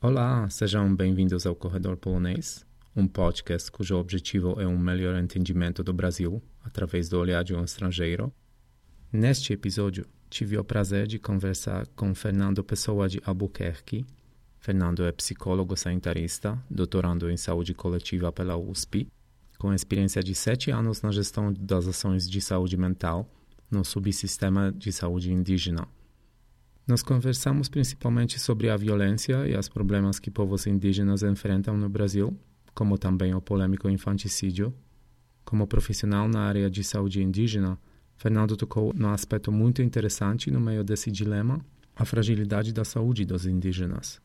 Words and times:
Olá, 0.00 0.48
sejam 0.48 0.94
bem-vindos 0.94 1.44
ao 1.44 1.56
Corredor 1.56 1.96
Polonês, 1.96 2.64
um 2.94 3.04
podcast 3.08 3.68
cujo 3.68 3.96
objetivo 3.96 4.60
é 4.60 4.64
um 4.64 4.78
melhor 4.78 5.20
entendimento 5.20 5.82
do 5.82 5.92
Brasil 5.92 6.40
através 6.64 7.08
do 7.08 7.18
olhar 7.18 7.42
de 7.42 7.52
um 7.52 7.64
estrangeiro. 7.64 8.32
Neste 9.12 9.52
episódio, 9.52 10.06
tive 10.30 10.56
o 10.56 10.62
prazer 10.62 11.08
de 11.08 11.18
conversar 11.18 11.84
com 11.96 12.14
Fernando 12.14 12.62
Pessoa 12.62 13.08
de 13.08 13.20
Albuquerque. 13.24 14.06
Fernando 14.60 15.04
é 15.04 15.10
psicólogo 15.10 15.76
sanitarista, 15.76 16.56
doutorando 16.70 17.28
em 17.28 17.36
saúde 17.36 17.74
coletiva 17.74 18.30
pela 18.30 18.56
USP, 18.56 19.08
com 19.58 19.74
experiência 19.74 20.22
de 20.22 20.32
sete 20.32 20.70
anos 20.70 21.02
na 21.02 21.10
gestão 21.10 21.52
das 21.52 21.88
ações 21.88 22.30
de 22.30 22.40
saúde 22.40 22.76
mental 22.76 23.28
no 23.68 23.84
subsistema 23.84 24.70
de 24.70 24.92
saúde 24.92 25.32
indígena. 25.32 25.88
Nós 26.88 27.02
conversamos 27.02 27.68
principalmente 27.68 28.40
sobre 28.40 28.70
a 28.70 28.76
violência 28.76 29.46
e 29.46 29.54
os 29.54 29.68
problemas 29.68 30.18
que 30.18 30.30
povos 30.30 30.66
indígenas 30.66 31.22
enfrentam 31.22 31.76
no 31.76 31.86
Brasil, 31.86 32.34
como 32.74 32.96
também 32.96 33.34
o 33.34 33.42
polêmico 33.42 33.90
infanticídio. 33.90 34.72
Como 35.44 35.66
profissional 35.66 36.26
na 36.26 36.40
área 36.40 36.70
de 36.70 36.82
saúde 36.82 37.22
indígena, 37.22 37.78
Fernando 38.16 38.56
tocou 38.56 38.94
num 38.94 39.10
aspecto 39.10 39.52
muito 39.52 39.82
interessante 39.82 40.50
no 40.50 40.58
meio 40.58 40.82
desse 40.82 41.10
dilema, 41.10 41.60
a 41.94 42.06
fragilidade 42.06 42.72
da 42.72 42.86
saúde 42.86 43.26
dos 43.26 43.44
indígenas. 43.44 44.18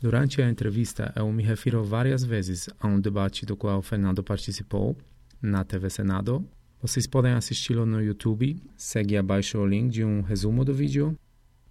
Durante 0.00 0.42
a 0.42 0.50
entrevista, 0.50 1.12
eu 1.14 1.30
me 1.30 1.44
refiro 1.44 1.84
várias 1.84 2.24
vezes 2.24 2.68
a 2.80 2.88
um 2.88 3.00
debate 3.00 3.46
do 3.46 3.56
qual 3.56 3.80
Fernando 3.80 4.24
participou 4.24 4.96
na 5.40 5.62
TV 5.62 5.88
Senado. 5.88 6.44
Vocês 6.80 7.06
podem 7.06 7.34
assisti-lo 7.34 7.86
no 7.86 8.02
YouTube. 8.02 8.60
Segue 8.76 9.16
abaixo 9.16 9.56
o 9.56 9.64
link 9.64 9.92
de 9.92 10.04
um 10.04 10.20
resumo 10.20 10.64
do 10.64 10.74
vídeo 10.74 11.16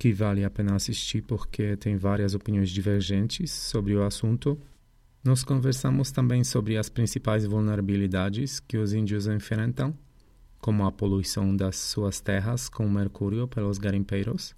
que 0.01 0.11
vale 0.11 0.43
a 0.43 0.49
pena 0.49 0.73
assistir 0.73 1.21
porque 1.21 1.77
tem 1.77 1.95
várias 1.95 2.33
opiniões 2.33 2.71
divergentes 2.71 3.51
sobre 3.51 3.95
o 3.95 4.03
assunto. 4.03 4.57
Nós 5.23 5.43
conversamos 5.43 6.09
também 6.09 6.43
sobre 6.43 6.75
as 6.75 6.89
principais 6.89 7.45
vulnerabilidades 7.45 8.59
que 8.59 8.79
os 8.79 8.93
índios 8.93 9.27
enfrentam, 9.27 9.95
como 10.57 10.87
a 10.87 10.91
poluição 10.91 11.55
das 11.55 11.75
suas 11.75 12.19
terras 12.19 12.67
com 12.67 12.89
mercúrio 12.89 13.47
pelos 13.47 13.77
garimpeiros, 13.77 14.55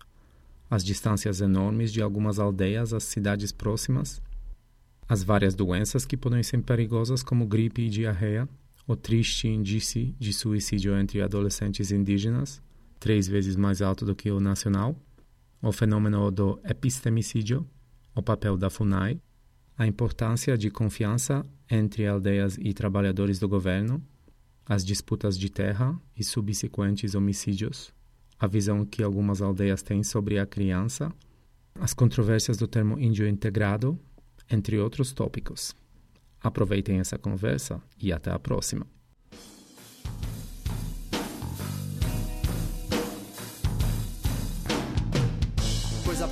as 0.72 0.82
distâncias 0.82 1.42
enormes 1.42 1.92
de 1.92 2.02
algumas 2.02 2.40
aldeias 2.40 2.94
às 2.94 3.04
cidades 3.04 3.52
próximas, 3.52 4.22
as 5.10 5.24
várias 5.24 5.54
doenças 5.54 6.06
que 6.06 6.16
podem 6.16 6.42
ser 6.42 6.62
perigosas, 6.62 7.22
como 7.22 7.46
gripe 7.46 7.82
e 7.82 7.90
diarreia, 7.90 8.48
o 8.88 8.96
triste 8.96 9.50
índice 9.50 10.16
de 10.18 10.32
suicídio 10.32 10.98
entre 10.98 11.22
adolescentes 11.22 11.92
indígenas, 11.92 12.62
três 12.98 13.28
vezes 13.28 13.58
mais 13.58 13.82
alto 13.82 14.06
do 14.06 14.16
que 14.16 14.32
o 14.32 14.40
nacional 14.40 14.98
o 15.64 15.72
fenômeno 15.72 16.30
do 16.30 16.60
epistemicídio, 16.66 17.66
o 18.14 18.22
papel 18.22 18.58
da 18.58 18.70
FUNAI, 18.70 19.18
a 19.78 19.88
importância 19.88 20.58
de 20.58 20.70
confiança 20.70 21.42
entre 21.72 22.06
aldeias 22.06 22.58
e 22.60 22.74
trabalhadores 22.74 23.40
do 23.40 23.48
governo, 23.48 24.04
as 24.66 24.84
disputas 24.84 25.40
de 25.40 25.50
terra 25.50 25.98
e 26.18 26.24
subsequentes 26.24 27.16
homicídios, 27.16 27.94
a 28.38 28.46
visão 28.46 28.86
que 28.86 29.02
algumas 29.02 29.42
aldeias 29.42 29.82
têm 29.82 30.04
sobre 30.04 30.38
a 30.38 30.46
criança, 30.46 31.10
as 31.80 31.94
controvérsias 31.94 32.58
do 32.58 32.68
termo 32.68 33.00
índio 33.00 33.26
integrado, 33.26 33.98
entre 34.52 34.78
outros 34.78 35.14
tópicos. 35.14 35.74
Aproveitem 36.42 37.00
essa 37.00 37.18
conversa 37.18 37.82
e 37.98 38.12
até 38.12 38.32
a 38.32 38.38
próxima. 38.38 38.86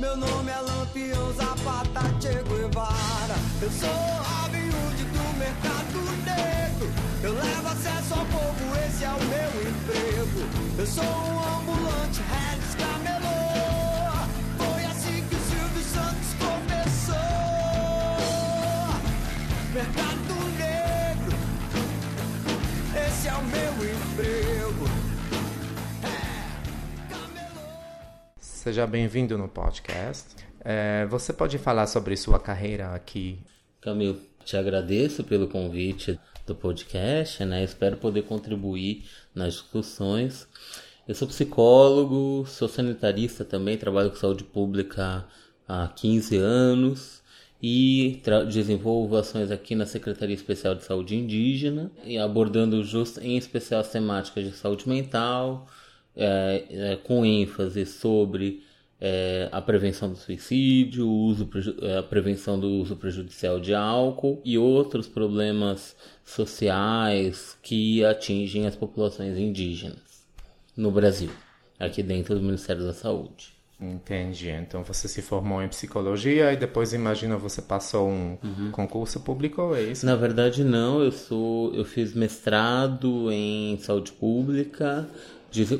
Meu 0.00 0.16
nome 0.16 0.50
é 0.50 0.60
Lampião 0.60 1.32
Zapata 1.34 2.00
Che 2.20 2.42
Guevara. 2.42 3.36
Eu 3.62 3.70
sou 3.70 3.88
Robin 3.88 4.70
do 5.12 5.38
mercado 5.38 5.98
negro. 6.24 6.90
Eu 7.22 7.32
levo 7.34 7.68
acesso 7.68 8.14
ao 8.14 8.26
povo, 8.26 8.76
esse 8.86 9.04
é 9.04 9.10
o 9.10 9.20
meu 9.24 9.50
emprego. 9.70 10.40
Eu 10.78 10.86
sou 10.86 11.04
um 11.04 11.58
ambulante, 11.58 12.20
Hellis 12.20 12.74
Camelô. 12.74 13.40
Foi 14.58 14.84
assim 14.84 15.24
que 15.28 15.36
o 15.36 15.38
Silvio 15.38 15.84
Santos 15.84 16.34
começou. 16.40 17.14
Mercado 19.72 20.23
Seja 28.64 28.86
bem-vindo 28.86 29.36
no 29.36 29.46
podcast. 29.46 30.36
É, 30.64 31.04
você 31.10 31.34
pode 31.34 31.58
falar 31.58 31.86
sobre 31.86 32.16
sua 32.16 32.40
carreira 32.40 32.94
aqui? 32.94 33.38
Camilo, 33.78 34.18
te 34.42 34.56
agradeço 34.56 35.22
pelo 35.22 35.48
convite 35.48 36.18
do 36.46 36.54
podcast, 36.54 37.44
né? 37.44 37.62
Espero 37.62 37.98
poder 37.98 38.22
contribuir 38.22 39.04
nas 39.34 39.52
discussões. 39.52 40.48
Eu 41.06 41.14
sou 41.14 41.28
psicólogo, 41.28 42.46
sou 42.46 42.66
sanitarista 42.66 43.44
também, 43.44 43.76
trabalho 43.76 44.08
com 44.08 44.16
saúde 44.16 44.44
pública 44.44 45.26
há 45.68 45.86
15 45.88 46.38
anos 46.38 47.22
e 47.62 48.22
desenvolvo 48.50 49.18
ações 49.18 49.50
aqui 49.50 49.74
na 49.74 49.84
Secretaria 49.84 50.34
Especial 50.34 50.74
de 50.74 50.84
Saúde 50.84 51.14
Indígena, 51.14 51.92
abordando 52.24 52.82
just, 52.82 53.18
em 53.18 53.36
especial 53.36 53.82
as 53.82 53.90
temáticas 53.90 54.42
de 54.42 54.52
saúde 54.56 54.88
mental, 54.88 55.66
é, 56.16 56.64
é, 56.70 56.96
com 56.96 57.24
ênfase 57.24 57.84
sobre 57.86 58.62
é, 59.00 59.48
a 59.52 59.60
prevenção 59.60 60.08
do 60.08 60.16
suicídio, 60.16 61.08
uso, 61.08 61.48
é, 61.82 61.98
a 61.98 62.02
prevenção 62.02 62.58
do 62.58 62.68
uso 62.68 62.96
prejudicial 62.96 63.60
de 63.60 63.74
álcool 63.74 64.40
e 64.44 64.56
outros 64.56 65.06
problemas 65.06 65.96
sociais 66.24 67.58
que 67.62 68.04
atingem 68.04 68.66
as 68.66 68.76
populações 68.76 69.36
indígenas 69.36 70.24
no 70.76 70.90
Brasil, 70.90 71.30
aqui 71.78 72.02
dentro 72.02 72.34
do 72.34 72.42
Ministério 72.42 72.84
da 72.84 72.92
Saúde. 72.92 73.54
Entendi. 73.80 74.48
Então 74.50 74.82
você 74.84 75.08
se 75.08 75.20
formou 75.20 75.62
em 75.62 75.68
psicologia 75.68 76.52
e 76.52 76.56
depois 76.56 76.92
imagina 76.92 77.36
você 77.36 77.60
passou 77.60 78.08
um 78.08 78.38
uhum. 78.42 78.70
concurso 78.70 79.20
público, 79.20 79.74
é 79.74 79.82
isso? 79.82 80.06
Na 80.06 80.14
verdade 80.14 80.62
não, 80.62 81.02
eu 81.02 81.10
sou 81.10 81.74
eu 81.74 81.84
fiz 81.84 82.14
mestrado 82.14 83.30
em 83.30 83.76
saúde 83.78 84.12
pública 84.12 85.08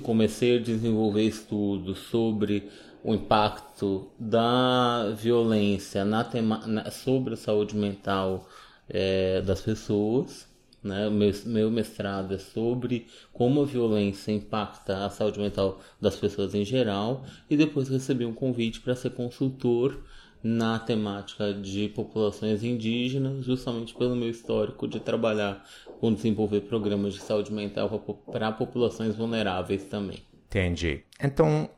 comecei 0.02 0.56
a 0.56 0.60
desenvolver 0.60 1.22
estudos 1.22 1.98
sobre 1.98 2.68
o 3.02 3.14
impacto 3.14 4.08
da 4.18 5.14
violência 5.16 6.04
na 6.04 6.24
tema, 6.24 6.66
na, 6.66 6.90
sobre 6.90 7.34
a 7.34 7.36
saúde 7.36 7.76
mental 7.76 8.48
é, 8.88 9.42
das 9.42 9.60
pessoas. 9.60 10.48
Né? 10.82 11.08
Meu, 11.10 11.32
meu 11.46 11.70
mestrado 11.70 12.34
é 12.34 12.38
sobre 12.38 13.06
como 13.32 13.62
a 13.62 13.66
violência 13.66 14.32
impacta 14.32 15.04
a 15.04 15.10
saúde 15.10 15.38
mental 15.38 15.80
das 16.00 16.16
pessoas 16.16 16.54
em 16.54 16.64
geral. 16.64 17.24
E 17.48 17.56
depois 17.56 17.88
recebi 17.88 18.24
um 18.24 18.34
convite 18.34 18.80
para 18.80 18.94
ser 18.94 19.10
consultor 19.10 20.00
na 20.44 20.78
temática 20.78 21.54
de 21.54 21.88
populações 21.88 22.62
indígenas, 22.62 23.46
justamente 23.46 23.94
pelo 23.94 24.14
meu 24.14 24.28
histórico 24.28 24.86
de 24.86 25.00
trabalhar 25.00 25.64
com 26.00 26.12
desenvolver 26.12 26.62
programas 26.62 27.14
de 27.14 27.20
saúde 27.20 27.52
mental 27.52 27.88
para 28.30 28.52
populações 28.52 29.14
vulneráveis 29.14 29.84
também. 29.84 30.22
Entendi. 30.46 31.02
Então, 31.22 31.68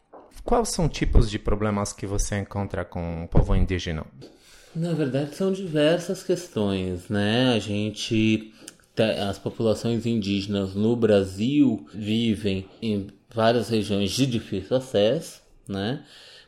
quais 0.44 0.68
são 0.68 0.88
tipos 0.88 1.30
de 1.30 1.38
problemas 1.38 1.92
que 1.92 2.06
você 2.06 2.38
encontra 2.38 2.84
com 2.84 3.24
o 3.24 3.28
povo 3.28 3.54
indígena? 3.54 4.04
Na 4.74 4.92
verdade, 4.92 5.34
são 5.34 5.52
diversas 5.52 6.22
questões, 6.22 7.08
né? 7.08 7.54
A 7.54 7.58
gente 7.58 8.52
as 9.28 9.38
populações 9.38 10.06
indígenas 10.06 10.74
no 10.74 10.96
Brasil 10.96 11.86
vivem 11.92 12.66
em 12.80 13.08
várias 13.30 13.68
regiões 13.68 14.10
de 14.10 14.26
difícil 14.26 14.76
acesso, 14.76 15.42
né? 15.68 16.02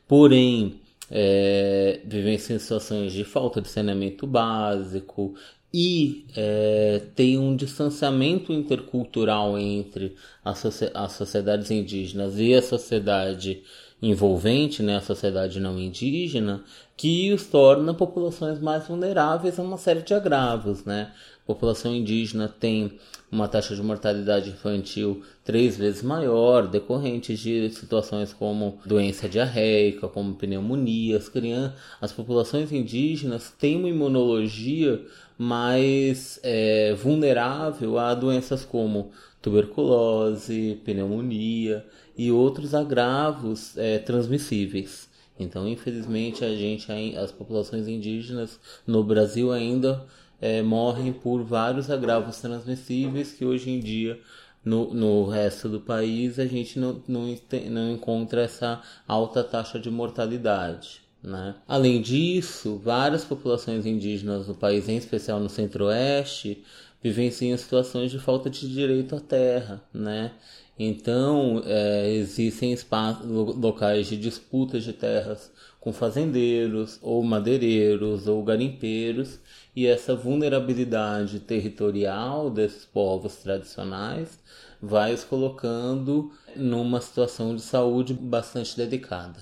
Porém, 0.06 0.80
é, 1.10 2.00
vivenciam 2.04 2.58
situações 2.58 3.12
de 3.12 3.24
falta 3.24 3.60
de 3.60 3.68
saneamento 3.68 4.26
básico 4.26 5.34
e 5.72 6.26
é, 6.34 7.02
tem 7.14 7.38
um 7.38 7.54
distanciamento 7.54 8.52
intercultural 8.52 9.58
entre 9.58 10.16
as, 10.44 10.64
as 10.94 11.12
sociedades 11.12 11.70
indígenas 11.70 12.38
e 12.38 12.54
a 12.54 12.62
sociedade 12.62 13.62
envolvente, 14.00 14.82
né, 14.82 14.96
a 14.96 15.00
sociedade 15.00 15.58
não 15.60 15.78
indígena, 15.78 16.62
que 16.96 17.32
os 17.32 17.46
torna 17.46 17.92
populações 17.92 18.60
mais 18.60 18.86
vulneráveis 18.86 19.58
a 19.58 19.62
uma 19.62 19.76
série 19.76 20.02
de 20.02 20.14
agravos, 20.14 20.84
né? 20.84 21.12
População 21.48 21.94
indígena 21.94 22.46
tem 22.46 22.98
uma 23.32 23.48
taxa 23.48 23.74
de 23.74 23.82
mortalidade 23.82 24.50
infantil 24.50 25.22
três 25.42 25.78
vezes 25.78 26.02
maior, 26.02 26.66
decorrente 26.66 27.34
de 27.34 27.70
situações 27.70 28.34
como 28.34 28.78
doença 28.84 29.26
diarreica, 29.26 30.08
como 30.08 30.34
pneumonia. 30.34 31.16
As, 31.16 31.30
crianças, 31.30 31.72
as 32.02 32.12
populações 32.12 32.70
indígenas 32.70 33.50
têm 33.58 33.78
uma 33.78 33.88
imunologia 33.88 35.02
mais 35.38 36.38
é, 36.42 36.92
vulnerável 36.92 37.98
a 37.98 38.14
doenças 38.14 38.62
como 38.62 39.10
tuberculose, 39.40 40.78
pneumonia 40.84 41.86
e 42.16 42.30
outros 42.30 42.74
agravos 42.74 43.74
é, 43.78 43.98
transmissíveis. 43.98 45.08
Então, 45.40 45.66
infelizmente, 45.66 46.44
a 46.44 46.54
gente, 46.54 46.92
as 47.16 47.32
populações 47.32 47.88
indígenas 47.88 48.60
no 48.86 49.02
Brasil 49.02 49.50
ainda 49.50 50.04
é, 50.40 50.62
morrem 50.62 51.12
por 51.12 51.42
vários 51.42 51.90
agravos 51.90 52.38
transmissíveis 52.40 53.32
que 53.32 53.44
hoje 53.44 53.70
em 53.70 53.80
dia 53.80 54.20
no, 54.64 54.92
no 54.92 55.26
resto 55.26 55.68
do 55.68 55.80
país 55.80 56.38
a 56.38 56.46
gente 56.46 56.78
não, 56.78 57.02
não, 57.08 57.36
não 57.70 57.92
encontra 57.92 58.42
essa 58.42 58.82
alta 59.06 59.42
taxa 59.42 59.78
de 59.78 59.90
mortalidade. 59.90 61.00
Né? 61.22 61.54
Além 61.66 62.00
disso, 62.00 62.80
várias 62.82 63.24
populações 63.24 63.86
indígenas 63.86 64.46
no 64.46 64.54
país, 64.54 64.88
em 64.88 64.96
especial 64.96 65.40
no 65.40 65.48
centro-oeste, 65.48 66.62
vivenciam 67.02 67.56
situações 67.56 68.10
de 68.10 68.18
falta 68.18 68.48
de 68.48 68.68
direito 68.68 69.16
à 69.16 69.20
terra. 69.20 69.82
Né? 69.92 70.32
Então, 70.78 71.62
é, 71.64 72.10
existem 72.12 72.72
espaços, 72.72 73.26
locais 73.26 74.06
de 74.06 74.16
disputas 74.16 74.84
de 74.84 74.92
terras 74.92 75.50
com 75.80 75.92
fazendeiros, 75.92 76.98
ou 77.02 77.22
madeireiros, 77.22 78.28
ou 78.28 78.42
garimpeiros, 78.44 79.38
e 79.78 79.86
essa 79.86 80.12
vulnerabilidade 80.12 81.38
territorial 81.38 82.50
desses 82.50 82.84
povos 82.84 83.36
tradicionais 83.36 84.36
vai 84.82 85.14
os 85.14 85.22
colocando 85.22 86.32
numa 86.56 87.00
situação 87.00 87.54
de 87.54 87.62
saúde 87.62 88.12
bastante 88.12 88.76
delicada. 88.76 89.38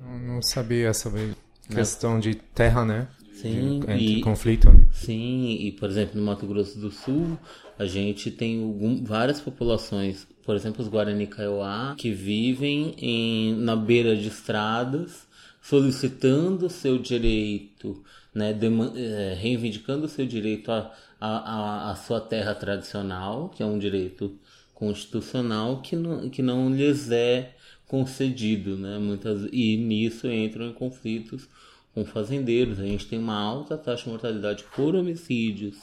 Não 0.00 0.42
sabia 0.42 0.92
sobre 0.92 1.36
questão 1.68 2.18
de 2.18 2.34
terra, 2.34 2.84
né? 2.84 3.06
Sim, 3.32 3.78
de, 3.78 3.92
entre 3.92 4.18
e, 4.18 4.20
conflito. 4.22 4.72
Né? 4.72 4.88
Sim, 4.92 5.56
e 5.60 5.70
por 5.70 5.88
exemplo, 5.88 6.18
no 6.18 6.26
Mato 6.26 6.48
Grosso 6.48 6.76
do 6.76 6.90
Sul, 6.90 7.38
a 7.78 7.86
gente 7.86 8.32
tem 8.32 8.60
algum, 8.60 9.04
várias 9.04 9.40
populações, 9.40 10.26
por 10.44 10.56
exemplo, 10.56 10.82
os 10.82 10.88
Guarani 10.88 11.28
Kaiowá, 11.28 11.94
que 11.96 12.10
vivem 12.10 12.96
em, 12.98 13.54
na 13.54 13.76
beira 13.76 14.16
de 14.16 14.26
estradas, 14.26 15.28
solicitando 15.62 16.68
seu 16.68 16.98
direito 16.98 18.02
né, 18.34 18.56
é, 18.96 19.34
reivindicando 19.34 20.06
o 20.06 20.08
seu 20.08 20.26
direito 20.26 20.70
à 20.72 20.92
a, 21.20 21.28
a, 21.28 21.90
a, 21.92 21.94
sua 21.96 22.20
terra 22.20 22.54
tradicional, 22.54 23.48
que 23.48 23.62
é 23.62 23.66
um 23.66 23.78
direito 23.78 24.38
constitucional 24.74 25.80
que 25.80 25.96
não, 25.96 26.28
que 26.28 26.42
não 26.42 26.74
lhes 26.74 27.10
é 27.10 27.54
concedido, 27.86 28.76
né? 28.76 28.98
Muitas, 28.98 29.48
e 29.52 29.76
nisso 29.76 30.26
entram 30.30 30.66
em 30.66 30.72
conflitos 30.72 31.48
com 31.94 32.04
fazendeiros. 32.04 32.78
A 32.78 32.84
gente 32.84 33.06
tem 33.06 33.18
uma 33.18 33.38
alta 33.38 33.78
taxa 33.78 34.04
de 34.04 34.10
mortalidade 34.10 34.64
por 34.74 34.94
homicídios 34.94 35.76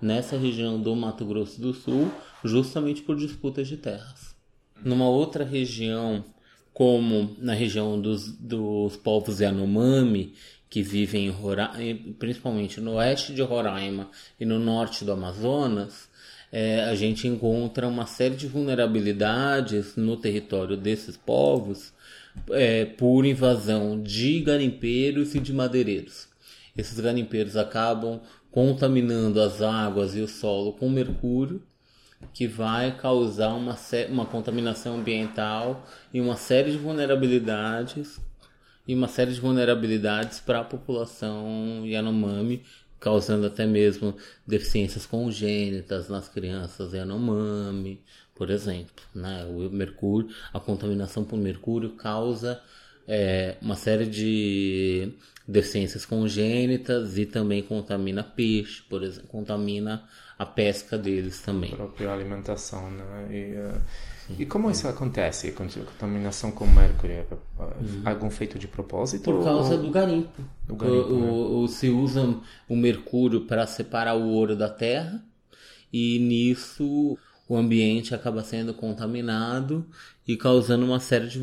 nessa 0.00 0.38
região 0.38 0.80
do 0.80 0.94
Mato 0.94 1.24
Grosso 1.24 1.60
do 1.60 1.74
Sul, 1.74 2.10
justamente 2.44 3.02
por 3.02 3.16
disputas 3.16 3.66
de 3.68 3.76
terras. 3.76 4.34
Numa 4.82 5.08
outra 5.08 5.44
região, 5.44 6.24
como 6.72 7.34
na 7.38 7.54
região 7.54 8.00
dos, 8.00 8.30
dos 8.32 8.96
povos 8.96 9.40
Yanomami, 9.40 10.34
que 10.68 10.82
vivem 10.82 11.26
em 11.26 11.30
Roraima, 11.30 12.14
principalmente 12.18 12.80
no 12.80 12.94
oeste 12.94 13.32
de 13.32 13.42
Roraima 13.42 14.10
e 14.38 14.44
no 14.44 14.58
norte 14.58 15.04
do 15.04 15.12
Amazonas, 15.12 16.08
é, 16.50 16.84
a 16.84 16.94
gente 16.94 17.26
encontra 17.26 17.86
uma 17.86 18.06
série 18.06 18.36
de 18.36 18.46
vulnerabilidades 18.46 19.96
no 19.96 20.16
território 20.16 20.76
desses 20.76 21.16
povos 21.16 21.92
é, 22.50 22.84
por 22.84 23.24
invasão 23.24 24.00
de 24.00 24.40
garimpeiros 24.40 25.34
e 25.34 25.40
de 25.40 25.52
madeireiros. 25.52 26.28
Esses 26.76 27.00
garimpeiros 27.00 27.56
acabam 27.56 28.20
contaminando 28.50 29.40
as 29.40 29.60
águas 29.60 30.16
e 30.16 30.20
o 30.20 30.28
solo 30.28 30.72
com 30.72 30.88
mercúrio, 30.88 31.62
que 32.32 32.46
vai 32.46 32.96
causar 32.96 33.54
uma, 33.54 33.76
uma 34.08 34.24
contaminação 34.24 34.96
ambiental 34.96 35.86
e 36.12 36.20
uma 36.20 36.36
série 36.36 36.72
de 36.72 36.78
vulnerabilidades 36.78 38.18
e 38.86 38.94
uma 38.94 39.08
série 39.08 39.32
de 39.32 39.40
vulnerabilidades 39.40 40.40
para 40.40 40.60
a 40.60 40.64
população 40.64 41.82
Yanomami, 41.84 42.62
causando 43.00 43.46
até 43.46 43.66
mesmo 43.66 44.16
deficiências 44.46 45.04
congênitas 45.04 46.08
nas 46.08 46.28
crianças 46.28 46.92
Yanomami, 46.92 48.00
por 48.34 48.50
exemplo. 48.50 49.04
Né? 49.14 49.44
O 49.46 49.70
mercúrio, 49.70 50.30
a 50.52 50.60
contaminação 50.60 51.24
por 51.24 51.38
mercúrio 51.38 51.90
causa 51.90 52.60
é, 53.08 53.56
uma 53.60 53.76
série 53.76 54.06
de 54.06 55.12
deficiências 55.46 56.04
congênitas 56.04 57.18
e 57.18 57.26
também 57.26 57.62
contamina 57.62 58.22
peixe, 58.22 58.82
por 58.82 59.02
exemplo, 59.02 59.28
contamina 59.28 60.04
a 60.38 60.44
pesca 60.44 60.98
deles 60.98 61.40
também. 61.40 61.72
A 61.72 61.76
própria 61.76 62.12
alimentação, 62.12 62.90
né? 62.90 63.28
E, 63.30 63.56
uh 63.56 64.15
e 64.38 64.46
como 64.46 64.70
isso 64.70 64.88
acontece? 64.88 65.52
Contaminação 65.52 66.50
com 66.50 66.66
mercúrio? 66.66 67.16
É, 67.16 67.18
é, 67.18 67.34
uhum. 67.62 68.02
Algum 68.04 68.30
feito 68.30 68.58
de 68.58 68.66
propósito? 68.66 69.24
Por 69.24 69.44
causa 69.44 69.74
ou... 69.74 69.82
do 69.82 69.90
garimpo. 69.90 70.42
Do 70.66 70.74
garimpo 70.74 71.08
o, 71.08 71.20
né? 71.20 71.30
o, 71.30 71.60
o, 71.62 71.68
se 71.68 71.88
usa 71.88 72.36
o 72.68 72.76
mercúrio 72.76 73.42
para 73.42 73.66
separar 73.66 74.14
o 74.16 74.28
ouro 74.28 74.56
da 74.56 74.68
terra 74.68 75.22
e 75.92 76.18
nisso 76.18 77.16
o 77.48 77.56
ambiente 77.56 78.14
acaba 78.14 78.42
sendo 78.42 78.74
contaminado 78.74 79.86
e 80.26 80.36
causando 80.36 80.84
uma 80.84 80.98
série 80.98 81.28
de, 81.28 81.38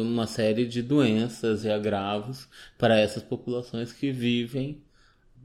uma 0.00 0.26
série 0.26 0.66
de 0.66 0.82
doenças 0.82 1.64
e 1.64 1.70
agravos 1.70 2.48
para 2.76 2.98
essas 2.98 3.22
populações 3.22 3.92
que 3.92 4.10
vivem 4.10 4.82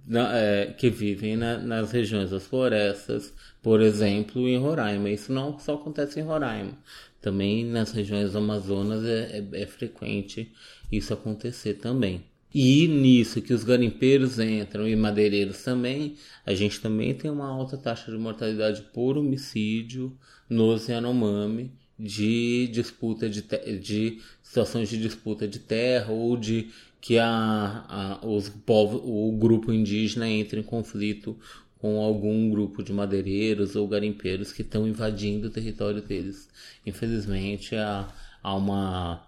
na, 0.10 0.36
é, 0.36 0.66
que 0.74 0.90
vivem 0.90 1.38
na, 1.38 1.60
nas 1.60 1.92
regiões 1.92 2.32
das 2.32 2.48
florestas, 2.48 3.32
por 3.62 3.80
exemplo, 3.80 4.48
em 4.48 4.58
Roraima. 4.58 5.12
Isso 5.12 5.32
não 5.32 5.60
só 5.60 5.76
acontece 5.76 6.20
em 6.20 6.24
Roraima, 6.24 6.76
também 7.22 7.64
nas 7.64 7.92
regiões 7.92 8.32
do 8.32 8.40
Amazonas 8.40 9.06
é, 9.06 9.46
é, 9.54 9.62
é 9.62 9.66
frequente 9.68 10.52
isso 10.92 11.14
acontecer 11.14 11.76
também. 11.76 12.26
E 12.52 12.88
nisso 12.88 13.44
que 13.44 13.54
os 13.54 13.64
garimpeiros 13.64 14.40
entram 14.40 14.88
e 14.88 14.96
madeireiros 14.96 15.62
também, 15.64 16.16
a 16.44 16.56
gente 16.56 16.82
também 16.82 17.14
tem 17.14 17.30
uma 17.30 17.48
alta 17.48 17.78
taxa 17.78 18.12
de 18.12 18.18
mortalidade 18.18 18.82
por 18.92 19.16
homicídio 19.16 20.18
nos 20.50 20.88
Yanomami 20.88 21.72
de 22.00 22.68
disputa 22.72 23.30
de, 23.30 23.42
de 23.80 24.22
situações 24.42 24.90
de 24.90 24.98
disputa 24.98 25.48
de 25.48 25.60
terra 25.60 26.14
ou 26.14 26.38
de 26.38 26.70
que 27.02 27.18
a, 27.18 27.86
a, 27.88 28.26
os 28.26 28.52
o 28.68 29.32
grupo 29.40 29.72
indígena 29.72 30.28
entre 30.28 30.60
em 30.60 30.64
conflito 30.64 31.38
com 31.80 32.02
algum 32.02 32.50
grupo 32.50 32.84
de 32.84 32.92
madeireiros 32.92 33.76
ou 33.76 33.88
garimpeiros 33.88 34.52
que 34.52 34.62
estão 34.62 34.88
invadindo 34.88 35.48
o 35.48 35.52
território 35.52 36.02
deles. 36.02 36.50
Infelizmente, 36.86 37.76
há, 37.76 38.08
há, 38.44 38.56
uma, 38.56 39.26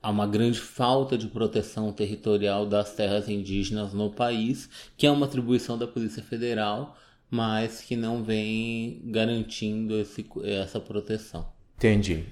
há 0.00 0.10
uma 0.10 0.26
grande 0.26 0.60
falta 0.60 1.18
de 1.18 1.26
proteção 1.26 1.92
territorial 1.92 2.64
das 2.64 2.94
terras 2.94 3.28
indígenas 3.28 3.92
no 3.92 4.10
país, 4.10 4.70
que 4.96 5.06
é 5.06 5.10
uma 5.10 5.26
atribuição 5.26 5.76
da 5.76 5.86
Polícia 5.86 6.22
Federal, 6.22 6.96
mas 7.28 7.80
que 7.80 7.96
não 7.96 8.22
vem 8.22 9.02
garantindo 9.06 9.98
esse, 9.98 10.24
essa 10.44 10.78
proteção. 10.78 11.48
Entendi. 11.76 12.24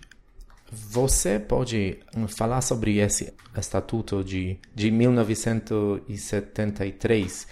Você 0.90 1.38
pode 1.38 2.00
falar 2.28 2.60
sobre 2.60 2.98
esse 2.98 3.32
estatuto 3.56 4.22
de, 4.22 4.58
de 4.74 4.90
1973 4.90 7.46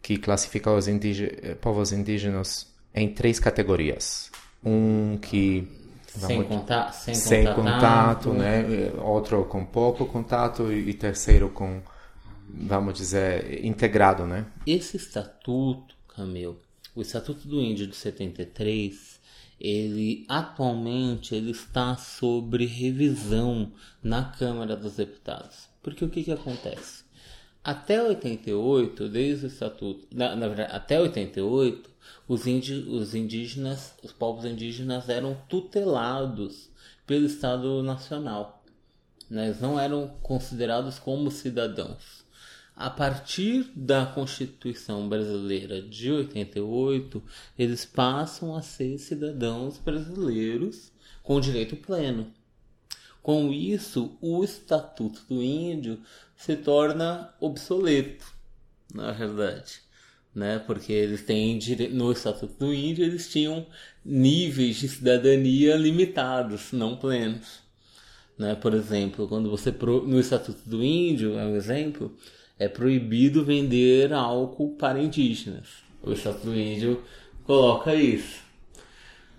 que 0.00 0.16
classifica 0.16 0.72
os 0.72 0.86
indígenas, 0.86 1.56
povos 1.60 1.90
indígenas 1.92 2.72
em 2.94 3.12
três 3.12 3.40
categorias. 3.40 4.30
Um 4.64 5.18
que 5.18 5.66
sem, 6.06 6.44
conta 6.44 6.92
sem, 6.92 7.14
sem 7.14 7.52
contato, 7.54 8.32
né? 8.32 8.92
outro 9.02 9.44
com 9.44 9.64
pouco 9.64 10.06
contato 10.06 10.72
e 10.72 10.94
terceiro 10.94 11.48
com, 11.48 11.82
vamos 12.48 12.94
dizer, 12.94 13.64
integrado, 13.64 14.24
né? 14.26 14.46
Esse 14.66 14.96
estatuto, 14.96 15.94
Camil, 16.08 16.58
o 16.94 17.02
Estatuto 17.02 17.46
do 17.46 17.60
Índio 17.60 17.86
de 17.86 17.94
73, 17.94 19.17
ele 19.60 20.24
atualmente 20.28 21.34
ele 21.34 21.50
está 21.50 21.96
sobre 21.96 22.64
revisão 22.66 23.72
na 24.02 24.24
Câmara 24.24 24.76
dos 24.76 24.96
Deputados. 24.96 25.68
Porque 25.82 26.04
o 26.04 26.08
que, 26.08 26.24
que 26.24 26.32
acontece? 26.32 27.04
Até 27.62 28.02
88, 28.02 29.08
desde 29.08 29.46
o 29.46 29.48
estatuto, 29.48 30.06
na, 30.14 30.36
na 30.36 30.46
verdade, 30.48 30.72
até 30.72 31.00
88, 31.00 31.90
os, 32.26 32.46
indi, 32.46 32.72
os 32.72 33.14
indígenas, 33.14 33.94
os 34.02 34.12
povos 34.12 34.44
indígenas 34.44 35.08
eram 35.08 35.36
tutelados 35.48 36.70
pelo 37.06 37.26
Estado 37.26 37.82
Nacional. 37.82 38.62
Né? 39.28 39.46
Eles 39.46 39.60
não 39.60 39.78
eram 39.78 40.08
considerados 40.22 40.98
como 40.98 41.30
cidadãos. 41.30 42.24
A 42.78 42.88
partir 42.88 43.72
da 43.74 44.06
Constituição 44.06 45.08
Brasileira 45.08 45.82
de 45.82 46.12
88, 46.12 47.20
eles 47.58 47.84
passam 47.84 48.54
a 48.54 48.62
ser 48.62 48.96
cidadãos 48.98 49.78
brasileiros 49.78 50.92
com 51.20 51.40
direito 51.40 51.74
pleno. 51.74 52.32
Com 53.20 53.52
isso, 53.52 54.16
o 54.20 54.44
Estatuto 54.44 55.22
do 55.28 55.42
Índio 55.42 55.98
se 56.36 56.54
torna 56.54 57.34
obsoleto, 57.40 58.24
na 58.94 59.10
verdade, 59.10 59.80
né? 60.32 60.60
Porque 60.60 60.92
eles 60.92 61.22
têm 61.22 61.58
no 61.90 62.12
Estatuto 62.12 62.54
do 62.64 62.72
Índio 62.72 63.04
eles 63.04 63.28
tinham 63.28 63.66
níveis 64.04 64.76
de 64.76 64.88
cidadania 64.88 65.74
limitados, 65.74 66.70
não 66.70 66.96
plenos, 66.96 67.58
né? 68.38 68.54
Por 68.54 68.72
exemplo, 68.72 69.26
quando 69.26 69.50
você 69.50 69.72
no 69.72 70.20
Estatuto 70.20 70.60
do 70.64 70.84
Índio, 70.84 71.36
é 71.36 71.44
um 71.44 71.56
exemplo, 71.56 72.16
é 72.58 72.68
proibido 72.68 73.44
vender 73.44 74.12
álcool 74.12 74.70
para 74.70 75.00
indígenas. 75.00 75.68
O 76.02 76.12
Estatuto 76.12 76.46
do 76.46 76.58
Índio 76.58 77.02
coloca 77.44 77.94
isso. 77.94 78.48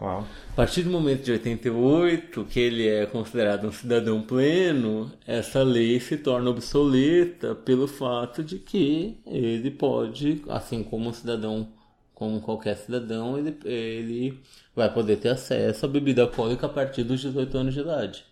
Uau. 0.01 0.25
A 0.51 0.55
partir 0.55 0.83
do 0.83 0.89
momento 0.89 1.23
de 1.23 1.31
88, 1.33 2.45
que 2.45 2.59
ele 2.59 2.87
é 2.87 3.05
considerado 3.05 3.67
um 3.67 3.71
cidadão 3.71 4.21
pleno, 4.21 5.11
essa 5.27 5.61
lei 5.61 5.99
se 5.99 6.17
torna 6.17 6.49
obsoleta 6.49 7.53
pelo 7.53 7.87
fato 7.87 8.41
de 8.41 8.59
que 8.59 9.17
ele 9.25 9.69
pode, 9.71 10.41
assim 10.47 10.83
como 10.83 11.09
um 11.09 11.13
cidadão, 11.13 11.67
como 12.13 12.39
qualquer 12.39 12.77
cidadão, 12.77 13.37
ele, 13.37 13.57
ele 13.65 14.39
vai 14.73 14.93
poder 14.93 15.17
ter 15.17 15.29
acesso 15.29 15.85
à 15.85 15.89
bebida 15.89 16.21
alcoólica 16.21 16.65
a 16.65 16.69
partir 16.69 17.03
dos 17.03 17.19
18 17.19 17.57
anos 17.57 17.73
de 17.73 17.81
idade. 17.81 18.25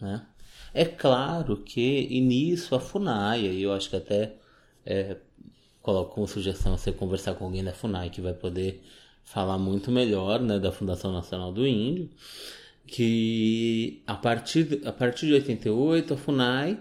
Né? 0.00 0.22
É 0.74 0.84
claro 0.84 1.56
que, 1.58 2.06
e 2.10 2.20
nisso, 2.20 2.74
a 2.74 2.80
FUNAI, 2.80 3.46
e 3.46 3.62
eu 3.62 3.72
acho 3.72 3.90
que 3.90 3.96
até 3.96 4.34
é, 4.84 5.16
coloco 5.82 6.14
como 6.14 6.28
sugestão 6.28 6.76
você 6.76 6.92
conversar 6.92 7.34
com 7.34 7.46
alguém 7.46 7.64
da 7.64 7.72
FUNAI 7.72 8.10
que 8.10 8.20
vai 8.20 8.34
poder 8.34 8.82
falar 9.24 9.58
muito 9.58 9.90
melhor 9.90 10.40
né, 10.40 10.58
da 10.58 10.72
Fundação 10.72 11.12
Nacional 11.12 11.52
do 11.52 11.66
Índio, 11.66 12.10
que 12.86 14.02
a 14.06 14.14
partir, 14.14 14.80
a 14.84 14.92
partir 14.92 15.26
de 15.26 15.34
88 15.34 16.14
a 16.14 16.16
FUNAI 16.16 16.78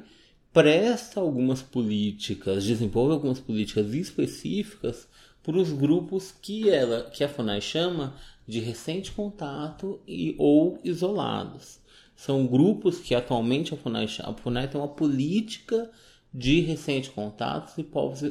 presta 0.53 1.19
algumas 1.19 1.61
políticas, 1.61 2.63
desenvolve 2.63 3.13
algumas 3.13 3.39
políticas 3.39 3.93
específicas 3.93 5.07
para 5.43 5.57
os 5.57 5.71
grupos 5.71 6.33
que 6.41 6.69
ela 6.69 7.03
que 7.09 7.23
a 7.23 7.29
FUNAI 7.29 7.61
chama 7.61 8.15
de 8.47 8.59
recente 8.59 9.11
contato 9.11 9.99
e 10.07 10.33
ou 10.37 10.79
isolados. 10.83 11.79
São 12.17 12.47
grupos 12.47 12.99
que 12.99 13.13
atualmente 13.13 13.75
a 13.75 13.77
FUNAI, 13.77 14.07
a 14.23 14.33
FUNAI 14.33 14.67
tem 14.67 14.81
uma 14.81 14.87
política 14.87 15.89
de 16.33 16.61
recente 16.61 17.11
contato 17.11 17.75
de 17.75 17.83
povos, 17.83 18.21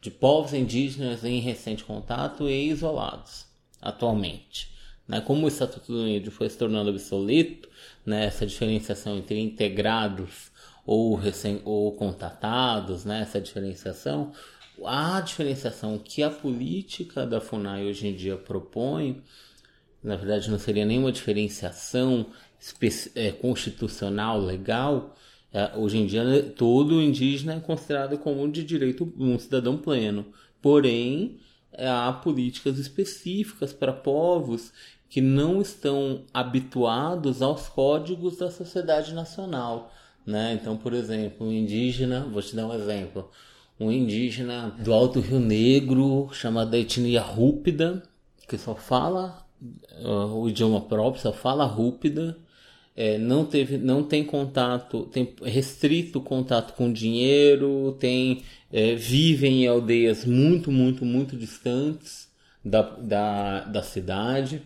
de 0.00 0.10
povos 0.10 0.54
indígenas 0.54 1.22
em 1.22 1.38
recente 1.38 1.84
contato 1.84 2.48
e 2.48 2.70
isolados 2.70 3.46
atualmente. 3.80 4.74
Né? 5.06 5.20
Como 5.20 5.44
o 5.44 5.48
Estatuto 5.48 5.92
do 5.92 6.08
Índio 6.08 6.32
foi 6.32 6.48
se 6.48 6.56
tornando 6.56 6.88
obsoleto, 6.88 7.68
né? 8.06 8.24
essa 8.24 8.46
diferenciação 8.46 9.18
entre 9.18 9.38
integrados 9.38 10.50
ou, 10.86 11.14
recém, 11.14 11.60
ou 11.62 11.92
contatados, 11.92 13.04
né? 13.04 13.20
essa 13.20 13.38
diferenciação, 13.38 14.32
a 14.82 15.20
diferenciação 15.20 15.98
que 15.98 16.22
a 16.22 16.30
política 16.30 17.26
da 17.26 17.38
FUNAI 17.38 17.84
hoje 17.86 18.08
em 18.08 18.14
dia 18.14 18.36
propõe, 18.38 19.22
na 20.02 20.16
verdade 20.16 20.50
não 20.50 20.58
seria 20.58 20.86
nenhuma 20.86 21.12
diferenciação 21.12 22.26
é, 23.14 23.32
constitucional, 23.32 24.40
legal, 24.40 25.14
é, 25.52 25.72
hoje 25.76 25.98
em 25.98 26.06
dia 26.06 26.24
né, 26.24 26.42
todo 26.42 27.00
indígena 27.00 27.54
é 27.54 27.60
considerado 27.60 28.18
como 28.18 28.50
de 28.50 28.62
direito 28.62 29.12
um 29.18 29.38
cidadão 29.38 29.76
pleno. 29.76 30.26
Porém, 30.60 31.38
é, 31.72 31.88
há 31.88 32.12
políticas 32.12 32.78
específicas 32.78 33.72
para 33.72 33.92
povos 33.92 34.72
que 35.08 35.20
não 35.20 35.62
estão 35.62 36.24
habituados 36.34 37.40
aos 37.40 37.68
códigos 37.68 38.36
da 38.36 38.50
sociedade 38.50 39.14
nacional. 39.14 39.92
Né? 40.26 40.58
Então, 40.60 40.76
por 40.76 40.92
exemplo, 40.92 41.46
um 41.46 41.52
indígena, 41.52 42.26
vou 42.30 42.42
te 42.42 42.56
dar 42.56 42.66
um 42.66 42.74
exemplo, 42.74 43.30
um 43.78 43.92
indígena 43.92 44.74
do 44.78 44.92
Alto 44.92 45.20
Rio 45.20 45.38
Negro, 45.38 46.28
chamado 46.32 46.70
da 46.70 46.78
etnia 46.78 47.20
Rúpida, 47.20 48.02
que 48.48 48.58
só 48.58 48.74
fala 48.74 49.46
uh, 50.02 50.34
o 50.34 50.48
idioma 50.48 50.80
próprio, 50.80 51.22
só 51.22 51.32
fala 51.32 51.64
Rúpida, 51.64 52.36
é, 52.96 53.18
não, 53.18 53.44
teve, 53.44 53.76
não 53.76 54.02
tem 54.02 54.24
contato, 54.24 55.04
tem 55.12 55.34
restrito 55.42 56.20
contato 56.20 56.74
com 56.74 56.90
dinheiro, 56.90 57.94
tem, 58.00 58.42
é, 58.72 58.94
vivem 58.94 59.64
em 59.64 59.68
aldeias 59.68 60.24
muito, 60.24 60.72
muito, 60.72 61.04
muito 61.04 61.36
distantes 61.36 62.28
da, 62.64 62.82
da, 62.82 63.60
da 63.64 63.82
cidade. 63.82 64.62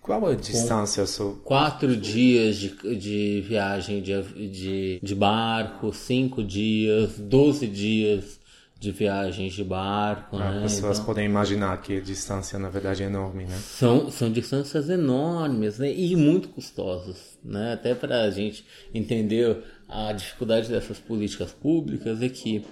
Qual 0.00 0.26
a 0.26 0.34
distância? 0.34 1.06
Sou... 1.06 1.36
Quatro 1.44 1.96
dias 1.96 2.56
de, 2.56 2.96
de 2.96 3.44
viagem 3.46 4.00
de, 4.00 4.22
de, 4.48 5.00
de 5.02 5.14
barco, 5.14 5.92
cinco 5.92 6.42
dias, 6.42 7.18
doze 7.18 7.66
dias 7.66 8.40
de 8.82 8.90
viagens 8.90 9.54
de 9.54 9.62
barco. 9.62 10.36
As 10.36 10.54
né? 10.54 10.62
pessoas 10.62 10.96
então, 10.98 11.06
podem 11.06 11.24
imaginar 11.24 11.80
que 11.80 11.98
a 11.98 12.00
distância 12.00 12.58
na 12.58 12.68
verdade 12.68 13.04
é 13.04 13.06
enorme, 13.06 13.44
né? 13.44 13.56
São, 13.56 14.10
são 14.10 14.30
distâncias 14.30 14.90
enormes 14.90 15.78
né? 15.78 15.92
e 15.94 16.16
muito 16.16 16.48
custosas. 16.48 17.38
Né? 17.44 17.74
Até 17.74 17.94
para 17.94 18.22
a 18.22 18.30
gente 18.30 18.66
entender 18.92 19.62
a 19.88 20.12
dificuldade 20.12 20.68
dessas 20.68 20.98
políticas 20.98 21.52
públicas 21.52 22.20
é 22.20 22.28
que 22.28 22.66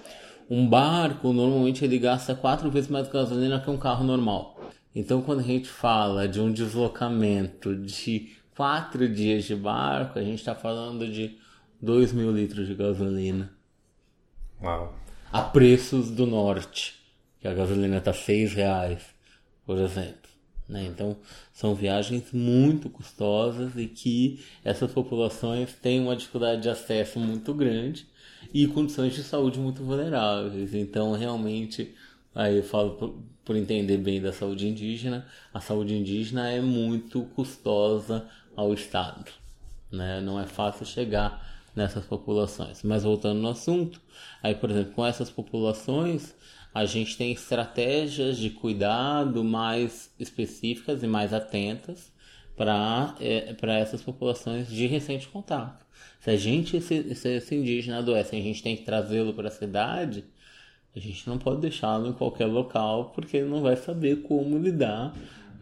um 0.49 0.67
barco 0.67 1.31
normalmente 1.31 1.85
ele 1.85 1.97
gasta 1.97 2.35
quatro 2.35 2.69
vezes 2.69 2.89
mais 2.89 3.07
gasolina 3.07 3.61
que 3.61 3.69
um 3.69 3.77
carro 3.77 4.03
normal. 4.03 4.59
Então 4.93 5.21
quando 5.21 5.39
a 5.39 5.43
gente 5.43 5.69
fala 5.69 6.27
de 6.27 6.41
um 6.41 6.51
deslocamento 6.51 7.73
de 7.73 8.35
quatro 8.53 9.07
dias 9.07 9.45
de 9.45 9.55
barco, 9.55 10.19
a 10.19 10.23
gente 10.23 10.39
está 10.39 10.53
falando 10.55 11.09
de 11.09 11.37
2 11.81 12.11
mil 12.11 12.33
litros 12.33 12.67
de 12.67 12.75
gasolina. 12.75 13.49
Uau 14.61 14.99
a 15.31 15.41
preços 15.41 16.11
do 16.11 16.25
norte, 16.25 16.95
que 17.39 17.47
a 17.47 17.53
gasolina 17.53 17.97
está 17.97 18.13
seis 18.13 18.53
reais, 18.53 19.01
por 19.65 19.77
exemplo. 19.77 20.29
Né? 20.67 20.85
Então, 20.85 21.17
são 21.53 21.75
viagens 21.75 22.31
muito 22.31 22.89
custosas 22.89 23.75
e 23.75 23.87
que 23.87 24.43
essas 24.63 24.91
populações 24.91 25.73
têm 25.73 26.01
uma 26.01 26.15
dificuldade 26.15 26.61
de 26.61 26.69
acesso 26.69 27.19
muito 27.19 27.53
grande 27.53 28.07
e 28.53 28.67
condições 28.67 29.13
de 29.13 29.23
saúde 29.23 29.59
muito 29.59 29.83
vulneráveis. 29.83 30.73
Então, 30.73 31.13
realmente, 31.13 31.93
aí 32.33 32.57
eu 32.57 32.63
falo 32.63 32.91
por, 32.91 33.21
por 33.43 33.55
entender 33.55 33.97
bem 33.97 34.21
da 34.21 34.33
saúde 34.33 34.67
indígena, 34.67 35.25
a 35.53 35.59
saúde 35.59 35.93
indígena 35.93 36.49
é 36.49 36.61
muito 36.61 37.23
custosa 37.35 38.27
ao 38.55 38.73
Estado. 38.73 39.31
Né? 39.91 40.21
Não 40.21 40.39
é 40.39 40.45
fácil 40.45 40.85
chegar 40.85 41.50
nessas 41.75 42.05
populações. 42.05 42.83
Mas 42.83 43.03
voltando 43.03 43.39
no 43.39 43.49
assunto, 43.49 44.01
aí 44.41 44.55
por 44.55 44.69
exemplo, 44.69 44.93
com 44.93 45.05
essas 45.05 45.29
populações, 45.29 46.35
a 46.73 46.85
gente 46.85 47.17
tem 47.17 47.31
estratégias 47.31 48.37
de 48.37 48.49
cuidado 48.49 49.43
mais 49.43 50.13
específicas 50.19 51.03
e 51.03 51.07
mais 51.07 51.33
atentas 51.33 52.11
para 52.55 53.15
é, 53.19 53.55
essas 53.79 54.01
populações 54.01 54.67
de 54.67 54.85
recente 54.87 55.27
contato. 55.27 55.85
Se 56.19 56.29
a 56.29 56.37
gente, 56.37 56.79
se, 56.81 57.15
se 57.15 57.29
esse 57.29 57.55
indígena 57.55 57.99
adoece, 57.99 58.35
a 58.35 58.41
gente 58.41 58.61
tem 58.61 58.75
que 58.75 58.83
trazê-lo 58.83 59.33
para 59.33 59.47
a 59.47 59.51
cidade, 59.51 60.23
a 60.95 60.99
gente 60.99 61.27
não 61.27 61.37
pode 61.37 61.61
deixá-lo 61.61 62.07
em 62.07 62.13
qualquer 62.13 62.45
local 62.45 63.11
porque 63.15 63.37
ele 63.37 63.49
não 63.49 63.61
vai 63.61 63.75
saber 63.75 64.23
como 64.23 64.57
lidar 64.57 65.13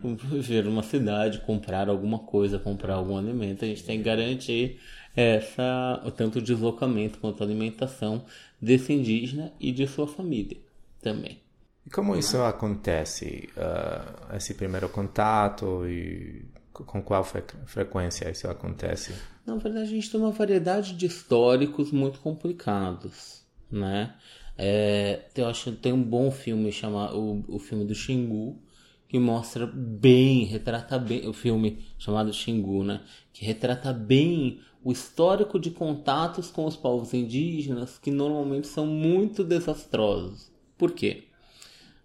ver 0.42 0.68
uma 0.68 0.84
cidade, 0.84 1.40
comprar 1.40 1.90
alguma 1.90 2.20
coisa, 2.20 2.58
comprar 2.58 2.96
algum 2.96 3.18
alimento. 3.18 3.66
A 3.66 3.68
gente 3.68 3.84
tem 3.84 3.98
que 3.98 4.04
garantir 4.04 4.80
essa, 5.20 6.02
tanto 6.16 6.40
o 6.40 6.42
deslocamento 6.42 7.20
quanto 7.20 7.44
a 7.44 7.46
alimentação 7.46 8.24
desse 8.62 8.94
indígena 8.94 9.52
e 9.60 9.72
de 9.72 9.86
sua 9.86 10.08
família 10.08 10.58
também. 11.02 11.40
E 11.86 11.90
como 11.90 12.16
isso 12.16 12.38
acontece? 12.38 13.50
Uh, 13.58 14.36
esse 14.36 14.54
primeiro 14.54 14.88
contato 14.88 15.86
e 15.88 16.46
com 16.72 17.02
qual 17.02 17.24
fre 17.24 17.44
frequência 17.66 18.30
isso 18.30 18.48
acontece? 18.48 19.14
Na 19.46 19.56
verdade, 19.56 19.88
a 19.88 19.90
gente 19.90 20.10
tem 20.10 20.20
uma 20.20 20.32
variedade 20.32 20.94
de 20.94 21.06
históricos 21.06 21.92
muito 21.92 22.20
complicados, 22.20 23.44
né? 23.70 24.16
É, 24.58 25.26
eu 25.36 25.48
acho 25.48 25.72
que 25.72 25.78
tem 25.78 25.92
um 25.92 26.04
bom 26.04 26.32
filme 26.32 26.72
chamado 26.72 27.18
o, 27.18 27.56
o 27.56 27.60
filme 27.60 27.84
do 27.84 27.96
Xingu, 27.96 28.62
que 29.08 29.18
mostra 29.18 29.66
bem, 29.66 30.46
retrata 30.46 30.98
bem 31.00 31.28
o 31.28 31.34
filme 31.34 31.84
chamado 31.98 32.32
Xingu, 32.32 32.84
né? 32.84 33.02
Que 33.34 33.44
retrata 33.44 33.92
bem 33.92 34.62
o 34.84 34.92
histórico 34.92 35.60
de 35.60 35.72
contatos 35.72 36.50
com 36.50 36.66
os 36.66 36.76
povos 36.76 37.14
indígenas 37.14 37.98
que 37.98 38.12
normalmente 38.12 38.68
são 38.68 38.86
muito 38.86 39.44
desastrosos. 39.44 40.52
Por 40.78 40.92
quê? 40.92 41.26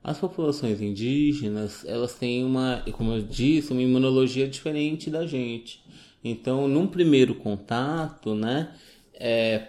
As 0.03 0.19
populações 0.19 0.83
indígenas, 0.83 1.85
elas 1.87 2.15
têm 2.15 2.45
uma, 2.45 2.83
como 2.93 3.13
eu 3.13 3.23
disse, 3.23 3.73
uma 3.73 3.81
imunologia 3.81 4.47
diferente 4.47 5.09
da 5.09 5.27
gente. 5.27 5.83
Então, 6.23 6.69
num 6.69 6.87
primeiro 6.87 7.35
contato, 7.37 8.35
né, 8.35 8.75
é, 9.15 9.69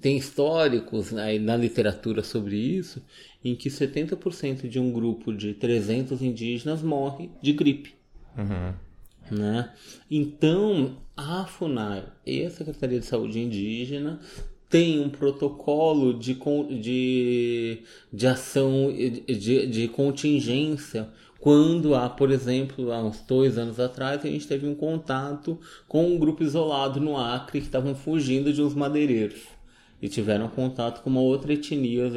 tem 0.00 0.16
históricos 0.16 1.12
né, 1.12 1.38
na 1.38 1.56
literatura 1.56 2.22
sobre 2.22 2.56
isso, 2.56 3.02
em 3.44 3.54
que 3.54 3.68
70% 3.68 4.68
de 4.68 4.78
um 4.78 4.92
grupo 4.92 5.32
de 5.32 5.54
300 5.54 6.20
indígenas 6.22 6.82
morre 6.82 7.30
de 7.42 7.52
gripe. 7.52 7.94
Uhum. 8.36 8.74
Né? 9.30 9.72
Então, 10.10 10.96
a 11.20 11.46
FUNAI 11.46 12.04
e 12.26 12.44
a 12.44 12.50
Secretaria 12.50 12.98
de 12.98 13.06
Saúde 13.06 13.38
Indígena 13.38 14.20
tem 14.68 15.00
um 15.00 15.10
protocolo 15.10 16.14
de, 16.14 16.38
de, 16.80 17.82
de 18.12 18.26
ação, 18.26 18.92
de, 18.92 19.66
de 19.66 19.88
contingência 19.88 21.08
quando 21.40 21.94
há, 21.94 22.08
por 22.08 22.30
exemplo, 22.30 22.92
há 22.92 23.02
uns 23.02 23.20
dois 23.22 23.56
anos 23.56 23.80
atrás, 23.80 24.22
a 24.22 24.28
gente 24.28 24.46
teve 24.46 24.66
um 24.66 24.74
contato 24.74 25.58
com 25.88 26.06
um 26.06 26.18
grupo 26.18 26.42
isolado 26.42 27.00
no 27.00 27.16
Acre 27.16 27.60
que 27.60 27.66
estavam 27.66 27.94
fugindo 27.94 28.52
de 28.52 28.62
uns 28.62 28.74
madeireiros 28.74 29.40
e 30.02 30.08
tiveram 30.08 30.48
contato 30.48 31.02
com 31.02 31.08
uma 31.08 31.20
outra 31.20 31.52
etnia, 31.54 32.10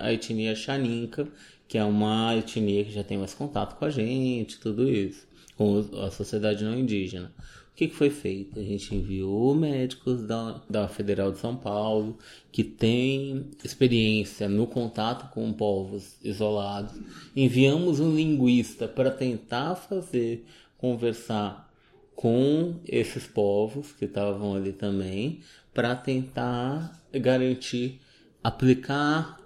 a 0.00 0.12
etnia 0.12 0.56
Xaninca, 0.56 1.28
que 1.68 1.78
é 1.78 1.84
uma 1.84 2.36
etnia 2.36 2.84
que 2.84 2.92
já 2.92 3.04
tem 3.04 3.16
mais 3.16 3.32
contato 3.32 3.76
com 3.76 3.84
a 3.84 3.90
gente, 3.90 4.58
tudo 4.58 4.90
isso, 4.90 5.26
com 5.56 5.84
a 6.04 6.10
sociedade 6.10 6.64
não 6.64 6.76
indígena. 6.76 7.32
O 7.74 7.76
que, 7.76 7.88
que 7.88 7.96
foi 7.96 8.08
feito? 8.08 8.60
A 8.60 8.62
gente 8.62 8.94
enviou 8.94 9.52
médicos 9.52 10.22
da, 10.22 10.62
da 10.70 10.86
Federal 10.86 11.32
de 11.32 11.38
São 11.38 11.56
Paulo 11.56 12.16
que 12.52 12.62
têm 12.62 13.50
experiência 13.64 14.48
no 14.48 14.64
contato 14.64 15.28
com 15.32 15.52
povos 15.52 16.14
isolados. 16.22 16.94
Enviamos 17.34 17.98
um 17.98 18.14
linguista 18.14 18.86
para 18.86 19.10
tentar 19.10 19.74
fazer 19.74 20.46
conversar 20.78 21.68
com 22.14 22.76
esses 22.86 23.26
povos 23.26 23.90
que 23.90 24.04
estavam 24.04 24.54
ali 24.54 24.72
também, 24.72 25.40
para 25.74 25.96
tentar 25.96 27.02
garantir 27.12 28.00
aplicar 28.40 29.40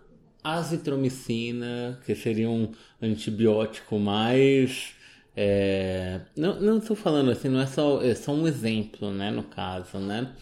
azitromicina, 0.44 1.98
que 2.04 2.14
seria 2.14 2.50
um 2.50 2.72
antibiótico 3.00 3.98
mais 3.98 4.97
é, 5.40 6.20
não, 6.36 6.78
estou 6.78 6.96
falando 6.96 7.30
assim, 7.30 7.48
não 7.48 7.60
é 7.60 7.66
só, 7.66 8.02
é 8.02 8.12
só 8.12 8.32
um 8.32 8.48
exemplo, 8.48 9.12
né, 9.12 9.30
no 9.30 9.44
caso, 9.44 9.96
né? 9.98 10.34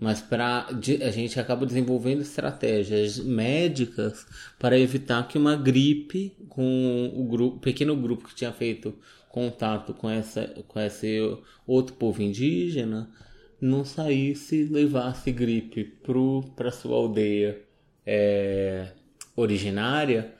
Mas 0.00 0.22
para 0.22 0.68
a 0.68 1.10
gente 1.10 1.38
acaba 1.38 1.66
desenvolvendo 1.66 2.22
estratégias 2.22 3.18
médicas 3.18 4.26
para 4.58 4.78
evitar 4.78 5.28
que 5.28 5.36
uma 5.36 5.54
gripe 5.54 6.34
com 6.48 7.12
o 7.14 7.24
grupo, 7.24 7.58
pequeno 7.58 7.94
grupo 7.94 8.26
que 8.26 8.34
tinha 8.34 8.50
feito 8.50 8.94
contato 9.28 9.92
com 9.92 10.08
essa 10.08 10.46
com 10.66 10.80
esse 10.80 11.18
outro 11.66 11.96
povo 11.96 12.22
indígena 12.22 13.10
não 13.60 13.84
saísse 13.84 14.64
levasse 14.64 15.30
gripe 15.30 15.84
para 16.56 16.70
sua 16.70 16.96
aldeia 16.96 17.60
é, 18.06 18.92
originária 19.36 20.32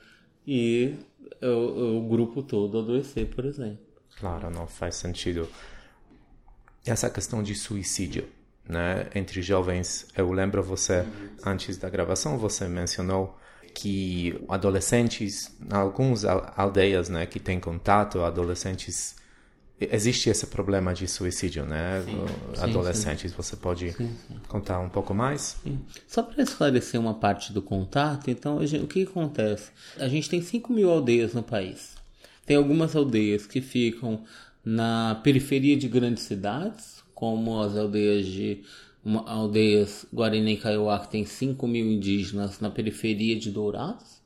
e 0.47 0.95
o, 1.43 1.97
o 1.97 2.07
grupo 2.07 2.41
todo 2.41 2.79
adoecer, 2.79 3.27
por 3.27 3.45
exemplo. 3.45 3.88
Claro, 4.19 4.49
não 4.49 4.67
faz 4.67 4.95
sentido. 4.95 5.47
Essa 6.85 7.09
questão 7.09 7.41
de 7.41 7.55
suicídio, 7.55 8.27
né, 8.67 9.07
entre 9.15 9.41
jovens, 9.41 10.07
eu 10.15 10.31
lembro 10.31 10.61
você 10.61 11.05
antes 11.45 11.77
da 11.77 11.89
gravação 11.89 12.37
você 12.37 12.67
mencionou 12.67 13.37
que 13.73 14.43
adolescentes, 14.49 15.55
algumas 15.69 16.25
aldeias, 16.25 17.07
né, 17.09 17.25
que 17.25 17.39
têm 17.39 17.59
contato, 17.59 18.21
adolescentes 18.21 19.15
existe 19.79 20.29
esse 20.29 20.45
problema 20.47 20.93
de 20.93 21.07
suicídio, 21.07 21.65
né? 21.65 22.03
Sim, 22.03 22.61
Adolescentes, 22.61 23.21
sim, 23.21 23.29
sim. 23.29 23.35
você 23.35 23.55
pode 23.55 23.95
contar 24.47 24.79
um 24.79 24.89
pouco 24.89 25.13
mais? 25.13 25.55
Só 26.07 26.21
para 26.23 26.43
esclarecer 26.43 26.99
uma 26.99 27.13
parte 27.13 27.53
do 27.53 27.61
contato, 27.61 28.29
então, 28.29 28.65
gente, 28.65 28.83
o 28.83 28.87
que 28.87 29.03
acontece? 29.03 29.71
A 29.97 30.07
gente 30.07 30.29
tem 30.29 30.41
5 30.41 30.73
mil 30.73 30.89
aldeias 30.89 31.33
no 31.33 31.43
país. 31.43 31.98
Tem 32.49 32.57
algumas 32.57 32.95
aldeias 32.95 33.45
que 33.45 33.61
ficam 33.61 34.23
na 34.65 35.21
periferia 35.23 35.77
de 35.77 35.87
grandes 35.87 36.23
cidades, 36.23 37.03
como 37.13 37.61
as 37.61 37.77
aldeias 37.77 38.25
de 38.25 38.63
uma, 39.05 39.23
aldeias 39.29 40.03
Guarani 40.11 40.53
e 40.53 40.57
Kaiowá, 40.57 40.97
que 40.97 41.11
tem 41.11 41.23
5 41.23 41.67
mil 41.67 41.85
indígenas 41.85 42.59
na 42.59 42.71
periferia 42.71 43.35
de 43.35 43.51
Dourados, 43.51 44.19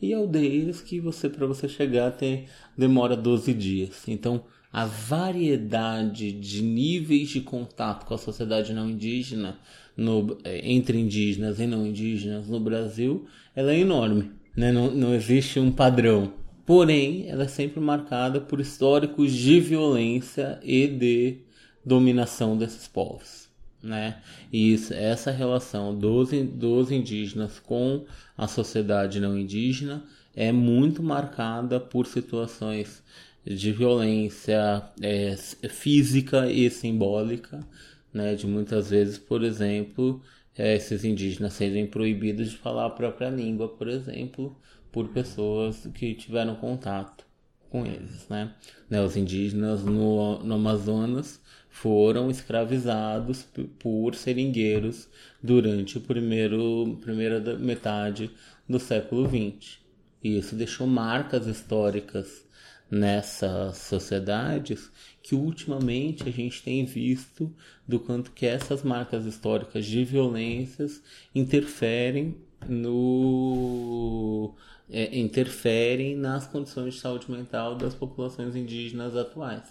e 0.00 0.14
aldeias 0.14 0.80
que 0.80 1.00
você 1.00 1.28
para 1.28 1.44
você 1.44 1.68
chegar 1.68 2.12
tem, 2.12 2.46
demora 2.78 3.16
12 3.16 3.52
dias. 3.52 4.06
Então, 4.06 4.44
a 4.72 4.84
variedade 4.86 6.30
de 6.30 6.62
níveis 6.62 7.30
de 7.30 7.40
contato 7.40 8.06
com 8.06 8.14
a 8.14 8.18
sociedade 8.18 8.72
não 8.72 8.88
indígena 8.88 9.58
no, 9.96 10.38
é, 10.44 10.70
entre 10.70 11.00
indígenas 11.00 11.58
e 11.58 11.66
não 11.66 11.84
indígenas 11.84 12.46
no 12.46 12.60
Brasil, 12.60 13.26
ela 13.56 13.72
é 13.72 13.80
enorme. 13.80 14.30
Né? 14.56 14.70
Não, 14.70 14.88
não 14.88 15.12
existe 15.12 15.58
um 15.58 15.72
padrão 15.72 16.45
porém 16.66 17.28
ela 17.28 17.44
é 17.44 17.48
sempre 17.48 17.80
marcada 17.80 18.40
por 18.40 18.60
históricos 18.60 19.32
de 19.32 19.60
violência 19.60 20.58
e 20.62 20.88
de 20.88 21.38
dominação 21.84 22.58
desses 22.58 22.88
povos. 22.88 23.46
Né? 23.80 24.20
E 24.52 24.72
isso, 24.72 24.92
essa 24.92 25.30
relação 25.30 25.96
dos, 25.96 26.30
dos 26.32 26.90
indígenas 26.90 27.60
com 27.60 28.04
a 28.36 28.48
sociedade 28.48 29.20
não 29.20 29.38
indígena 29.38 30.02
é 30.34 30.50
muito 30.50 31.02
marcada 31.02 31.78
por 31.78 32.06
situações 32.06 33.02
de 33.44 33.70
violência 33.70 34.82
é, 35.00 35.36
física 35.68 36.50
e 36.50 36.68
simbólica, 36.68 37.64
né? 38.12 38.34
de 38.34 38.44
muitas 38.44 38.90
vezes, 38.90 39.18
por 39.18 39.44
exemplo, 39.44 40.20
é, 40.58 40.74
esses 40.74 41.04
indígenas 41.04 41.52
serem 41.52 41.86
proibidos 41.86 42.50
de 42.50 42.56
falar 42.56 42.86
a 42.86 42.90
própria 42.90 43.30
língua, 43.30 43.68
por 43.68 43.86
exemplo, 43.86 44.56
por 44.96 45.08
pessoas 45.08 45.86
que 45.92 46.14
tiveram 46.14 46.54
contato 46.54 47.26
com 47.68 47.84
eles, 47.84 48.26
né? 48.30 48.54
né 48.88 49.02
os 49.02 49.14
indígenas 49.14 49.84
no, 49.84 50.42
no 50.42 50.54
Amazonas 50.54 51.38
foram 51.68 52.30
escravizados 52.30 53.46
por 53.78 54.14
seringueiros 54.14 55.06
durante 55.42 55.98
o 55.98 56.00
primeiro 56.00 56.98
primeira 57.02 57.58
metade 57.58 58.30
do 58.66 58.80
século 58.80 59.28
XX. 59.28 59.80
E 60.24 60.38
isso 60.38 60.56
deixou 60.56 60.86
marcas 60.86 61.46
históricas 61.46 62.46
nessas 62.90 63.76
sociedades 63.76 64.90
que 65.22 65.34
ultimamente 65.34 66.26
a 66.26 66.32
gente 66.32 66.62
tem 66.62 66.86
visto 66.86 67.54
do 67.86 68.00
quanto 68.00 68.30
que 68.30 68.46
essas 68.46 68.82
marcas 68.82 69.26
históricas 69.26 69.84
de 69.84 70.02
violências 70.06 71.02
interferem 71.34 72.34
no 72.66 74.54
é, 74.90 75.18
interferem 75.18 76.16
nas 76.16 76.46
condições 76.46 76.94
de 76.94 77.00
saúde 77.00 77.30
mental 77.30 77.74
das 77.74 77.94
populações 77.94 78.54
indígenas 78.54 79.16
atuais. 79.16 79.64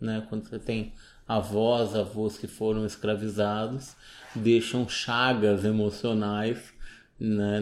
Né? 0.00 0.26
Quando 0.28 0.48
você 0.48 0.58
tem 0.58 0.92
avós, 1.26 1.94
avós 1.94 2.36
que 2.36 2.46
foram 2.46 2.84
escravizados, 2.84 3.94
deixam 4.34 4.88
chagas 4.88 5.64
emocionais 5.64 6.72
né, 7.18 7.60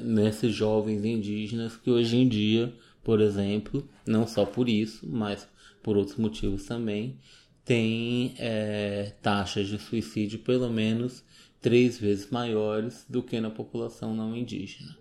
nesses 0.00 0.54
jovens 0.54 1.04
indígenas 1.04 1.76
que 1.76 1.90
hoje 1.90 2.16
em 2.16 2.28
dia, 2.28 2.72
por 3.02 3.20
exemplo, 3.20 3.86
não 4.06 4.26
só 4.26 4.46
por 4.46 4.68
isso, 4.68 5.06
mas 5.06 5.46
por 5.82 5.96
outros 5.96 6.16
motivos 6.16 6.64
também, 6.64 7.18
têm 7.64 8.34
é, 8.38 9.12
taxas 9.20 9.68
de 9.68 9.78
suicídio 9.78 10.38
pelo 10.38 10.70
menos 10.70 11.22
três 11.60 11.98
vezes 11.98 12.30
maiores 12.30 13.04
do 13.08 13.22
que 13.22 13.40
na 13.40 13.50
população 13.50 14.14
não 14.14 14.36
indígena. 14.36 14.96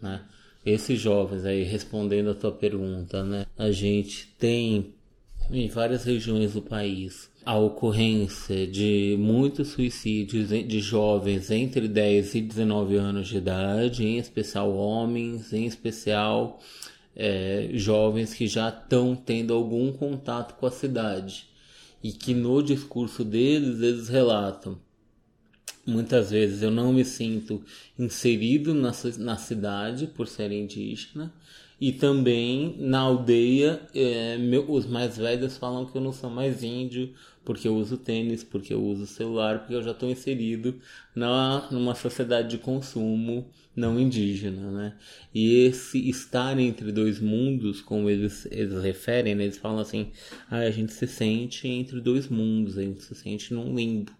Né? 0.00 0.24
Esses 0.64 1.00
jovens 1.00 1.44
aí, 1.44 1.62
respondendo 1.64 2.30
a 2.30 2.34
tua 2.34 2.52
pergunta, 2.52 3.24
né? 3.24 3.46
A 3.58 3.70
gente 3.70 4.28
tem 4.38 4.94
em 5.50 5.68
várias 5.68 6.04
regiões 6.04 6.54
do 6.54 6.62
país 6.62 7.30
a 7.44 7.58
ocorrência 7.58 8.66
de 8.66 9.16
muitos 9.18 9.68
suicídios 9.68 10.50
de 10.50 10.80
jovens 10.80 11.50
entre 11.50 11.88
10 11.88 12.36
e 12.36 12.40
19 12.40 12.96
anos 12.96 13.28
de 13.28 13.38
idade, 13.38 14.04
em 14.04 14.18
especial 14.18 14.72
homens, 14.72 15.52
em 15.52 15.66
especial 15.66 16.60
é, 17.16 17.70
jovens 17.74 18.32
que 18.32 18.46
já 18.46 18.68
estão 18.68 19.16
tendo 19.16 19.52
algum 19.52 19.92
contato 19.92 20.54
com 20.54 20.66
a 20.66 20.70
cidade 20.70 21.48
e 22.02 22.12
que 22.12 22.32
no 22.32 22.62
discurso 22.62 23.24
deles 23.24 23.80
eles 23.80 24.08
relatam 24.08 24.78
Muitas 25.86 26.30
vezes 26.30 26.62
eu 26.62 26.70
não 26.70 26.92
me 26.92 27.04
sinto 27.04 27.62
inserido 27.98 28.72
na, 28.72 28.92
na 29.18 29.36
cidade 29.36 30.06
por 30.06 30.28
ser 30.28 30.52
indígena 30.52 31.32
e 31.80 31.90
também 31.90 32.76
na 32.78 33.00
aldeia 33.00 33.80
é, 33.92 34.38
meu, 34.38 34.70
os 34.70 34.86
mais 34.86 35.16
velhos 35.16 35.56
falam 35.56 35.84
que 35.84 35.96
eu 35.96 36.00
não 36.00 36.12
sou 36.12 36.30
mais 36.30 36.62
índio 36.62 37.12
porque 37.44 37.66
eu 37.66 37.74
uso 37.76 37.96
tênis, 37.96 38.44
porque 38.44 38.72
eu 38.72 38.80
uso 38.80 39.04
celular, 39.04 39.58
porque 39.58 39.74
eu 39.74 39.82
já 39.82 39.90
estou 39.90 40.08
inserido 40.08 40.76
na, 41.12 41.68
numa 41.72 41.96
sociedade 41.96 42.50
de 42.50 42.58
consumo 42.58 43.50
não 43.74 43.98
indígena, 43.98 44.70
né? 44.70 44.96
E 45.34 45.64
esse 45.64 46.08
estar 46.08 46.56
entre 46.60 46.92
dois 46.92 47.18
mundos, 47.18 47.80
como 47.80 48.08
eles, 48.08 48.46
eles 48.52 48.80
referem, 48.80 49.34
né? 49.34 49.42
eles 49.44 49.58
falam 49.58 49.80
assim, 49.80 50.12
ah, 50.48 50.58
a 50.58 50.70
gente 50.70 50.92
se 50.92 51.08
sente 51.08 51.66
entre 51.66 52.00
dois 52.00 52.28
mundos, 52.28 52.78
a 52.78 52.82
gente 52.82 53.02
se 53.02 53.14
sente 53.16 53.52
num 53.52 53.74
limbo 53.74 54.12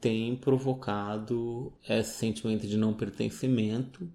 tem 0.00 0.34
provocado 0.36 1.72
esse 1.88 2.14
sentimento 2.14 2.66
de 2.66 2.76
não 2.76 2.94
pertencimento 2.94 4.08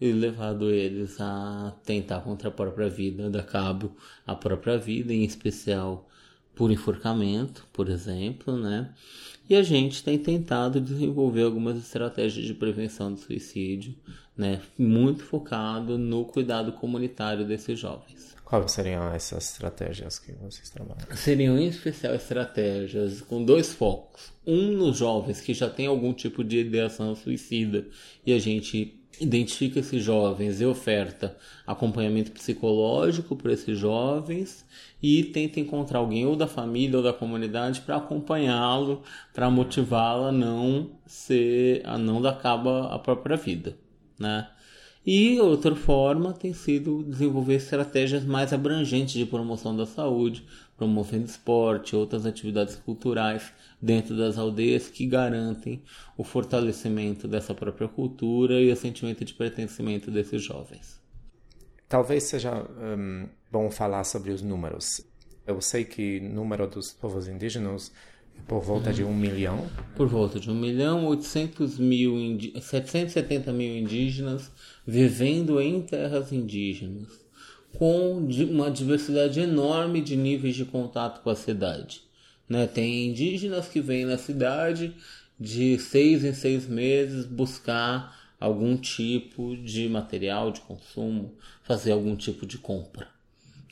e 0.00 0.12
levado 0.12 0.70
eles 0.70 1.20
a 1.20 1.74
tentar 1.84 2.20
contra 2.20 2.48
a 2.48 2.52
própria 2.52 2.88
vida, 2.88 3.30
dar 3.30 3.44
cabo 3.44 3.96
à 4.26 4.34
própria 4.34 4.76
vida, 4.76 5.12
em 5.12 5.24
especial 5.24 6.08
por 6.54 6.70
enforcamento, 6.70 7.66
por 7.72 7.88
exemplo, 7.88 8.56
né? 8.56 8.92
E 9.48 9.54
a 9.54 9.62
gente 9.62 10.02
tem 10.02 10.18
tentado 10.18 10.80
desenvolver 10.80 11.42
algumas 11.42 11.78
estratégias 11.78 12.46
de 12.46 12.54
prevenção 12.54 13.12
do 13.12 13.18
suicídio, 13.18 13.94
né? 14.36 14.60
Muito 14.78 15.24
focado 15.24 15.96
no 15.96 16.24
cuidado 16.24 16.72
comunitário 16.72 17.46
desses 17.46 17.78
jovens. 17.78 18.36
Quais 18.52 18.72
seriam 18.72 19.10
essas 19.14 19.50
estratégias 19.52 20.18
que 20.18 20.30
vocês 20.32 20.68
trabalham? 20.68 21.06
Seriam 21.16 21.56
em 21.56 21.68
especial 21.68 22.14
estratégias 22.14 23.22
com 23.22 23.42
dois 23.42 23.72
focos. 23.72 24.30
Um 24.46 24.72
nos 24.72 24.98
jovens 24.98 25.40
que 25.40 25.54
já 25.54 25.70
tem 25.70 25.86
algum 25.86 26.12
tipo 26.12 26.44
de 26.44 26.58
ideação 26.58 27.14
suicida 27.14 27.86
e 28.26 28.30
a 28.30 28.38
gente 28.38 29.00
identifica 29.18 29.80
esses 29.80 30.04
jovens 30.04 30.60
e 30.60 30.66
oferta 30.66 31.34
acompanhamento 31.66 32.30
psicológico 32.30 33.34
para 33.36 33.54
esses 33.54 33.78
jovens 33.78 34.66
e 35.02 35.24
tenta 35.24 35.58
encontrar 35.58 36.00
alguém 36.00 36.26
ou 36.26 36.36
da 36.36 36.46
família 36.46 36.98
ou 36.98 37.02
da 37.02 37.14
comunidade 37.14 37.80
para 37.80 37.96
acompanhá-lo, 37.96 39.02
para 39.32 39.48
motivá-lo 39.48 40.26
a 40.26 40.32
não 40.32 40.90
ser, 41.06 41.80
a 41.86 41.96
não 41.96 42.20
dar 42.20 42.38
cabo 42.38 42.68
à 42.68 42.98
própria 42.98 43.38
vida, 43.38 43.78
né? 44.18 44.46
E 45.04 45.40
outra 45.40 45.74
forma 45.74 46.32
tem 46.32 46.54
sido 46.54 47.02
desenvolver 47.02 47.54
estratégias 47.54 48.24
mais 48.24 48.52
abrangentes 48.52 49.14
de 49.14 49.26
promoção 49.26 49.76
da 49.76 49.84
saúde, 49.84 50.46
promovendo 50.76 51.24
esporte, 51.24 51.96
outras 51.96 52.24
atividades 52.24 52.76
culturais 52.76 53.52
dentro 53.80 54.16
das 54.16 54.38
aldeias 54.38 54.88
que 54.88 55.04
garantem 55.04 55.82
o 56.16 56.22
fortalecimento 56.22 57.26
dessa 57.26 57.52
própria 57.52 57.88
cultura 57.88 58.60
e 58.60 58.70
o 58.70 58.76
sentimento 58.76 59.24
de 59.24 59.34
pertencimento 59.34 60.08
desses 60.08 60.40
jovens. 60.40 61.00
Talvez 61.88 62.22
seja 62.22 62.64
um, 62.80 63.28
bom 63.50 63.70
falar 63.72 64.04
sobre 64.04 64.30
os 64.30 64.40
números. 64.40 65.04
Eu 65.44 65.60
sei 65.60 65.84
que 65.84 66.20
o 66.20 66.32
número 66.32 66.68
dos 66.68 66.92
povos 66.92 67.26
indígenas 67.26 67.92
por 68.46 68.62
volta 68.62 68.92
de 68.92 69.02
um 69.02 69.14
milhão. 69.14 69.66
Por 69.96 70.08
volta 70.08 70.38
de 70.38 70.50
um 70.50 70.54
milhão, 70.54 71.06
800 71.06 71.78
mil, 71.78 72.14
770 72.60 73.52
mil 73.52 73.76
indígenas 73.76 74.50
vivendo 74.86 75.60
em 75.60 75.80
terras 75.80 76.32
indígenas, 76.32 77.08
com 77.78 78.18
uma 78.18 78.70
diversidade 78.70 79.40
enorme 79.40 80.00
de 80.00 80.16
níveis 80.16 80.54
de 80.54 80.64
contato 80.64 81.22
com 81.22 81.30
a 81.30 81.36
cidade. 81.36 82.02
Né? 82.48 82.66
Tem 82.66 83.08
indígenas 83.08 83.68
que 83.68 83.80
vêm 83.80 84.04
na 84.04 84.18
cidade 84.18 84.94
de 85.38 85.78
seis 85.78 86.24
em 86.24 86.34
seis 86.34 86.66
meses 86.66 87.24
buscar 87.24 88.34
algum 88.38 88.76
tipo 88.76 89.56
de 89.56 89.88
material 89.88 90.50
de 90.50 90.60
consumo, 90.60 91.34
fazer 91.62 91.92
algum 91.92 92.16
tipo 92.16 92.44
de 92.44 92.58
compra 92.58 93.11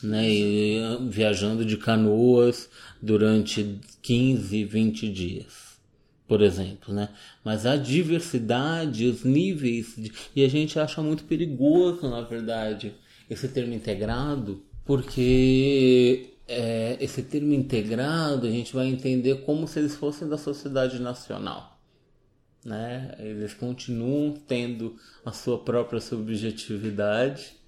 né? 0.02 0.28
E 0.28 0.80
viajando 1.08 1.64
de 1.64 1.76
canoas 1.76 2.68
durante 3.00 3.80
15, 4.02 4.64
20 4.64 5.08
dias, 5.08 5.78
por 6.26 6.42
exemplo, 6.42 6.94
né? 6.94 7.08
Mas 7.44 7.66
a 7.66 7.76
diversidade, 7.76 9.06
os 9.06 9.24
níveis, 9.24 9.94
de... 9.96 10.12
e 10.34 10.44
a 10.44 10.48
gente 10.48 10.78
acha 10.78 11.02
muito 11.02 11.24
perigoso, 11.24 12.08
na 12.08 12.20
verdade, 12.22 12.94
esse 13.28 13.48
termo 13.48 13.74
integrado, 13.74 14.62
porque 14.84 16.30
é, 16.48 16.96
esse 17.00 17.22
termo 17.22 17.54
integrado 17.54 18.46
a 18.46 18.50
gente 18.50 18.74
vai 18.74 18.86
entender 18.88 19.42
como 19.42 19.68
se 19.68 19.78
eles 19.78 19.94
fossem 19.94 20.28
da 20.28 20.36
sociedade 20.36 20.98
nacional. 20.98 21.78
Né? 22.64 23.14
Eles 23.20 23.54
continuam 23.54 24.34
tendo 24.46 24.96
a 25.24 25.32
sua 25.32 25.58
própria 25.58 26.00
subjetividade, 26.00 27.59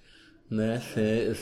né? 0.49 0.81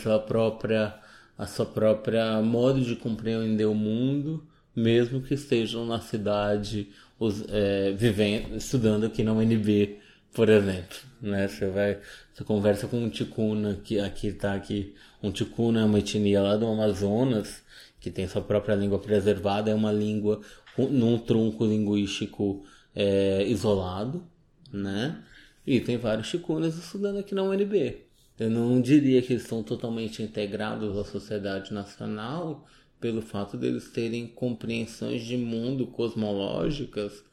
Sua 0.01 0.19
própria, 0.19 0.95
a 1.37 1.45
sua 1.45 1.65
própria 1.65 2.41
modo 2.41 2.81
de 2.81 2.95
compreender 2.95 3.65
o 3.65 3.75
mundo, 3.75 4.45
mesmo 4.75 5.21
que 5.21 5.33
estejam 5.33 5.85
na 5.85 5.99
cidade, 5.99 6.89
os, 7.19 7.43
é, 7.49 7.91
vivendo, 7.91 8.55
estudando 8.55 9.05
aqui 9.05 9.23
na 9.23 9.33
UNB, 9.33 9.99
por 10.33 10.49
exemplo, 10.49 10.97
né? 11.21 11.47
Você 11.47 11.67
vai, 11.69 11.99
você 12.33 12.43
conversa 12.43 12.87
com 12.87 12.97
um 12.97 13.09
ticuna 13.09 13.79
que 13.83 13.99
aqui 13.99 14.27
está 14.27 14.53
aqui, 14.53 14.95
um 15.21 15.31
ticuna 15.31 15.81
é 15.81 15.85
uma 15.85 15.99
etnia 15.99 16.41
lá 16.41 16.55
do 16.55 16.65
Amazonas 16.65 17.61
que 17.99 18.09
tem 18.09 18.27
sua 18.27 18.41
própria 18.41 18.75
língua 18.75 18.97
preservada, 18.97 19.69
é 19.69 19.75
uma 19.75 19.91
língua 19.91 20.41
num 20.77 21.19
tronco 21.19 21.63
linguístico 21.65 22.65
é, 22.95 23.45
isolado, 23.45 24.25
né? 24.73 25.23
E 25.65 25.79
tem 25.79 25.97
vários 25.97 26.27
ticunas 26.29 26.75
estudando 26.75 27.19
aqui 27.19 27.35
na 27.35 27.43
UNB. 27.43 28.01
Eu 28.41 28.49
não 28.49 28.82
diria 28.82 29.21
que 29.21 29.34
eles 29.34 29.43
estão 29.43 29.62
totalmente 29.62 30.23
integrados 30.23 30.97
à 30.97 31.04
sociedade 31.04 31.71
nacional 31.71 32.65
pelo 32.99 33.21
fato 33.21 33.56
deles 33.56 33.91
terem 33.91 34.25
compreensões 34.25 35.21
de 35.21 35.38
mundo 35.38 35.86
cosmológicas 35.86 37.23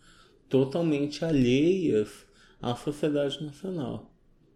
totalmente 0.50 1.24
alheias 1.24 2.26
à 2.60 2.76
sociedade 2.76 3.42
nacional. 3.42 4.12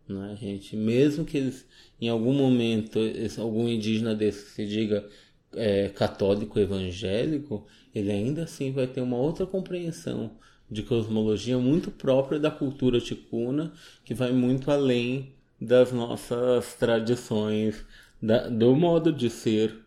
Né, 0.06 0.36
gente? 0.38 0.76
Mesmo 0.76 1.24
que 1.24 1.38
eles, 1.38 1.66
em 1.98 2.10
algum 2.10 2.34
momento, 2.34 2.98
algum 3.38 3.66
indígena 3.66 4.14
desse 4.14 4.50
se 4.50 4.66
diga 4.66 5.08
é, 5.54 5.88
católico 5.88 6.58
evangélico, 6.58 7.66
ele 7.94 8.12
ainda 8.12 8.42
assim 8.42 8.72
vai 8.72 8.86
ter 8.86 9.00
uma 9.00 9.16
outra 9.16 9.46
compreensão 9.46 10.32
de 10.70 10.82
cosmologia 10.82 11.56
muito 11.56 11.90
própria 11.90 12.38
da 12.38 12.50
cultura 12.50 13.00
ticuna, 13.00 13.72
que 14.04 14.12
vai 14.12 14.32
muito 14.32 14.70
além 14.70 15.32
das 15.62 15.92
nossas 15.92 16.74
tradições, 16.74 17.84
da, 18.20 18.48
do 18.48 18.74
modo 18.74 19.12
de 19.12 19.30
ser 19.30 19.82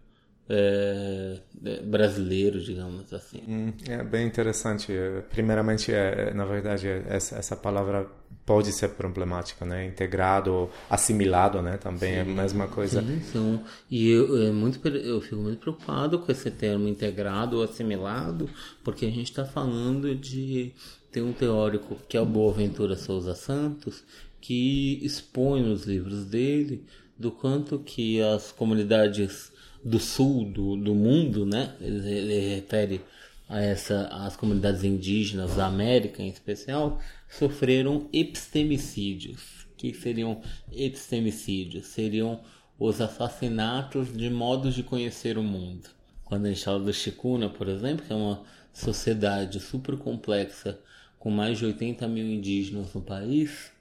é, 0.47 1.39
brasileiro, 1.83 2.59
digamos 2.59 3.11
assim. 3.13 3.41
Hum, 3.47 3.73
é 3.88 4.03
bem 4.03 4.27
interessante. 4.27 4.93
Primeiramente, 5.29 5.91
é, 5.91 6.33
na 6.33 6.45
verdade, 6.45 6.88
essa, 7.07 7.38
essa 7.38 7.55
palavra 7.55 8.07
pode 8.45 8.71
ser 8.71 8.89
problemática, 8.89 9.65
né? 9.65 9.88
Integrado, 9.88 10.69
assimilado, 10.89 11.61
né? 11.61 11.77
Também 11.77 12.13
sim, 12.13 12.17
é 12.17 12.21
a 12.21 12.25
mesma 12.25 12.67
coisa. 12.67 13.01
Sim, 13.01 13.21
sim. 13.31 13.59
E 13.89 14.09
eu, 14.09 14.43
é 14.43 14.51
muito, 14.51 14.88
eu 14.88 15.19
fico 15.19 15.38
muito 15.38 15.59
preocupado 15.59 16.19
com 16.19 16.31
esse 16.31 16.51
termo 16.51 16.88
integrado 16.88 17.57
ou 17.57 17.63
assimilado, 17.63 18.47
porque 18.83 19.05
a 19.05 19.09
gente 19.09 19.31
está 19.31 19.45
falando 19.45 20.15
de 20.15 20.73
tem 21.11 21.23
um 21.23 21.33
teórico 21.33 21.97
que 22.07 22.17
é 22.17 22.21
o 22.21 22.25
Boaventura 22.25 22.95
Souza 22.95 23.33
Santos 23.33 24.03
que 24.45 24.99
expõe 25.01 25.63
nos 25.63 25.86
livros 25.86 26.23
dele 26.25 26.86
do 27.17 27.31
quanto 27.31 27.79
que 27.79 28.21
as 28.21 28.51
comunidades 28.51 29.51
do 29.84 29.99
sul 29.99 30.45
do, 30.45 30.75
do 30.75 30.93
mundo, 30.93 31.47
né? 31.47 31.75
Ele, 31.81 32.08
ele 32.08 32.55
refere 32.55 33.01
a 33.49 33.60
essa 33.60 34.08
as 34.08 34.38
comunidades 34.38 34.84
indígenas 34.84 35.55
da 35.55 35.65
América 35.65 36.21
em 36.21 36.29
especial 36.29 37.01
sofreram 37.27 38.08
epistemicídios. 38.13 39.65
que 39.75 39.91
seriam 39.95 40.39
epistemicídios? 40.71 41.88
Seriam 41.88 42.39
os 42.77 43.01
assassinatos 43.01 44.15
de 44.15 44.29
modos 44.29 44.75
de 44.75 44.84
conhecer 44.84 45.39
o 45.39 45.43
mundo. 45.43 45.89
Quando 46.23 46.45
a 46.45 46.49
gente 46.49 46.63
fala 46.63 46.79
do 46.81 46.93
Chicuna, 46.93 47.49
por 47.49 47.67
exemplo, 47.67 48.05
que 48.05 48.13
é 48.13 48.15
uma 48.15 48.43
sociedade 48.71 49.60
super 49.60 49.97
complexa 49.97 50.79
com 51.17 51.31
mais 51.31 51.58
de 51.58 51.65
80 51.65 52.08
mil 52.08 52.27
indígenas 52.27 52.93
no 52.93 53.01
país, 53.01 53.73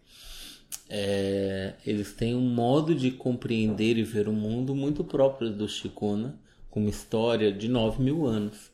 é, 0.88 1.74
eles 1.86 2.12
têm 2.12 2.34
um 2.34 2.48
modo 2.48 2.94
de 2.94 3.10
compreender 3.10 3.96
e 3.96 4.02
ver 4.02 4.28
o 4.28 4.32
mundo 4.32 4.74
muito 4.74 5.02
próprio 5.02 5.50
do 5.50 5.68
Chicuna, 5.68 6.38
com 6.70 6.80
uma 6.80 6.90
história 6.90 7.52
de 7.52 7.68
9 7.68 8.02
mil 8.02 8.26
anos. 8.26 8.70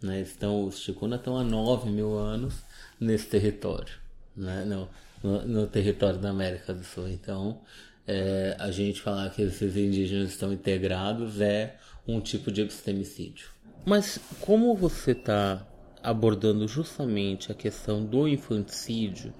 Né? 0.00 0.20
Estão, 0.20 0.64
os 0.64 0.78
Chicuna 0.78 1.16
estão 1.16 1.36
há 1.36 1.44
9 1.44 1.90
mil 1.90 2.16
anos 2.16 2.62
nesse 2.98 3.26
território, 3.26 3.94
né? 4.36 4.64
no, 4.64 4.88
no, 5.22 5.46
no 5.46 5.66
território 5.66 6.18
da 6.18 6.30
América 6.30 6.72
do 6.72 6.84
Sul. 6.84 7.08
Então, 7.08 7.60
é, 8.06 8.56
a 8.58 8.70
gente 8.70 9.00
falar 9.00 9.30
que 9.30 9.42
esses 9.42 9.76
indígenas 9.76 10.30
estão 10.30 10.52
integrados 10.52 11.40
é 11.40 11.76
um 12.06 12.20
tipo 12.20 12.50
de 12.50 12.62
epistemicídio. 12.62 13.48
Mas 13.84 14.18
como 14.40 14.74
você 14.74 15.12
está 15.12 15.66
abordando 16.02 16.68
justamente 16.68 17.50
a 17.50 17.54
questão 17.54 18.04
do 18.04 18.28
infanticídio, 18.28 19.32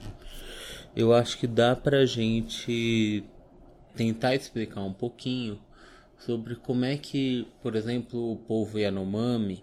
eu 0.96 1.12
acho 1.12 1.38
que 1.38 1.46
dá 1.46 1.74
pra 1.74 2.06
gente 2.06 3.24
tentar 3.96 4.34
explicar 4.34 4.82
um 4.82 4.92
pouquinho 4.92 5.60
sobre 6.18 6.54
como 6.56 6.84
é 6.84 6.96
que, 6.96 7.46
por 7.62 7.74
exemplo, 7.74 8.32
o 8.32 8.36
povo 8.36 8.78
Yanomami, 8.78 9.62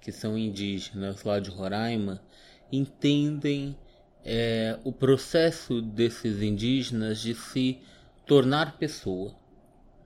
que 0.00 0.12
são 0.12 0.38
indígenas 0.38 1.22
lá 1.24 1.38
de 1.38 1.50
Roraima, 1.50 2.22
entendem 2.70 3.76
é, 4.24 4.78
o 4.84 4.92
processo 4.92 5.82
desses 5.82 6.40
indígenas 6.40 7.20
de 7.20 7.34
se 7.34 7.80
tornar 8.24 8.78
pessoa, 8.78 9.34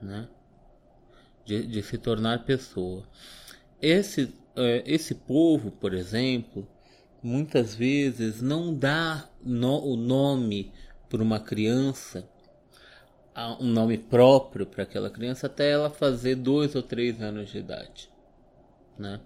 né? 0.01 0.29
De, 1.45 1.67
de 1.67 1.83
se 1.83 1.99
tornar 1.99 2.45
pessoa. 2.45 3.07
Esse, 3.81 4.35
é, 4.57 4.83
esse 4.87 5.15
povo, 5.15 5.71
por 5.71 5.95
exemplo, 5.95 6.67
muitas 7.23 7.75
vezes 7.75 8.41
não 8.41 8.75
dá 8.75 9.29
no, 9.43 9.85
o 9.85 9.97
nome 9.97 10.73
para 11.09 11.23
uma 11.23 11.41
criança, 11.41 12.29
um 13.61 13.67
nome 13.67 13.99
próprio 13.99 14.67
para 14.67 14.85
aquela 14.85 15.11
criança 15.11 15.47
até 15.47 15.71
ela 15.71 15.91
fazer 15.91 16.37
dois 16.37 16.75
ou 16.75 16.83
três 16.83 17.21
anos 17.21 17.51
de 17.51 17.59
idade, 17.59 18.11
né? 18.99 19.21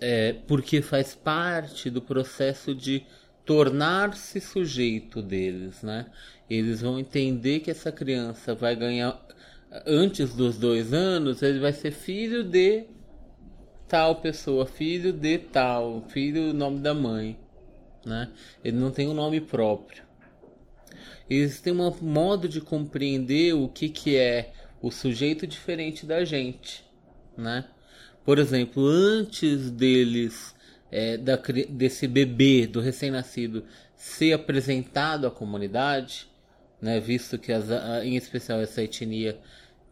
É, 0.00 0.32
porque 0.48 0.82
faz 0.82 1.14
parte 1.14 1.90
do 1.90 2.02
processo 2.02 2.74
de 2.74 3.06
tornar-se 3.44 4.40
sujeito 4.40 5.22
deles, 5.22 5.82
né? 5.82 6.06
Eles 6.48 6.80
vão 6.80 6.98
entender 6.98 7.60
que 7.60 7.70
essa 7.70 7.92
criança 7.92 8.54
vai 8.54 8.74
ganhar 8.74 9.20
antes 9.86 10.34
dos 10.34 10.58
dois 10.58 10.92
anos, 10.92 11.42
ele 11.42 11.60
vai 11.60 11.72
ser 11.72 11.92
filho 11.92 12.42
de 12.42 12.86
tal 13.90 14.14
pessoa, 14.14 14.66
filho 14.66 15.12
de 15.12 15.36
tal, 15.36 16.04
filho 16.10 16.54
nome 16.54 16.78
da 16.78 16.94
mãe, 16.94 17.36
né? 18.06 18.30
Ele 18.62 18.76
não 18.76 18.92
tem 18.92 19.08
um 19.08 19.14
nome 19.14 19.40
próprio. 19.40 20.04
Eles 21.28 21.60
têm 21.60 21.72
um 21.72 21.96
modo 22.00 22.48
de 22.48 22.60
compreender 22.60 23.52
o 23.52 23.68
que, 23.68 23.88
que 23.88 24.16
é 24.16 24.52
o 24.80 24.92
sujeito 24.92 25.44
diferente 25.44 26.06
da 26.06 26.24
gente, 26.24 26.84
né? 27.36 27.64
Por 28.24 28.38
exemplo, 28.38 28.86
antes 28.86 29.72
deles, 29.72 30.54
é, 30.88 31.16
da, 31.16 31.34
desse 31.68 32.06
bebê, 32.06 32.68
do 32.68 32.80
recém-nascido, 32.80 33.64
ser 33.96 34.34
apresentado 34.34 35.26
à 35.26 35.32
comunidade, 35.32 36.28
né? 36.80 37.00
Visto 37.00 37.36
que 37.36 37.52
as, 37.52 37.68
em 38.04 38.14
especial 38.14 38.60
essa 38.60 38.84
etnia 38.84 39.36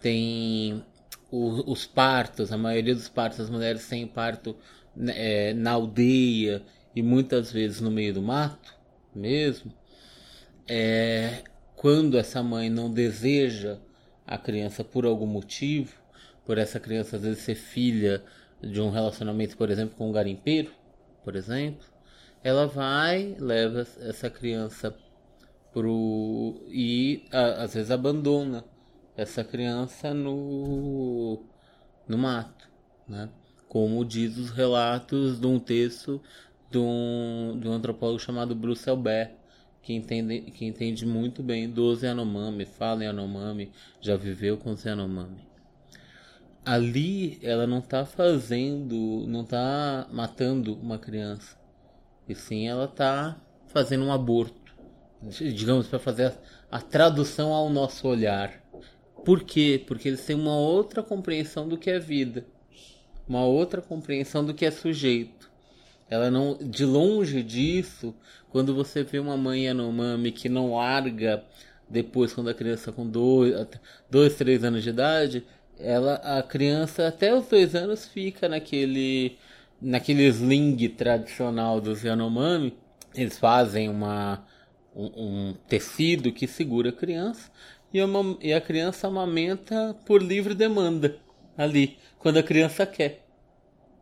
tem 0.01 0.85
os 1.31 1.87
partos, 1.87 2.53
a 2.53 2.57
maioria 2.57 2.95
dos 2.95 3.09
partos 3.09 3.41
as 3.41 3.51
mulheres 3.51 3.87
têm 3.87 4.07
parto 4.07 4.57
né, 4.97 5.13
é, 5.17 5.55
na 5.55 5.73
aldeia 5.73 6.63
e 6.95 7.03
muitas 7.03 7.53
vezes 7.53 7.81
no 7.81 7.91
meio 7.91 8.15
do 8.15 8.23
mato 8.23 8.75
mesmo. 9.15 9.73
É, 10.67 11.43
quando 11.77 12.19
essa 12.19 12.43
mãe 12.43 12.71
não 12.71 12.91
deseja 12.91 13.79
a 14.27 14.39
criança 14.39 14.83
por 14.83 15.05
algum 15.05 15.27
motivo, 15.27 15.95
por 16.45 16.59
essa 16.59 16.81
criança 16.81 17.17
às 17.17 17.23
vezes 17.23 17.43
ser 17.43 17.55
filha 17.55 18.23
de 18.63 18.81
um 18.81 18.91
relacionamento, 18.91 19.57
por 19.57 19.71
exemplo, 19.71 19.97
com 19.97 20.09
um 20.09 20.13
garimpeiro, 20.13 20.73
por 21.23 21.37
exemplo, 21.37 21.87
ela 22.43 22.67
vai, 22.67 23.37
leva 23.39 23.87
essa 24.01 24.31
criança 24.31 24.95
pro 25.73 26.65
e 26.69 27.27
a, 27.31 27.65
às 27.65 27.75
vezes 27.75 27.91
abandona 27.91 28.65
essa 29.19 29.43
criança 29.43 30.15
no, 30.15 31.43
no 32.07 32.17
mato, 32.17 32.71
né? 33.07 33.29
Como 33.69 34.03
diz 34.05 34.39
os 34.39 34.49
relatos 34.49 35.39
de 35.41 35.47
um 35.47 35.59
texto 35.59 36.23
de 36.71 36.79
um, 36.79 37.59
de 37.61 37.69
um 37.69 37.73
antropólogo 37.73 38.21
chamado 38.21 38.55
Bruce 38.55 38.89
Albert, 38.89 39.33
que 39.83 39.93
entende, 39.93 40.43
que 40.53 40.65
entende 40.65 41.05
muito 41.05 41.43
bem 41.43 41.69
dos 41.69 42.03
Yanomami, 42.03 42.65
fala 42.65 43.03
em 43.03 43.07
Yanomami, 43.07 43.73
já 44.01 44.17
viveu 44.17 44.57
com 44.57 44.71
os 44.71 44.85
Yanomami. 44.85 45.49
Ali 46.65 47.41
ela 47.43 47.67
não 47.67 47.79
está 47.79 48.05
fazendo, 48.05 49.25
não 49.27 49.43
está 49.43 50.07
matando 50.13 50.75
uma 50.75 50.99
criança, 50.99 51.57
e 52.29 52.37
sim 52.37 52.69
ela 52.69 52.85
está 52.85 53.37
fazendo 53.67 54.05
um 54.05 54.13
aborto, 54.13 54.75
digamos, 55.23 55.89
para 55.89 55.99
fazer 55.99 56.27
a, 56.71 56.79
a 56.79 56.81
tradução 56.81 57.53
ao 57.53 57.69
nosso 57.69 58.07
olhar. 58.07 58.68
Por 59.25 59.43
quê? 59.43 59.83
Porque 59.87 60.09
eles 60.09 60.25
têm 60.25 60.37
uma 60.37 60.57
outra 60.57 61.03
compreensão 61.03 61.69
do 61.69 61.77
que 61.77 61.91
é 61.91 61.99
vida, 61.99 62.47
uma 63.29 63.45
outra 63.45 63.83
compreensão 63.83 64.45
do 64.45 64.55
que 64.55 64.65
é 64.65 64.71
sujeito. 64.71 65.51
Ela 66.11 66.31
não, 66.31 66.57
de 66.57 66.85
longe 66.85 67.43
disso, 67.43 68.15
quando 68.51 68.75
você 68.75 69.03
vê 69.03 69.19
uma 69.19 69.37
mãe 69.37 69.67
Yanomami 69.67 70.33
que 70.33 70.49
não 70.49 70.75
larga 70.75 71.45
depois 71.89 72.33
quando 72.33 72.49
a 72.49 72.55
criança 72.55 72.93
com 72.93 73.07
dois, 73.07 73.55
dois, 74.11 74.35
três 74.35 74.65
anos 74.65 74.83
de 74.83 74.91
idade, 74.91 75.45
ela, 75.79 76.15
a 76.17 76.43
criança 76.43 77.09
até 77.09 77.35
os 77.35 77.47
dois 77.47 77.75
anos 77.75 78.07
fica 78.07 78.49
naquele, 78.49 79.37
naquele 79.81 80.27
sling 80.29 80.77
tradicional 80.89 81.81
dos 81.81 82.03
Yanomami. 82.03 82.75
Eles 83.15 83.39
fazem 83.39 83.89
uma, 83.89 84.45
um, 84.95 85.51
um 85.51 85.55
tecido 85.69 86.33
que 86.33 86.47
segura 86.47 86.91
a 86.91 86.93
criança 86.93 87.51
e, 87.93 88.03
uma, 88.03 88.37
e 88.41 88.53
a 88.53 88.61
criança 88.61 89.07
amamenta 89.07 89.97
por 90.05 90.23
livre 90.23 90.55
demanda 90.55 91.19
ali, 91.57 91.99
quando 92.19 92.39
a 92.39 92.43
criança 92.43 92.87
quer, 92.87 93.27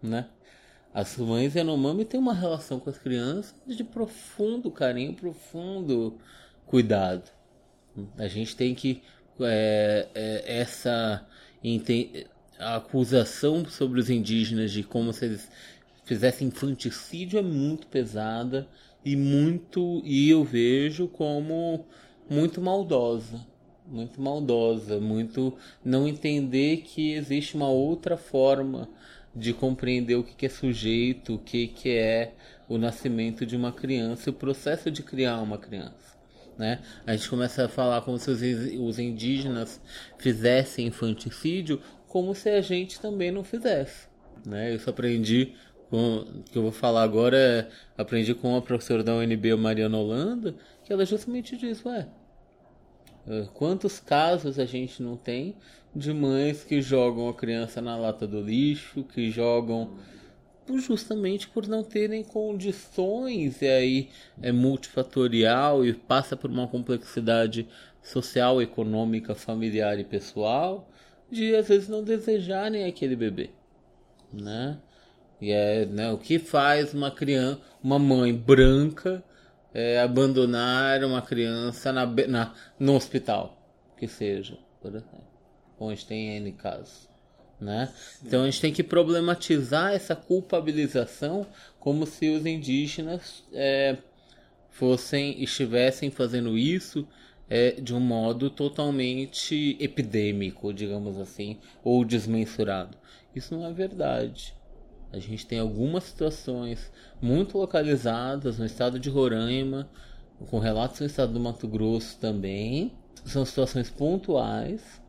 né? 0.02 0.28
As 0.92 1.16
mães 1.18 1.54
Yanomami 1.54 2.04
têm 2.04 2.18
uma 2.18 2.32
relação 2.32 2.80
com 2.80 2.88
as 2.88 2.98
crianças 2.98 3.54
de 3.66 3.84
profundo 3.84 4.70
carinho, 4.70 5.12
profundo 5.12 6.18
cuidado. 6.66 7.30
A 8.16 8.26
gente 8.28 8.56
tem 8.56 8.74
que 8.74 9.02
é, 9.40 10.08
é, 10.14 10.60
essa 10.60 11.26
acusação 12.58 13.66
sobre 13.66 14.00
os 14.00 14.08
indígenas 14.08 14.72
de 14.72 14.82
como 14.82 15.12
se 15.12 15.26
eles 15.26 15.50
fizessem 16.04 16.48
infanticídio 16.48 17.38
é 17.38 17.42
muito 17.42 17.86
pesada 17.88 18.66
e 19.04 19.16
muito 19.16 20.00
e 20.04 20.30
eu 20.30 20.44
vejo 20.44 21.08
como 21.08 21.84
muito 22.30 22.60
maldosa 22.60 23.46
muito 23.86 24.20
maldosa, 24.20 24.98
muito 25.00 25.56
não 25.84 26.08
entender 26.08 26.78
que 26.78 27.12
existe 27.12 27.56
uma 27.56 27.68
outra 27.68 28.16
forma 28.16 28.88
de 29.34 29.52
compreender 29.52 30.16
o 30.16 30.24
que 30.24 30.46
é 30.46 30.48
sujeito, 30.48 31.34
o 31.34 31.38
que 31.38 31.90
é 31.90 32.32
o 32.68 32.78
nascimento 32.78 33.44
de 33.44 33.54
uma 33.54 33.70
criança, 33.72 34.30
o 34.30 34.32
processo 34.32 34.90
de 34.90 35.02
criar 35.02 35.40
uma 35.40 35.58
criança. 35.58 36.16
Né? 36.58 36.80
A 37.06 37.14
gente 37.14 37.28
começa 37.28 37.66
a 37.66 37.68
falar 37.68 38.00
como 38.00 38.18
se 38.18 38.30
os 38.30 38.98
indígenas 38.98 39.80
fizessem 40.18 40.86
infanticídio, 40.86 41.80
como 42.08 42.34
se 42.34 42.48
a 42.48 42.62
gente 42.62 42.98
também 42.98 43.30
não 43.30 43.44
fizesse. 43.44 44.08
Né? 44.44 44.74
Isso 44.74 44.88
aprendi 44.88 45.52
com, 45.90 46.24
que 46.50 46.56
eu 46.56 46.62
vou 46.62 46.72
falar 46.72 47.02
agora, 47.02 47.36
é, 47.36 47.68
aprendi 47.96 48.34
com 48.34 48.56
a 48.56 48.62
professora 48.62 49.04
da 49.04 49.14
UNB, 49.14 49.54
Mariana 49.56 49.98
Holanda, 49.98 50.54
que 50.84 50.92
ela 50.92 51.04
justamente 51.04 51.56
diz, 51.56 51.84
ué, 51.84 52.08
quantos 53.54 53.98
casos 53.98 54.58
a 54.58 54.64
gente 54.64 55.02
não 55.02 55.16
tem 55.16 55.56
de 55.94 56.12
mães 56.12 56.62
que 56.62 56.80
jogam 56.80 57.28
a 57.28 57.34
criança 57.34 57.80
na 57.80 57.96
lata 57.96 58.26
do 58.26 58.40
lixo, 58.40 59.02
que 59.02 59.30
jogam 59.30 59.90
justamente 60.74 61.48
por 61.48 61.66
não 61.66 61.82
terem 61.82 62.22
condições, 62.24 63.62
e 63.62 63.68
aí 63.68 64.08
é 64.42 64.50
multifatorial 64.52 65.84
e 65.84 65.94
passa 65.94 66.36
por 66.36 66.50
uma 66.50 66.66
complexidade 66.66 67.68
social, 68.02 68.60
econômica, 68.60 69.34
familiar 69.34 69.98
e 69.98 70.04
pessoal, 70.04 70.88
de 71.30 71.54
às 71.54 71.68
vezes 71.68 71.88
não 71.88 72.02
desejarem 72.02 72.84
aquele 72.84 73.16
bebê, 73.16 73.50
né? 74.32 74.78
E 75.40 75.50
é 75.50 75.84
né, 75.84 76.12
o 76.12 76.18
que 76.18 76.38
faz 76.38 76.94
uma 76.94 77.10
criança, 77.10 77.60
uma 77.82 77.98
mãe 77.98 78.34
branca 78.34 79.22
é, 79.78 80.00
abandonar 80.00 81.04
uma 81.04 81.20
criança 81.20 81.92
na, 81.92 82.06
na, 82.06 82.54
no 82.80 82.94
hospital, 82.94 83.62
que 83.98 84.08
seja, 84.08 84.56
por 84.80 84.88
exemplo, 84.94 85.20
onde 85.78 86.06
tem 86.06 86.34
N 86.38 86.50
casos. 86.52 87.10
Né? 87.60 87.92
Então 88.24 88.42
a 88.42 88.46
gente 88.46 88.62
tem 88.62 88.72
que 88.72 88.82
problematizar 88.82 89.92
essa 89.92 90.16
culpabilização 90.16 91.46
como 91.78 92.06
se 92.06 92.26
os 92.30 92.46
indígenas 92.46 93.44
é, 93.52 93.98
fossem 94.70 95.42
estivessem 95.42 96.10
fazendo 96.10 96.56
isso 96.56 97.06
é, 97.48 97.72
de 97.72 97.94
um 97.94 98.00
modo 98.00 98.48
totalmente 98.48 99.76
epidêmico, 99.78 100.72
digamos 100.72 101.18
assim, 101.18 101.58
ou 101.84 102.02
desmensurado. 102.02 102.96
Isso 103.34 103.54
não 103.54 103.66
é 103.66 103.72
verdade. 103.74 104.54
A 105.12 105.18
gente 105.18 105.46
tem 105.46 105.58
algumas 105.58 106.04
situações 106.04 106.90
muito 107.20 107.56
localizadas 107.58 108.58
no 108.58 108.66
estado 108.66 108.98
de 108.98 109.08
Roraima, 109.08 109.88
com 110.50 110.58
relatos 110.58 111.00
no 111.00 111.06
estado 111.06 111.32
do 111.32 111.40
Mato 111.40 111.66
Grosso 111.66 112.18
também. 112.18 112.92
São 113.24 113.44
situações 113.44 113.90
pontuais 113.90 115.00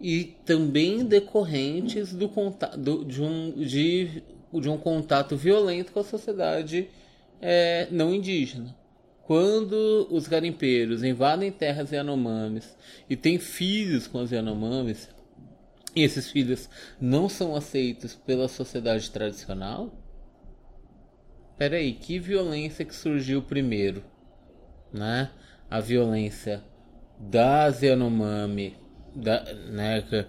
e 0.00 0.36
também 0.46 1.04
decorrentes 1.04 2.12
do 2.12 2.28
contato, 2.28 2.78
de, 3.04 3.22
um, 3.22 3.52
de, 3.52 4.22
de 4.52 4.68
um 4.68 4.78
contato 4.78 5.36
violento 5.36 5.92
com 5.92 6.00
a 6.00 6.04
sociedade 6.04 6.88
é, 7.40 7.86
não 7.90 8.14
indígena. 8.14 8.74
Quando 9.22 10.08
os 10.10 10.26
garimpeiros 10.26 11.04
invadem 11.04 11.52
terras 11.52 11.92
Yanomamis 11.92 12.76
e 13.08 13.14
têm 13.14 13.38
filhos 13.38 14.06
com 14.06 14.22
os 14.22 14.32
Yanomamis, 14.32 15.08
e 15.94 16.02
esses 16.02 16.30
filhos 16.30 16.68
não 17.00 17.28
são 17.28 17.54
aceitos 17.54 18.14
pela 18.14 18.48
sociedade 18.48 19.10
tradicional? 19.10 19.92
Peraí, 21.58 21.92
que 21.92 22.18
violência 22.18 22.84
que 22.84 22.94
surgiu 22.94 23.42
primeiro? 23.42 24.02
Né? 24.92 25.30
A 25.68 25.80
violência 25.80 26.64
das 27.18 27.82
Yanomami, 27.82 28.76
da, 29.14 29.42
né, 29.70 30.26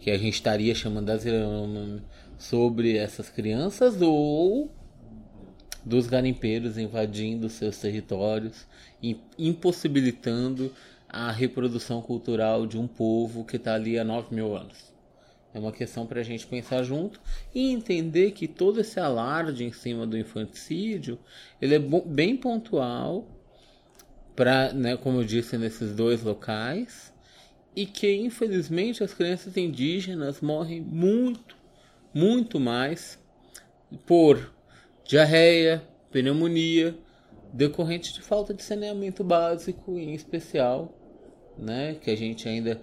que, 0.00 0.10
a 0.10 0.18
gente 0.18 0.34
estaria 0.34 0.74
chamando 0.74 1.06
das 1.06 1.24
Yanomami 1.24 2.02
sobre 2.36 2.96
essas 2.96 3.30
crianças 3.30 4.02
ou 4.02 4.70
dos 5.84 6.06
garimpeiros 6.06 6.78
invadindo 6.78 7.48
seus 7.48 7.78
territórios, 7.78 8.66
impossibilitando 9.38 10.72
a 11.08 11.30
reprodução 11.30 12.00
cultural 12.00 12.66
de 12.66 12.78
um 12.78 12.86
povo 12.88 13.44
que 13.44 13.56
está 13.56 13.74
ali 13.74 13.98
há 13.98 14.04
9 14.04 14.34
mil 14.34 14.56
anos. 14.56 14.91
É 15.54 15.58
uma 15.58 15.72
questão 15.72 16.06
para 16.06 16.20
a 16.20 16.22
gente 16.22 16.46
pensar 16.46 16.82
junto 16.82 17.20
e 17.54 17.70
entender 17.70 18.30
que 18.30 18.48
todo 18.48 18.80
esse 18.80 18.98
alarde 18.98 19.64
em 19.64 19.72
cima 19.72 20.06
do 20.06 20.16
infanticídio 20.16 21.18
ele 21.60 21.74
é 21.74 21.78
bem 21.78 22.36
pontual 22.36 23.26
para, 24.34 24.72
né, 24.72 24.96
como 24.96 25.20
eu 25.20 25.24
disse, 25.24 25.58
nesses 25.58 25.94
dois 25.94 26.22
locais 26.22 27.12
e 27.76 27.84
que 27.84 28.14
infelizmente 28.14 29.04
as 29.04 29.12
crianças 29.12 29.56
indígenas 29.56 30.40
morrem 30.40 30.80
muito, 30.80 31.56
muito 32.14 32.58
mais 32.58 33.18
por 34.06 34.54
diarreia, 35.04 35.86
pneumonia, 36.10 36.96
decorrente 37.52 38.14
de 38.14 38.22
falta 38.22 38.54
de 38.54 38.62
saneamento 38.62 39.22
básico, 39.22 39.98
em 39.98 40.14
especial, 40.14 40.98
né, 41.58 41.94
que 42.00 42.10
a 42.10 42.16
gente 42.16 42.48
ainda 42.48 42.80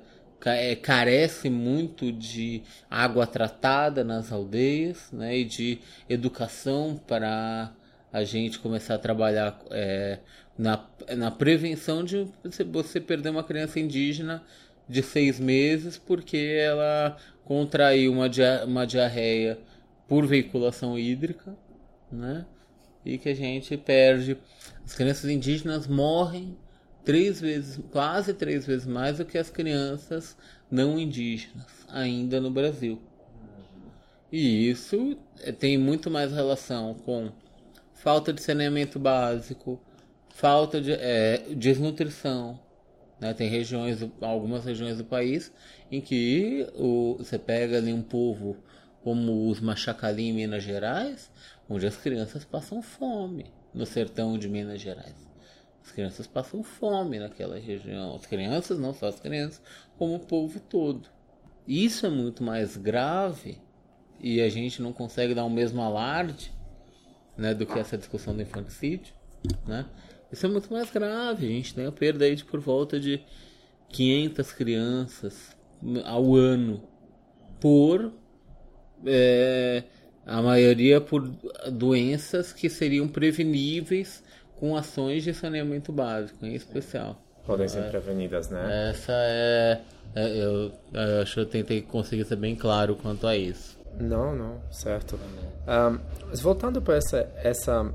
carece 0.81 1.49
muito 1.49 2.11
de 2.11 2.63
água 2.89 3.27
tratada 3.27 4.03
nas 4.03 4.31
aldeias, 4.31 5.11
né, 5.11 5.37
e 5.37 5.45
de 5.45 5.79
educação 6.07 6.99
para 7.07 7.73
a 8.11 8.23
gente 8.23 8.59
começar 8.59 8.95
a 8.95 8.99
trabalhar 8.99 9.59
é, 9.69 10.19
na, 10.57 10.83
na 11.15 11.29
prevenção 11.29 12.03
de 12.03 12.27
você 12.71 12.99
perder 12.99 13.29
uma 13.29 13.43
criança 13.43 13.79
indígena 13.79 14.43
três 27.03 27.39
vezes, 27.41 27.79
quase 27.91 28.33
três 28.33 28.65
vezes 28.65 28.85
mais 28.85 29.17
do 29.17 29.25
que 29.25 29.37
as 29.37 29.49
crianças 29.49 30.35
não 30.69 30.99
indígenas 30.99 31.85
ainda 31.87 32.39
no 32.39 32.51
Brasil. 32.51 33.01
E 34.31 34.69
isso 34.69 35.17
eh, 35.41 35.51
tem 35.51 35.77
muito 35.77 36.11
mais 36.11 36.31
relação 36.31 36.93
com 36.93 37.31
falta 37.93 38.31
de 38.31 38.41
saneamento 38.41 38.99
básico, 38.99 39.81
falta 40.29 40.79
de 40.79 40.91
é, 40.91 41.37
desnutrição. 41.55 42.59
Né? 43.19 43.33
Tem 43.33 43.49
regiões, 43.49 43.99
algumas 44.21 44.65
regiões 44.65 44.97
do 44.97 45.05
país 45.05 45.51
em 45.91 45.99
que 45.99 46.67
o, 46.75 47.15
você 47.17 47.37
pega 47.37 47.77
ali 47.77 47.91
um 47.91 48.03
povo 48.03 48.57
como 49.01 49.49
os 49.49 49.59
Machacali 49.59 50.29
em 50.29 50.33
Minas 50.33 50.63
Gerais, 50.63 51.31
onde 51.67 51.87
as 51.87 51.97
crianças 51.97 52.45
passam 52.45 52.81
fome 52.81 53.51
no 53.73 53.85
sertão 53.85 54.37
de 54.37 54.47
Minas 54.47 54.81
Gerais. 54.81 55.28
As 55.83 55.91
crianças 55.91 56.27
passam 56.27 56.63
fome 56.63 57.19
naquela 57.19 57.57
região. 57.57 58.15
As 58.15 58.25
crianças, 58.25 58.79
não 58.79 58.93
só 58.93 59.07
as 59.07 59.19
crianças, 59.19 59.61
como 59.97 60.15
o 60.15 60.19
povo 60.19 60.59
todo. 60.59 61.09
Isso 61.67 62.05
é 62.05 62.09
muito 62.09 62.43
mais 62.43 62.77
grave 62.77 63.57
e 64.19 64.41
a 64.41 64.49
gente 64.49 64.81
não 64.81 64.91
consegue 64.91 65.33
dar 65.33 65.45
o 65.45 65.49
mesmo 65.49 65.81
alarde 65.81 66.51
né, 67.37 67.53
do 67.53 67.65
que 67.65 67.77
essa 67.79 67.97
discussão 67.97 68.35
do 68.35 68.41
infanticídio. 68.41 69.13
Né? 69.65 69.85
Isso 70.31 70.45
é 70.45 70.49
muito 70.49 70.71
mais 70.71 70.91
grave. 70.91 71.47
A 71.47 71.49
gente 71.49 71.73
tem 71.73 71.85
a 71.85 71.91
perda 71.91 72.25
aí 72.25 72.35
de 72.35 72.43
por 72.43 72.59
volta 72.59 72.99
de 72.99 73.21
500 73.89 74.51
crianças 74.51 75.57
ao 76.05 76.35
ano 76.35 76.83
por 77.59 78.13
é, 79.05 79.83
a 80.25 80.41
maioria 80.41 80.99
por 80.99 81.27
doenças 81.71 82.53
que 82.53 82.69
seriam 82.69 83.07
preveníveis 83.07 84.23
com 84.59 84.75
ações 84.75 85.23
de 85.23 85.33
saneamento 85.33 85.91
básico, 85.91 86.45
em 86.45 86.53
especial. 86.53 87.17
Podem 87.45 87.67
ser 87.67 87.79
é, 87.79 87.89
prevenidas, 87.89 88.49
né? 88.49 88.91
Essa 88.91 89.13
é, 89.13 89.81
é 90.15 90.27
eu, 90.37 90.71
eu, 90.93 91.21
acho 91.21 91.35
que 91.35 91.39
eu 91.39 91.45
tentei 91.45 91.81
conseguir 91.81 92.25
ser 92.25 92.35
bem 92.35 92.55
claro 92.55 92.95
quanto 92.95 93.25
a 93.25 93.35
isso. 93.35 93.79
Não, 93.99 94.35
não, 94.35 94.61
certo. 94.69 95.19
Um, 95.67 95.99
voltando 96.37 96.81
para 96.81 96.97
essa 96.97 97.27
essa 97.37 97.91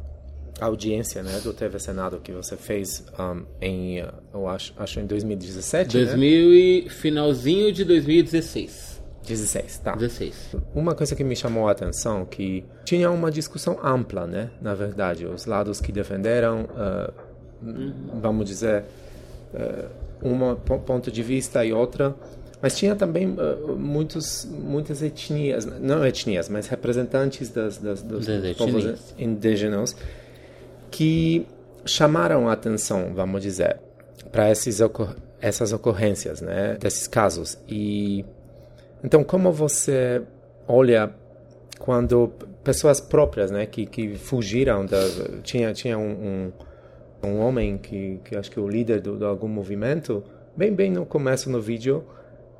audiência, 0.60 1.22
né, 1.22 1.40
do 1.40 1.52
TV 1.52 1.78
Senado 1.78 2.20
que 2.20 2.32
você 2.32 2.56
fez 2.56 3.04
um, 3.18 3.44
em, 3.60 3.98
eu 4.32 4.48
acho, 4.48 4.72
acho 4.76 5.00
em 5.00 5.06
2017, 5.06 5.98
2000 5.98 6.48
né? 6.48 6.54
e 6.54 6.88
finalzinho 6.88 7.72
de 7.72 7.84
2016. 7.84 8.93
16, 9.26 9.78
tá. 9.78 9.96
16. 9.96 10.56
Uma 10.74 10.94
coisa 10.94 11.14
que 11.16 11.24
me 11.24 11.34
chamou 11.34 11.68
a 11.68 11.72
atenção 11.72 12.24
que 12.24 12.64
tinha 12.84 13.10
uma 13.10 13.30
discussão 13.30 13.78
ampla, 13.82 14.26
né? 14.26 14.50
Na 14.60 14.74
verdade, 14.74 15.26
os 15.26 15.46
lados 15.46 15.80
que 15.80 15.90
defenderam, 15.90 16.64
uh, 16.64 17.12
vamos 18.20 18.46
dizer, 18.46 18.84
uh, 19.54 20.04
um 20.22 20.54
ponto 20.80 21.10
de 21.10 21.22
vista 21.22 21.64
e 21.64 21.72
outra, 21.72 22.14
mas 22.60 22.76
tinha 22.76 22.94
também 22.94 23.28
uh, 23.28 23.76
muitos, 23.76 24.44
muitas 24.44 25.02
etnias, 25.02 25.64
não 25.66 26.04
etnias, 26.04 26.48
mas 26.48 26.66
representantes 26.66 27.48
das, 27.48 27.78
das 27.78 28.02
dos 28.02 28.26
povos 28.56 29.14
indígenas 29.18 29.96
que 30.90 31.46
chamaram 31.84 32.48
a 32.48 32.52
atenção, 32.52 33.12
vamos 33.14 33.42
dizer, 33.42 33.78
para 34.30 34.48
essas 34.48 35.72
ocorrências, 35.72 36.40
né? 36.40 36.76
Desses 36.80 37.06
casos 37.06 37.58
e 37.68 38.24
então, 39.04 39.22
como 39.22 39.52
você 39.52 40.22
olha 40.66 41.14
quando 41.78 42.32
pessoas 42.62 43.00
próprias, 43.00 43.50
né, 43.50 43.66
que, 43.66 43.84
que 43.84 44.16
fugiram 44.16 44.86
da 44.86 44.98
tinha 45.42 45.74
tinha 45.74 45.98
um, 45.98 46.52
um, 47.22 47.28
um 47.28 47.38
homem 47.40 47.76
que, 47.76 48.18
que 48.24 48.34
acho 48.34 48.50
que 48.50 48.58
é 48.58 48.62
o 48.62 48.68
líder 48.68 49.02
do, 49.02 49.18
de 49.18 49.24
algum 49.24 49.48
movimento, 49.48 50.24
bem 50.56 50.72
bem 50.72 50.90
no 50.90 51.04
começo 51.04 51.50
no 51.50 51.60
vídeo, 51.60 52.02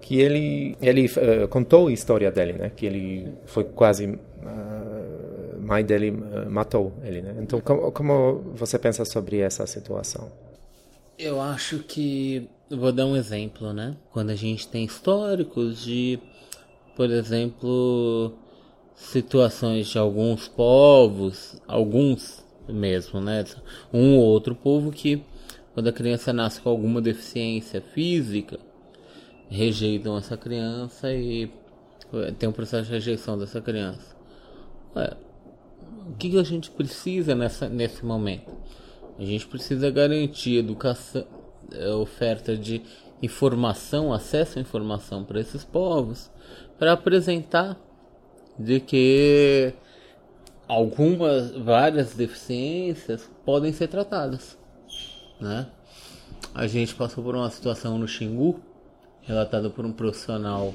que 0.03 0.21
ele 0.21 0.77
ele 0.83 1.07
uh, 1.07 1.49
contou 1.49 1.89
a 1.89 1.93
história 1.93 2.31
dele, 2.31 2.53
né, 2.53 2.71
que 2.77 2.85
ele 2.85 3.33
foi 3.47 3.65
quase 3.65 4.07
uh, 4.07 5.61
mãe 5.63 5.83
dele 5.83 6.11
uh, 6.11 6.51
matou 6.51 6.93
ele, 7.03 7.23
né? 7.23 7.37
Então, 7.41 7.59
como, 7.61 7.91
como 7.91 8.53
você 8.55 8.79
pensa 8.79 9.07
sobre 9.07 9.39
essa 9.39 9.67
situação? 9.67 10.31
Eu 11.19 11.41
acho 11.41 11.79
que 11.79 12.49
vou 12.71 12.93
dar 12.93 13.07
um 13.07 13.17
exemplo, 13.17 13.73
né? 13.73 13.97
Quando 14.13 14.31
a 14.31 14.35
gente 14.35 14.69
tem 14.69 14.85
históricos 14.85 15.83
de 15.83 16.19
por 16.97 17.11
exemplo, 17.11 18.33
situações 18.95 19.89
de 19.89 19.99
alguns 19.99 20.49
povos, 20.49 21.61
alguns 21.67 22.45
mesmo, 22.69 23.21
né? 23.21 23.45
Um 23.93 24.17
ou 24.17 24.25
outro 24.25 24.55
povo 24.55 24.91
que, 24.91 25.23
quando 25.75 25.89
a 25.89 25.93
criança 25.93 26.33
nasce 26.33 26.61
com 26.61 26.71
alguma 26.71 27.01
deficiência 27.01 27.81
física, 27.81 28.59
rejeitam 29.49 30.17
essa 30.17 30.37
criança 30.37 31.13
e 31.13 31.51
tem 32.39 32.49
um 32.49 32.53
processo 32.53 32.87
de 32.87 32.93
rejeição 32.93 33.37
dessa 33.37 33.61
criança. 33.61 34.17
Ué, 34.95 35.17
o 36.09 36.13
que, 36.17 36.39
a 36.39 36.43
gente 36.43 36.71
precisa 36.71 37.35
nessa, 37.35 37.69
nesse 37.69 38.05
momento? 38.05 38.53
A 39.19 39.25
gente 39.25 39.47
precisa 39.47 39.91
garantir 39.91 40.57
educação, 40.57 41.27
eh, 41.73 41.91
oferta 41.91 42.57
de 42.57 42.83
informação, 43.23 44.13
acesso 44.13 44.59
à 44.59 44.63
informação 44.63 45.25
para 45.25 45.41
esses 45.41 45.65
povos, 45.65 46.31
para 46.79 46.93
apresentar 46.93 47.79
de 48.59 48.81
que 48.81 49.75
algumas, 50.69 51.53
várias 51.53 52.15
deficiências 52.15 53.31
podem 53.45 53.73
ser 53.73 53.89
tratadas, 53.89 54.59
né? 55.41 55.67
A 56.55 56.67
gente 56.67 56.95
passou 56.95 57.23
por 57.25 57.35
uma 57.35 57.51
situação 57.51 57.99
no 57.99 58.07
Xingu, 58.07 58.61
relatada 59.23 59.69
por 59.69 59.85
um 59.85 59.93
profissional 59.93 60.73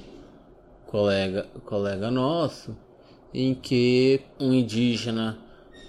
colega, 0.86 1.48
colega 1.66 2.12
nosso, 2.12 2.76
em 3.34 3.54
que 3.54 4.22
um 4.40 4.54
indígena 4.54 5.38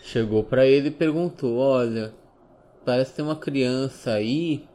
chegou 0.02 0.44
para 0.44 0.66
ele 0.66 0.88
e 0.88 0.92
perguntou: 0.92 1.58
Olha, 1.58 2.12
parece 2.84 3.14
ter 3.14 3.22
uma 3.22 3.36
criança 3.36 4.12
aí 4.12 4.68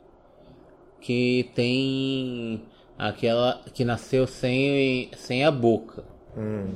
que 0.99 1.49
tem 1.53 2.61
aquela 2.97 3.61
que 3.73 3.83
nasceu 3.83 4.25
sem, 4.27 5.09
sem 5.15 5.43
a 5.43 5.51
boca. 5.51 6.03
Hum. 6.37 6.73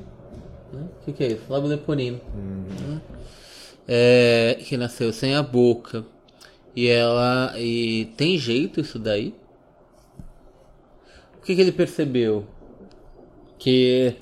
O 0.74 1.06
que, 1.06 1.14
que 1.14 1.24
é 1.24 1.28
isso? 1.34 1.44
Lábio 1.50 1.70
leporino. 1.70 2.20
Hum. 2.36 3.00
É, 3.88 4.58
que 4.60 4.78
nasceu 4.78 5.12
sem 5.12 5.36
a 5.36 5.42
boca. 5.42 6.06
E 6.76 6.88
ela. 6.88 7.54
E 7.58 8.06
tem 8.18 8.38
jeito 8.38 8.80
isso 8.80 9.00
daí? 9.00 9.34
O 11.38 11.42
que, 11.42 11.56
que 11.56 11.62
ele 11.62 11.72
percebeu? 11.72 12.46
Que 13.58 14.16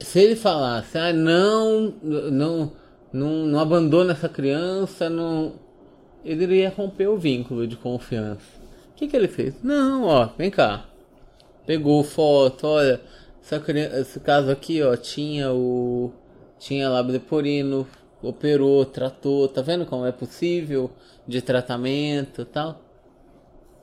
se 0.00 0.20
ele 0.20 0.36
falasse, 0.36 0.98
ah, 0.98 1.12
não, 1.12 1.94
não, 2.02 2.72
não, 3.12 3.46
não 3.46 3.58
abandona 3.58 4.12
essa 4.12 4.28
criança, 4.28 5.08
não, 5.08 5.54
ele 6.24 6.44
iria 6.44 6.68
romper 6.68 7.08
o 7.08 7.16
vínculo 7.16 7.66
de 7.66 7.76
confiança. 7.76 8.60
O 8.90 8.94
que, 8.94 9.08
que 9.08 9.16
ele 9.16 9.28
fez? 9.28 9.54
Não, 9.62 10.04
ó, 10.04 10.28
vem 10.36 10.50
cá. 10.50 10.86
Pegou 11.66 12.02
foto, 12.04 12.66
olha, 12.66 13.00
essa 13.42 13.58
criança, 13.58 14.00
esse 14.00 14.20
caso 14.20 14.50
aqui, 14.50 14.82
ó, 14.82 14.96
tinha 14.96 15.52
o. 15.52 16.12
Tinha 16.58 16.88
lábio 16.88 17.12
leporino, 17.12 17.86
operou, 18.22 18.84
tratou, 18.84 19.46
tá 19.48 19.60
vendo 19.60 19.84
como 19.84 20.06
é 20.06 20.12
possível 20.12 20.90
de 21.26 21.42
tratamento 21.42 22.42
e 22.42 22.44
tal. 22.44 22.80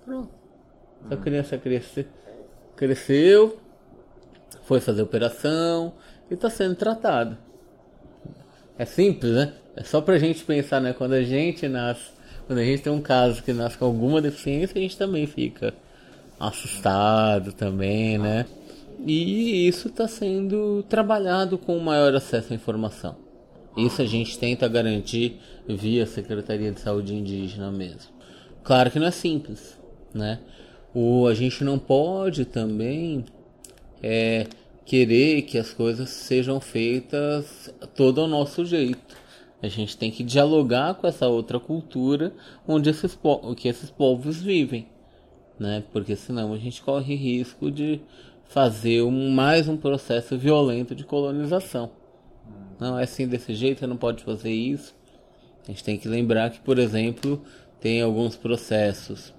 Pronto. 0.04 0.30
A 1.12 1.18
criança 1.18 1.58
cresceu, 1.58 2.06
cresceu, 2.76 3.60
foi 4.64 4.80
fazer 4.80 5.02
operação 5.02 5.94
e 6.32 6.34
está 6.34 6.50
sendo 6.50 6.76
tratado. 6.76 7.38
É 8.78 8.86
simples, 8.86 9.34
né? 9.34 9.54
É 9.76 9.84
só 9.84 10.02
pra 10.02 10.18
gente 10.18 10.44
pensar, 10.44 10.80
né? 10.80 10.94
Quando 10.94 11.14
a 11.14 11.22
gente 11.22 11.68
nasce, 11.68 12.12
quando 12.48 12.60
a 12.60 12.64
gente 12.64 12.84
tem 12.84 12.92
um 12.92 13.02
caso 13.02 13.44
que 13.44 13.54
nasce 13.54 13.78
com 13.78 13.86
alguma 13.86 14.22
deficiência, 14.22 14.78
a 14.78 14.82
gente 14.82 14.98
também 14.98 15.28
fica 15.28 15.74
assustado 16.40 17.54
também, 17.54 18.18
né? 18.18 18.46
E 19.06 19.68
isso 19.68 19.90
está 19.90 20.08
sendo 20.08 20.84
trabalhado 20.84 21.58
com 21.58 21.78
maior 21.80 22.16
acesso 22.16 22.54
à 22.54 22.56
informação. 22.56 23.16
Isso 23.76 24.02
a 24.02 24.06
gente 24.06 24.38
tenta 24.38 24.68
garantir 24.68 25.40
via 25.68 26.06
Secretaria 26.06 26.72
de 26.72 26.80
Saúde 26.80 27.14
Indígena 27.14 27.72
mesmo. 27.72 28.12
Claro 28.64 28.92
que 28.92 29.00
não 29.00 29.08
é 29.08 29.12
simples, 29.12 29.78
né? 30.14 30.40
O, 30.94 31.28
a 31.28 31.34
gente 31.34 31.64
não 31.64 31.80
pode 31.80 32.46
também 32.46 33.26
é, 34.02 34.46
querer 34.86 35.42
que 35.44 35.58
as 35.58 35.74
coisas 35.74 36.10
sejam 36.10 36.62
feitas 36.62 37.74
todo 37.96 38.22
ao 38.22 38.28
nosso 38.28 38.64
jeito. 38.64 39.16
A 39.62 39.68
gente 39.68 39.98
tem 39.98 40.12
que 40.12 40.24
dialogar 40.24 40.94
com 40.96 41.08
essa 41.08 41.28
outra 41.28 41.60
cultura 41.60 42.34
onde 42.68 42.90
esses, 42.90 43.18
que 43.58 43.68
esses 43.68 43.90
povos 43.90 44.42
vivem, 44.42 44.88
né? 45.64 45.84
Porque 45.94 46.16
senão 46.16 46.54
a 46.54 46.58
gente 46.58 46.82
corre 46.82 47.16
risco 47.16 47.72
de 47.72 48.02
fazer 48.50 49.02
um, 49.02 49.32
mais 49.32 49.70
um 49.70 49.78
processo 49.78 50.38
violento 50.38 50.94
de 50.94 51.06
colonização. 51.06 51.90
Não 52.80 53.00
é 53.00 53.04
assim 53.04 53.26
desse 53.26 53.56
jeito, 53.56 53.88
não 53.88 53.96
pode 53.96 54.24
fazer 54.24 54.52
isso. 54.52 54.94
A 55.64 55.72
gente 55.72 55.84
tem 55.84 55.98
que 55.98 56.10
lembrar 56.10 56.50
que, 56.50 56.60
por 56.60 56.78
exemplo, 56.78 57.42
tem 57.80 58.02
alguns 58.02 58.36
processos 58.36 59.34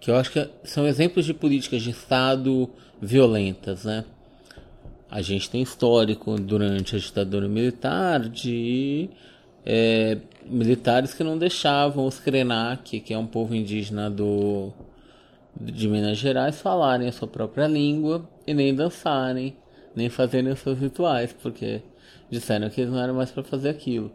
que 0.00 0.10
eu 0.10 0.16
acho 0.16 0.30
que 0.30 0.48
são 0.64 0.86
exemplos 0.86 1.26
de 1.26 1.34
políticas 1.34 1.82
de 1.82 1.90
Estado 1.90 2.70
violentas, 3.02 3.84
né? 3.84 4.04
A 5.10 5.20
gente 5.20 5.50
tem 5.50 5.60
histórico 5.60 6.40
durante 6.40 6.94
a 6.94 6.98
ditadura 6.98 7.48
militar 7.48 8.28
de 8.28 9.10
é, 9.66 10.18
militares 10.46 11.12
que 11.12 11.24
não 11.24 11.36
deixavam 11.36 12.06
os 12.06 12.20
Krenak, 12.20 13.00
que 13.00 13.12
é 13.12 13.18
um 13.18 13.26
povo 13.26 13.54
indígena 13.54 14.08
do, 14.08 14.72
de 15.58 15.88
Minas 15.88 16.18
Gerais, 16.18 16.60
falarem 16.60 17.08
a 17.08 17.12
sua 17.12 17.28
própria 17.28 17.66
língua 17.66 18.28
e 18.46 18.54
nem 18.54 18.74
dançarem, 18.74 19.56
nem 19.94 20.08
fazerem 20.08 20.52
os 20.52 20.60
seus 20.60 20.78
rituais, 20.78 21.32
porque 21.32 21.82
disseram 22.30 22.70
que 22.70 22.80
eles 22.80 22.92
não 22.92 23.02
eram 23.02 23.14
mais 23.14 23.30
para 23.30 23.42
fazer 23.42 23.68
aquilo. 23.68 24.12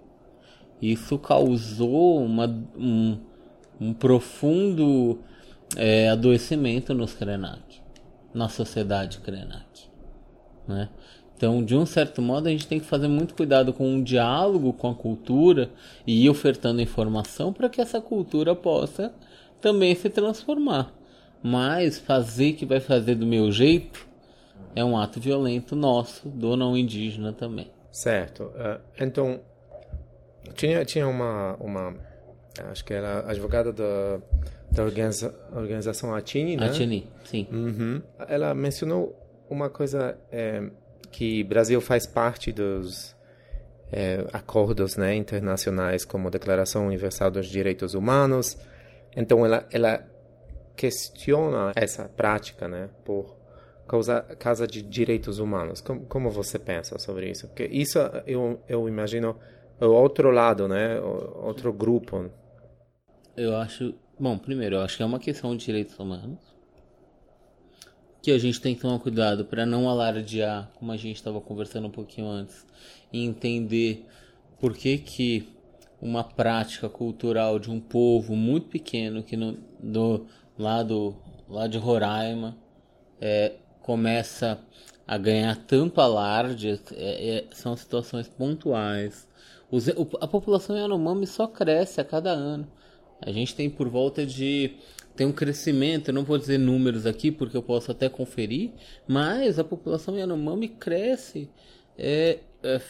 Isso 0.82 1.18
causou 1.18 2.24
uma, 2.24 2.48
um, 2.78 3.18
um 3.80 3.94
profundo 3.94 5.20
é, 5.76 6.10
adoecimento 6.10 6.94
nos 6.94 7.14
Krenak, 7.14 7.82
na 8.34 8.50
sociedade 8.50 9.20
Krenak. 9.20 9.90
Né? 10.68 10.90
Então, 11.36 11.64
de 11.64 11.76
um 11.76 11.86
certo 11.86 12.22
modo, 12.22 12.48
a 12.48 12.52
gente 12.52 12.68
tem 12.68 12.80
que 12.80 12.86
fazer 12.86 13.10
muito 13.10 13.36
cuidado 13.36 13.74
com 13.74 13.88
um 13.88 14.02
diálogo 14.02 14.72
com 14.72 14.90
a 14.90 14.96
cultura 14.96 15.70
e 16.08 16.26
ir 16.26 16.30
ofertando 16.30 16.82
informação 16.82 17.52
para 17.52 17.70
que 17.70 17.82
essa 17.82 18.00
cultura 18.00 18.56
possa 18.56 19.14
também 19.60 19.94
se 19.96 20.10
transformar. 20.10 20.94
Mas 21.48 22.00
fazer 22.00 22.54
que 22.54 22.66
vai 22.66 22.80
fazer 22.80 23.14
do 23.14 23.28
meu 23.28 23.52
jeito 23.52 24.08
é 24.76 24.84
um 24.84 24.98
ato 24.98 25.20
violento 25.20 25.76
nosso, 25.76 26.28
do 26.28 26.58
não 26.58 26.76
indígena 26.76 27.32
também. 27.32 27.72
Certo. 27.92 28.46
Uh, 28.46 28.82
então, 29.00 29.40
tinha, 30.56 30.84
tinha 30.84 31.08
uma, 31.08 31.56
uma. 31.60 31.94
Acho 32.72 32.84
que 32.84 32.96
era 32.96 33.30
advogada 33.30 33.72
da, 33.72 34.20
da 34.72 34.84
organiza, 34.84 35.36
organização 35.56 36.16
Atini, 36.16 36.58
né? 36.58 36.66
Atini, 36.66 37.08
sim. 37.24 37.48
Uhum. 37.52 38.02
Ela 38.28 38.56
mencionou 38.56 39.16
uma 39.48 39.70
coisa 39.70 40.18
é, 40.32 40.68
que 41.12 41.44
Brasil 41.44 41.80
faz 41.80 42.08
parte 42.08 42.52
dos 42.52 43.16
é, 43.92 44.26
acordos 44.34 44.98
né, 44.98 45.16
internacionais, 45.16 46.06
como 46.06 46.28
a 46.28 46.32
Declaração 46.32 46.88
Universal 46.88 47.30
dos 47.30 47.46
Direitos 47.46 47.94
Humanos. 47.94 48.58
Então, 49.16 49.46
ela, 49.46 49.64
ela 49.72 50.15
questiona 50.76 51.72
essa 51.76 52.10
prática, 52.10 52.68
né, 52.68 52.90
por 53.04 53.36
causa, 53.88 54.22
causa 54.22 54.68
de 54.68 54.82
direitos 54.82 55.40
humanos. 55.40 55.82
Como, 55.82 56.06
como 56.06 56.30
você 56.30 56.60
pensa 56.60 56.98
sobre 57.00 57.30
isso? 57.30 57.48
Porque 57.48 57.66
isso 57.66 58.00
eu, 58.26 58.62
eu 58.68 58.88
imagino 58.88 59.38
o 59.80 59.86
outro 59.86 60.32
lado, 60.32 60.68
né, 60.68 61.00
o, 61.00 61.46
outro 61.46 61.72
grupo. 61.72 62.30
Eu 63.36 63.56
acho, 63.58 63.94
bom, 64.20 64.38
primeiro, 64.38 64.76
eu 64.76 64.82
acho 64.82 64.98
que 64.98 65.04
é 65.04 65.06
uma 65.06 65.20
questão 65.20 65.56
de 65.56 65.66
direitos 65.66 65.98
humanos 65.98 66.56
que 68.26 68.32
a 68.32 68.40
gente 68.40 68.60
tem 68.60 68.74
que 68.74 68.82
tomar 68.82 68.98
cuidado 68.98 69.46
para 69.46 69.68
não 69.68 69.88
alardear, 69.88 70.72
como 70.80 70.92
a 70.92 70.98
gente 70.98 71.18
estava 71.18 71.40
conversando 71.40 71.86
um 71.86 71.92
pouquinho 71.92 72.28
antes, 72.28 72.66
e 73.14 73.24
entender 73.24 74.04
por 74.60 74.74
que 74.74 74.98
que 74.98 75.48
uma 76.02 76.24
prática 76.24 76.90
cultural 76.90 77.60
de 77.60 77.70
um 77.70 77.80
povo 77.80 78.36
muito 78.36 78.68
pequeno 78.68 79.22
que 79.22 79.38
no, 79.38 80.26
lá, 80.58 80.84
do, 80.84 81.16
lá 81.48 81.68
de 81.68 81.78
Roraima 81.78 82.58
é, 83.20 83.54
começa 83.82 84.60
a 85.08 85.18
ganhar 85.18 85.56
tanto 85.68 86.02
alarde, 86.02 86.80
é, 86.94 87.38
é, 87.38 87.46
são 87.52 87.76
situações 87.78 88.28
pontuais. 88.28 89.28
Os, 89.70 89.88
a 89.90 90.28
população 90.28 90.78
Yanomami 90.78 91.28
só 91.28 91.48
cresce 91.48 92.02
a 92.02 92.04
cada 92.06 92.32
ano. 92.32 92.68
A 93.22 93.32
gente 93.32 93.56
tem 93.56 93.70
por 93.70 93.88
volta 93.88 94.26
de 94.26 94.76
tem 95.16 95.26
um 95.26 95.32
crescimento, 95.32 96.10
eu 96.10 96.14
não 96.14 96.24
vou 96.24 96.38
dizer 96.38 96.58
números 96.58 97.06
aqui 97.06 97.32
porque 97.32 97.56
eu 97.56 97.64
posso 97.64 97.90
até 97.90 98.10
conferir, 98.10 98.72
mas 99.08 99.58
a 99.58 99.64
população 99.64 100.18
Yanomami 100.18 100.68
cresce 100.68 101.50
é, 101.98 102.40
é, 102.62 102.82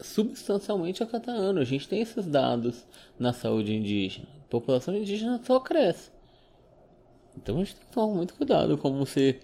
substancialmente 0.00 1.02
a 1.02 1.06
cada 1.06 1.32
ano. 1.32 1.60
A 1.60 1.64
gente 1.64 1.86
tem 1.86 2.00
esses 2.00 2.26
dados 2.26 2.86
na 3.18 3.32
saúde 3.32 3.74
indígena. 3.74 4.26
A 4.46 4.50
população 4.50 4.96
indígena 4.96 5.40
só 5.44 5.60
cresce. 5.60 6.10
Então 7.42 7.56
a 7.56 7.58
gente 7.60 7.76
tem 7.76 7.86
que 7.86 7.92
tomar 7.92 8.14
muito 8.14 8.34
cuidado, 8.34 8.76
como 8.76 9.06
se, 9.06 9.36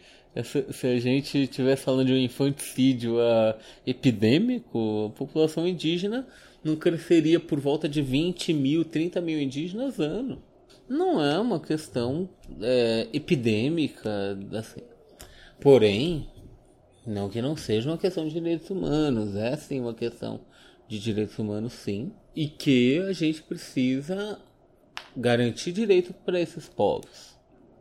se 0.73 0.87
a 0.87 0.99
gente 0.99 1.45
estivesse 1.45 1.83
falando 1.83 2.07
de 2.07 2.13
um 2.13 2.19
infanticídio 2.19 3.17
uh, 3.17 3.55
epidêmico, 3.87 5.13
a 5.13 5.19
população 5.19 5.67
indígena 5.67 6.27
não 6.63 6.77
cresceria 6.77 7.39
por 7.39 7.61
volta 7.61 7.89
de 7.89 8.03
20 8.03 8.53
mil, 8.53 8.85
30 8.85 9.21
mil 9.21 9.41
indígenas 9.41 9.99
ano 9.99 10.43
não 10.89 11.23
é 11.23 11.39
uma 11.39 11.61
questão 11.61 12.29
é, 12.61 13.09
epidêmica, 13.13 14.39
assim. 14.53 14.83
Porém, 15.61 16.29
não 17.07 17.29
que 17.29 17.41
não 17.41 17.57
seja 17.57 17.91
uma 17.91 17.99
questão 17.99 18.27
de 18.27 18.35
direitos 18.35 18.69
humanos, 18.71 19.35
é 19.35 19.57
sim 19.57 19.81
uma 19.81 19.95
questão 19.95 20.41
de 20.87 20.99
direitos 20.99 21.39
humanos, 21.39 21.73
sim, 21.73 22.13
e 22.35 22.47
que 22.49 22.99
a 23.01 23.13
gente 23.13 23.43
precisa 23.43 24.39
garantir 25.17 25.73
direito 25.73 26.13
para 26.13 26.41
esses 26.41 26.69
povos. 26.69 27.34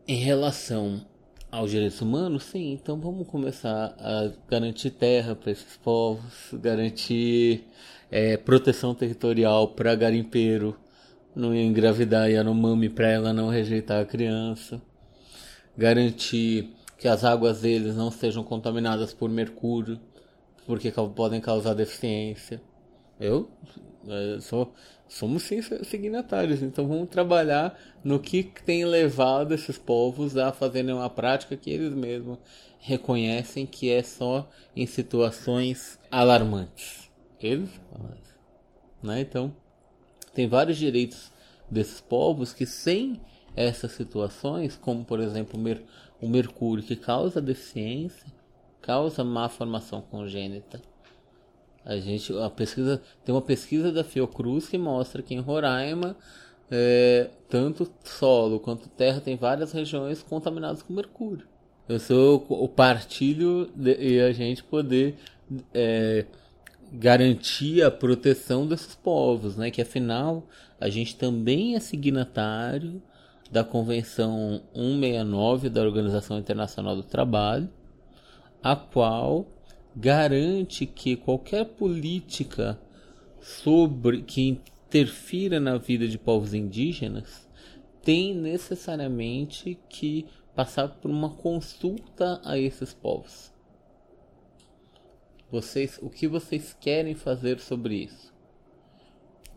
Em 0.05 0.17
relação 0.17 0.99
aos 1.49 1.71
direitos 1.71 2.01
humanos, 2.01 2.43
sim, 2.43 2.73
então 2.73 2.99
vamos 2.99 3.25
começar 3.25 3.95
a 3.97 4.33
garantir 4.49 4.89
terra 4.89 5.33
para 5.33 5.49
esses 5.49 5.77
povos, 5.77 6.49
garantir 6.55 7.63
é, 8.11 8.35
proteção 8.35 8.93
territorial 8.93 9.69
para 9.69 9.95
garimpeiro, 9.95 10.77
não 11.33 11.55
engravidar 11.55 12.29
Yanomami 12.29 12.89
para 12.89 13.07
ela 13.07 13.31
não 13.31 13.47
rejeitar 13.47 14.01
a 14.01 14.05
criança, 14.05 14.81
garantir 15.77 16.75
que 16.97 17.07
as 17.07 17.23
águas 17.23 17.61
deles 17.61 17.95
não 17.95 18.11
sejam 18.11 18.43
contaminadas 18.43 19.13
por 19.13 19.29
mercúrio, 19.29 19.97
porque 20.67 20.91
podem 21.15 21.39
causar 21.39 21.75
deficiência. 21.75 22.61
Eu, 23.17 23.49
eu 24.05 24.41
sou, 24.41 24.73
somos 25.07 25.43
sim 25.43 25.61
signatários, 25.83 26.61
então 26.61 26.87
vamos 26.87 27.09
trabalhar 27.09 27.79
no 28.03 28.19
que 28.19 28.43
tem 28.43 28.85
levado 28.85 29.53
esses 29.53 29.77
povos 29.77 30.35
a 30.37 30.51
fazerem 30.51 30.93
uma 30.93 31.09
prática 31.09 31.55
que 31.55 31.69
eles 31.69 31.93
mesmos 31.93 32.39
reconhecem 32.79 33.65
que 33.65 33.89
é 33.89 34.03
só 34.03 34.49
em 34.75 34.85
situações 34.85 35.99
alarmantes. 36.11 37.09
Eles, 37.39 37.69
né? 39.01 39.21
Então, 39.21 39.55
tem 40.33 40.47
vários 40.47 40.77
direitos 40.77 41.31
desses 41.69 42.01
povos 42.01 42.53
que 42.53 42.65
sem 42.65 43.21
essas 43.55 43.91
situações, 43.91 44.75
como 44.75 45.05
por 45.05 45.19
exemplo 45.19 45.59
o 46.21 46.27
mercúrio 46.27 46.83
que 46.83 46.95
causa 46.95 47.41
deficiência, 47.41 48.27
causa 48.81 49.23
má 49.23 49.47
formação 49.47 50.01
congênita. 50.01 50.81
A 51.85 51.97
gente, 51.97 52.33
a 52.37 52.49
pesquisa 52.49 53.01
tem 53.25 53.33
uma 53.33 53.41
pesquisa 53.41 53.91
da 53.91 54.03
Fiocruz 54.03 54.67
que 54.69 54.77
mostra 54.77 55.21
que 55.21 55.33
em 55.33 55.39
Roraima 55.39 56.15
é, 56.71 57.29
tanto 57.49 57.91
solo 58.03 58.59
quanto 58.59 58.89
terra 58.89 59.21
tem 59.21 59.35
várias 59.35 59.71
regiões 59.71 60.23
contaminadas 60.23 60.81
com 60.81 60.93
mercúrio. 60.93 61.45
Eu 61.87 61.99
sou 61.99 62.45
o 62.49 62.67
partilho 62.67 63.69
de, 63.75 63.95
e 63.99 64.21
a 64.21 64.31
gente 64.31 64.63
poder 64.63 65.17
é, 65.73 66.25
garantir 66.93 67.83
a 67.83 67.91
proteção 67.91 68.65
desses 68.65 68.95
povos, 68.95 69.57
né? 69.57 69.69
Que 69.69 69.81
afinal 69.81 70.47
a 70.79 70.89
gente 70.89 71.15
também 71.15 71.75
é 71.75 71.79
signatário 71.79 73.01
da 73.51 73.63
Convenção 73.63 74.63
169 74.73 75.69
da 75.69 75.81
Organização 75.81 76.39
Internacional 76.39 76.95
do 76.95 77.03
Trabalho, 77.03 77.69
a 78.63 78.75
qual 78.75 79.45
garante 79.95 80.85
que 80.85 81.15
qualquer 81.15 81.65
política 81.65 82.79
sobre 83.39 84.21
que 84.21 84.41
interfira 84.41 85.59
na 85.59 85.77
vida 85.77 86.07
de 86.07 86.17
povos 86.17 86.53
indígenas 86.53 87.47
tem 88.01 88.35
necessariamente 88.35 89.79
que 89.89 90.25
passar 90.55 90.87
por 90.89 91.09
uma 91.09 91.29
consulta 91.29 92.39
a 92.43 92.57
esses 92.57 92.93
povos. 92.93 93.51
Vocês, 95.49 95.99
o 96.01 96.09
que 96.09 96.27
vocês 96.27 96.75
querem 96.79 97.15
fazer 97.15 97.59
sobre 97.59 97.95
isso? 97.95 98.33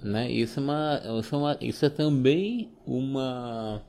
Né? 0.02 0.30
Isso, 0.30 0.60
é 0.60 0.62
uma, 0.62 1.02
isso, 1.20 1.34
é 1.34 1.38
uma, 1.38 1.58
isso 1.60 1.86
é 1.86 1.88
também 1.88 2.70
uma, 2.86 3.82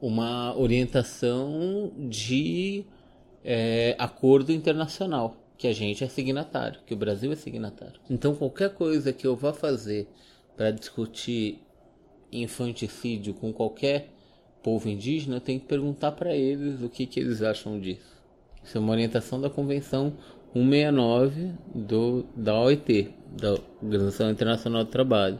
uma 0.00 0.56
orientação 0.58 1.92
de 1.96 2.84
é, 3.44 3.94
acordo 3.98 4.52
internacional, 4.52 5.36
que 5.60 5.68
a 5.68 5.74
gente 5.74 6.02
é 6.02 6.08
signatário, 6.08 6.80
que 6.86 6.94
o 6.94 6.96
Brasil 6.96 7.30
é 7.30 7.36
signatário. 7.36 8.00
Então, 8.08 8.34
qualquer 8.34 8.70
coisa 8.70 9.12
que 9.12 9.26
eu 9.26 9.36
vá 9.36 9.52
fazer 9.52 10.08
para 10.56 10.70
discutir 10.70 11.60
infanticídio 12.32 13.34
com 13.34 13.52
qualquer 13.52 14.08
povo 14.62 14.88
indígena, 14.88 15.36
eu 15.36 15.40
tenho 15.40 15.60
que 15.60 15.66
perguntar 15.66 16.12
para 16.12 16.34
eles 16.34 16.80
o 16.80 16.88
que, 16.88 17.04
que 17.04 17.20
eles 17.20 17.42
acham 17.42 17.78
disso. 17.78 18.16
Isso 18.64 18.78
é 18.78 18.80
uma 18.80 18.92
orientação 18.92 19.38
da 19.38 19.50
Convenção 19.50 20.14
169 20.54 21.52
do, 21.74 22.24
da 22.34 22.58
OIT, 22.58 23.14
da 23.38 23.58
Organização 23.82 24.30
Internacional 24.30 24.84
do 24.84 24.90
Trabalho. 24.90 25.38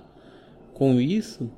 Com 0.75 1.01
isso, 1.01 1.51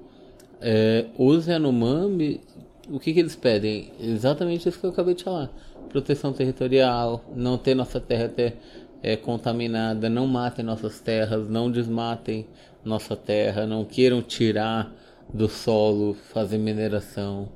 é, 0.61 1.07
os 1.19 1.49
Yanomami, 1.49 2.41
o 2.89 3.01
que, 3.01 3.13
que 3.13 3.19
eles 3.19 3.35
pedem? 3.35 3.93
Exatamente 3.99 4.69
isso 4.69 4.79
que 4.79 4.87
eu 4.87 4.91
acabei 4.91 5.15
de 5.15 5.25
falar. 5.25 5.51
Proteção 5.93 6.33
territorial, 6.33 7.23
não 7.37 7.59
ter 7.59 7.75
nossa 7.75 8.01
terra 8.01 8.29
ter, 8.29 8.57
é, 9.03 9.15
contaminada, 9.15 10.09
não 10.09 10.27
matem 10.27 10.65
nossas 10.65 11.01
terras, 11.01 11.49
não 11.49 11.71
desmatem 11.71 12.47
nossa 12.85 13.15
terra, 13.15 13.67
não 13.67 13.85
queiram 13.85 14.23
tirar 14.23 14.91
do 15.33 15.49
solo, 15.49 16.15
fazer 16.15 16.59
mineração. 16.59 17.49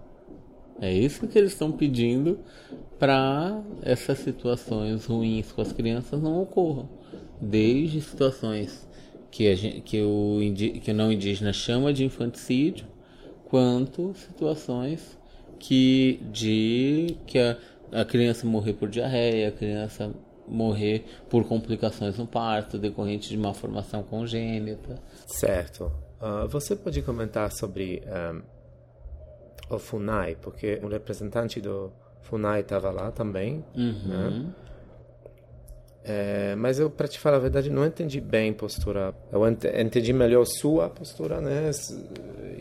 É 0.80 0.92
isso 0.92 1.26
que 1.26 1.38
eles 1.38 1.52
estão 1.52 1.72
pedindo 1.72 2.38
para 2.98 3.62
essas 3.82 4.18
situações 4.18 5.06
ruins 5.06 5.50
com 5.52 5.62
as 5.62 5.72
crianças 5.72 6.20
não 6.20 6.42
ocorram. 6.42 6.88
Desde 7.40 8.00
situações 8.00 8.86
que, 9.30 9.54
gente, 9.54 9.80
que, 9.80 10.02
o, 10.02 10.38
que 10.82 10.90
o 10.90 10.94
não 10.94 11.12
indígena 11.12 11.52
chama 11.52 11.92
de 11.92 12.04
infanticídio, 12.04 12.86
quanto 13.46 14.14
situações 14.14 15.18
que 15.58 16.20
de 16.30 17.16
que 17.26 17.38
a, 17.38 17.56
a 17.92 18.04
criança 18.04 18.46
morrer 18.46 18.74
por 18.74 18.88
diarreia, 18.88 19.48
a 19.48 19.52
criança 19.52 20.12
morrer 20.48 21.04
por 21.28 21.44
complicações 21.46 22.16
no 22.18 22.26
parto 22.26 22.78
decorrente 22.78 23.28
de 23.28 23.36
uma 23.36 23.52
formação 23.52 24.02
congênita. 24.02 24.96
Certo. 25.26 25.92
Uh, 26.20 26.48
você 26.48 26.74
pode 26.74 27.02
comentar 27.02 27.50
sobre 27.52 28.02
um, 29.70 29.74
o 29.74 29.78
FUNAI, 29.78 30.36
porque 30.40 30.80
um 30.82 30.88
representante 30.88 31.60
do 31.60 31.92
FUNAI 32.22 32.60
estava 32.60 32.90
lá 32.90 33.10
também, 33.10 33.64
uhum. 33.74 34.08
né? 34.08 34.52
É, 36.08 36.54
mas 36.54 36.78
eu, 36.78 36.88
para 36.88 37.08
te 37.08 37.18
falar 37.18 37.38
a 37.38 37.40
verdade, 37.40 37.68
não 37.68 37.84
entendi 37.84 38.20
bem 38.20 38.50
a 38.50 38.54
postura. 38.54 39.12
Eu 39.32 39.44
entendi 39.48 40.12
melhor 40.12 40.44
sua 40.44 40.88
postura, 40.88 41.40
né? 41.40 41.68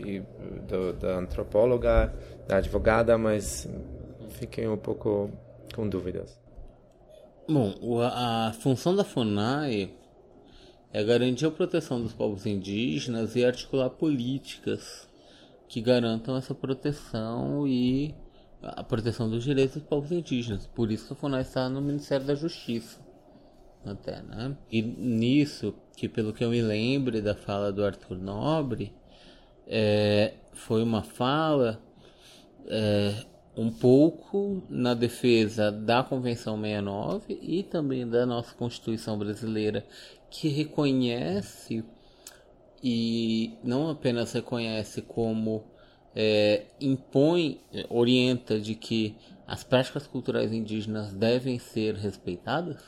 E 0.04 0.20
do, 0.66 0.92
da 0.94 1.18
antropóloga, 1.18 2.12
da 2.48 2.56
advogada, 2.56 3.16
mas 3.16 3.68
fiquei 4.36 4.68
um 4.68 4.76
pouco 4.76 5.30
com 5.74 5.88
dúvidas. 5.88 6.38
Bom, 7.48 7.74
a 8.02 8.52
função 8.60 8.94
da 8.94 9.04
FUNAI 9.04 9.94
é 10.92 11.04
garantir 11.04 11.46
a 11.46 11.50
proteção 11.50 12.02
dos 12.02 12.12
povos 12.12 12.46
indígenas 12.46 13.36
e 13.36 13.44
articular 13.44 13.90
políticas 13.90 15.08
que 15.68 15.80
garantam 15.80 16.36
essa 16.36 16.54
proteção 16.54 17.66
e 17.66 18.14
a 18.62 18.82
proteção 18.82 19.28
dos 19.28 19.44
direitos 19.44 19.76
dos 19.76 19.84
povos 19.84 20.10
indígenas. 20.12 20.66
Por 20.66 20.90
isso 20.90 21.12
a 21.12 21.16
FUNAI 21.16 21.42
está 21.42 21.68
no 21.68 21.80
Ministério 21.80 22.26
da 22.26 22.34
Justiça. 22.34 23.04
Até, 23.84 24.20
né? 24.22 24.56
E 24.70 24.82
nisso, 24.82 25.72
que 25.96 26.08
pelo 26.08 26.32
que 26.32 26.42
eu 26.42 26.50
me 26.50 26.60
lembro 26.60 27.22
da 27.22 27.36
fala 27.36 27.72
do 27.72 27.84
Arthur 27.84 28.18
Nobre, 28.18 28.92
é, 29.68 30.34
foi 30.52 30.82
uma 30.82 31.04
fala 31.04 31.80
é, 32.66 33.24
um 33.56 33.70
pouco 33.70 34.62
na 34.68 34.92
defesa 34.92 35.72
da 35.72 36.02
Convenção 36.02 36.60
69 36.60 37.38
e 37.40 37.62
também 37.62 38.06
da 38.06 38.26
nossa 38.26 38.54
Constituição 38.54 39.18
brasileira, 39.18 39.86
que 40.30 40.48
reconhece 40.48 41.82
e 42.82 43.54
não 43.64 43.88
apenas 43.88 44.32
reconhece 44.32 45.00
como 45.00 45.64
é, 46.14 46.66
impõe, 46.80 47.60
orienta 47.88 48.60
de 48.60 48.74
que 48.74 49.16
as 49.46 49.64
práticas 49.64 50.06
culturais 50.06 50.52
indígenas 50.52 51.14
devem 51.14 51.58
ser 51.58 51.94
respeitadas. 51.94 52.82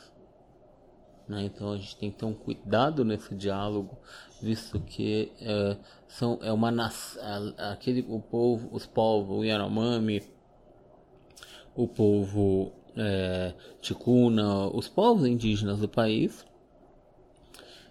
Né? 1.26 1.44
Então 1.44 1.72
a 1.72 1.76
gente 1.76 1.96
tem 1.96 2.10
que 2.10 2.18
ter 2.18 2.26
um 2.26 2.34
cuidado 2.34 3.04
nesse 3.04 3.34
diálogo, 3.34 3.98
visto 4.42 4.78
que 4.80 5.32
é, 5.40 5.76
são 6.06 6.38
é 6.42 6.52
uma 6.52 6.70
aquele 7.56 8.04
o 8.08 8.20
povo, 8.20 8.68
os 8.72 8.86
povos, 8.86 9.38
o 9.38 9.44
Yanomami, 9.44 10.22
o 11.79 11.87
povo 11.87 12.72
é, 12.97 13.55
Ticuna, 13.81 14.66
os 14.66 14.89
povos 14.89 15.24
indígenas 15.24 15.79
do 15.79 15.89
país 15.89 16.45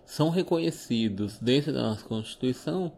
são 0.05 0.29
reconhecidos 0.29 1.37
dentro 1.39 1.71
da 1.71 1.83
nossa 1.83 2.03
Constituição 2.03 2.91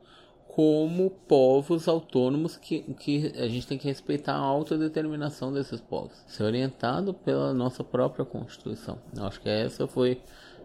como 0.48 1.12
povos 1.12 1.88
autônomos 1.88 2.58
que, 2.58 2.82
que 3.00 3.32
a 3.38 3.48
gente 3.48 3.68
tem 3.68 3.78
que 3.78 3.88
respeitar 3.88 4.34
a 4.34 4.40
autodeterminação 4.40 5.54
desses 5.54 5.80
povos. 5.80 6.18
Ser 6.26 6.42
orientado 6.42 7.14
pela 7.14 7.54
nossa 7.54 7.84
própria 7.84 8.26
Constituição. 8.26 8.98
Eu 9.16 9.26
acho 9.28 9.40
que 9.40 9.48
essa 9.48 9.88
foi 9.88 10.20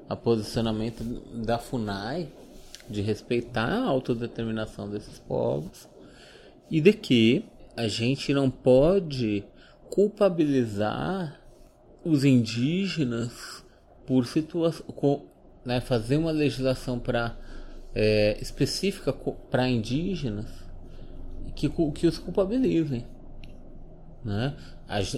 a 0.09 0.17
posicionamento 0.17 1.05
da 1.35 1.59
FUNAI 1.59 2.29
de 2.89 3.03
respeitar 3.03 3.69
a 3.69 3.85
autodeterminação 3.85 4.89
desses 4.89 5.19
povos 5.19 5.87
e 6.71 6.81
de 6.81 6.95
que 6.95 7.45
a 7.77 7.87
gente 7.89 8.33
não 8.33 8.51
pode 8.51 9.45
culpabilizar 9.95 11.41
os 12.05 12.25
indígenas 12.25 13.65
por 14.05 14.27
situação, 14.27 14.85
né, 15.65 15.81
fazer 15.81 16.17
uma 16.17 16.33
legislação 16.33 16.99
para 16.99 17.39
é, 17.95 18.37
específica 18.41 19.13
para 19.13 19.69
indígenas 19.69 20.47
que, 21.55 21.69
que 21.69 22.09
os 22.09 22.19
culpabilizem. 22.19 23.07
Né? 24.25 24.57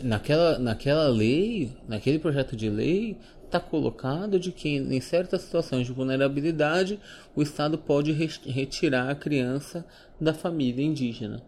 naquela, 0.05 0.59
naquela 0.59 1.09
lei, 1.09 1.73
naquele 1.89 2.19
projeto 2.19 2.55
de 2.55 2.69
lei, 2.69 3.17
está 3.47 3.59
colocado 3.59 4.39
de 4.39 4.53
que 4.53 4.69
em 4.69 5.01
certas 5.01 5.41
situações 5.41 5.87
de 5.87 5.93
vulnerabilidade 5.95 7.01
o 7.35 7.41
Estado 7.41 7.79
pode 7.79 8.13
retirar 8.13 9.09
a 9.09 9.15
criança 9.15 9.87
da 10.21 10.35
família 10.35 10.85
indígena. 10.85 11.43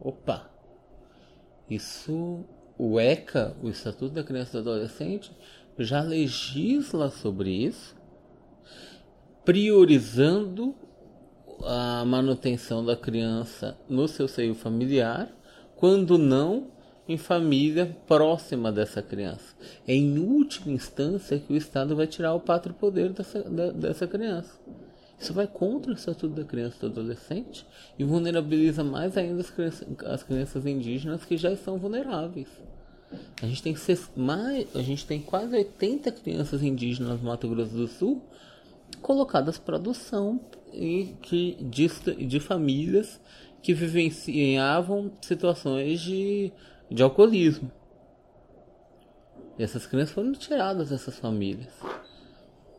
Opa! 0.00 0.57
Isso, 1.68 2.44
o 2.78 2.98
ECA, 2.98 3.56
o 3.62 3.68
Estatuto 3.68 4.14
da 4.14 4.24
Criança 4.24 4.58
e 4.58 4.62
do 4.62 4.70
Adolescente, 4.70 5.30
já 5.78 6.00
legisla 6.00 7.10
sobre 7.10 7.50
isso 7.50 7.98
priorizando 9.48 10.74
a 11.64 12.04
manutenção 12.04 12.84
da 12.84 12.94
criança 12.94 13.78
no 13.88 14.06
seu 14.06 14.28
seio 14.28 14.54
familiar, 14.54 15.34
quando 15.74 16.18
não 16.18 16.70
em 17.08 17.16
família 17.16 17.96
próxima 18.06 18.70
dessa 18.70 19.00
criança. 19.00 19.56
É 19.86 19.94
em 19.94 20.18
última 20.18 20.70
instância 20.70 21.38
que 21.38 21.50
o 21.50 21.56
Estado 21.56 21.96
vai 21.96 22.06
tirar 22.06 22.34
o 22.34 22.40
pátrio 22.40 22.74
poder 22.74 23.10
dessa, 23.14 23.42
dessa 23.72 24.06
criança. 24.06 24.60
Isso 25.18 25.32
vai 25.32 25.46
contra 25.46 25.90
o 25.90 25.94
Estatuto 25.94 26.34
da 26.34 26.44
Criança 26.44 26.76
e 26.76 26.80
do 26.80 26.86
Adolescente 26.86 27.66
e 27.98 28.04
vulnerabiliza 28.04 28.84
mais 28.84 29.16
ainda 29.16 29.40
as 29.40 29.50
crianças, 29.50 29.88
as 30.06 30.22
crianças 30.22 30.64
indígenas 30.64 31.24
que 31.24 31.36
já 31.36 31.50
estão 31.50 31.76
vulneráveis. 31.76 32.48
A 33.42 33.46
gente 33.46 33.62
tem, 33.62 33.74
mais, 34.16 34.76
a 34.76 34.82
gente 34.82 35.06
tem 35.06 35.20
quase 35.20 35.56
80 35.56 36.12
crianças 36.12 36.62
indígenas 36.62 37.20
no 37.20 37.28
Mato 37.28 37.48
Grosso 37.48 37.74
do 37.74 37.88
Sul 37.88 38.22
colocadas 39.02 39.58
para 39.58 39.76
adoção 39.76 40.40
e 40.72 41.14
que 41.22 41.56
de, 41.60 41.88
de 42.26 42.40
famílias 42.40 43.20
que 43.62 43.74
vivenciavam 43.74 45.10
situações 45.20 46.00
de, 46.00 46.52
de 46.90 47.02
alcoolismo. 47.02 47.70
E 49.58 49.62
essas 49.62 49.86
crianças 49.86 50.14
foram 50.14 50.32
tiradas 50.32 50.90
dessas 50.90 51.18
famílias. 51.18 51.72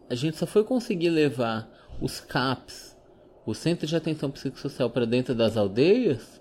a 0.09 0.15
gente 0.15 0.37
só 0.37 0.45
foi 0.45 0.63
conseguir 0.63 1.09
levar 1.09 1.69
os 2.01 2.19
CAPs, 2.19 2.95
o 3.45 3.53
Centro 3.53 3.87
de 3.87 3.95
Atenção 3.95 4.29
Psicossocial, 4.31 4.89
para 4.89 5.05
dentro 5.05 5.33
das 5.33 5.57
aldeias 5.57 6.39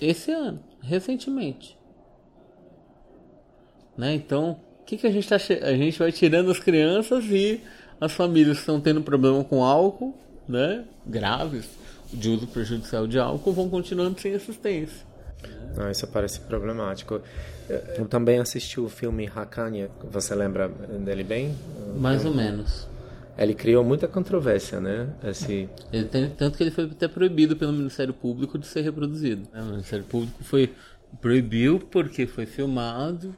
esse 0.00 0.30
ano, 0.30 0.60
recentemente. 0.80 1.76
Né? 3.96 4.14
Então, 4.14 4.60
o 4.80 4.84
que, 4.84 4.96
que 4.96 5.06
a 5.06 5.10
gente 5.10 5.28
tá 5.28 5.36
A 5.36 5.76
gente 5.76 5.98
vai 5.98 6.12
tirando 6.12 6.50
as 6.50 6.58
crianças 6.58 7.24
e 7.24 7.60
as 8.00 8.12
famílias 8.12 8.58
que 8.58 8.62
estão 8.62 8.80
tendo 8.80 9.02
problema 9.02 9.42
com 9.42 9.64
álcool, 9.64 10.14
né? 10.48 10.84
Graves, 11.04 11.68
de 12.12 12.30
uso 12.30 12.46
prejudicial 12.46 13.06
de 13.06 13.18
álcool, 13.18 13.52
vão 13.52 13.68
continuando 13.68 14.20
sem 14.20 14.34
assistência. 14.34 15.06
Não, 15.76 15.90
isso 15.90 16.06
parece 16.06 16.40
problemático. 16.40 17.20
Eu 17.96 18.06
também 18.06 18.38
assisti 18.38 18.80
o 18.80 18.88
filme 18.88 19.30
Hakania, 19.32 19.90
você 20.10 20.34
lembra 20.34 20.68
dele 20.68 21.22
bem? 21.22 21.54
Mais 21.96 22.24
ou 22.24 22.32
menos. 22.32 22.88
Ele 23.38 23.54
criou 23.54 23.84
muita 23.84 24.08
controvérsia, 24.08 24.80
né? 24.80 25.14
Esse... 25.22 25.68
Ele 25.92 26.06
tem, 26.06 26.28
tanto 26.30 26.56
que 26.56 26.64
ele 26.64 26.72
foi 26.72 26.84
até 26.84 27.06
proibido 27.06 27.56
pelo 27.56 27.72
Ministério 27.72 28.12
Público 28.12 28.58
de 28.58 28.66
ser 28.66 28.80
reproduzido. 28.80 29.48
O 29.54 29.64
Ministério 29.64 30.04
Público 30.04 30.42
foi 30.42 30.74
proibiu 31.20 31.78
porque 31.78 32.26
foi 32.26 32.46
filmado 32.46 33.34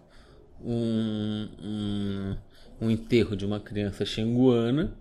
um, 0.64 1.48
um, 1.62 2.36
um 2.80 2.90
enterro 2.90 3.36
de 3.36 3.44
uma 3.44 3.60
criança 3.60 4.04
xinguana 4.04 4.92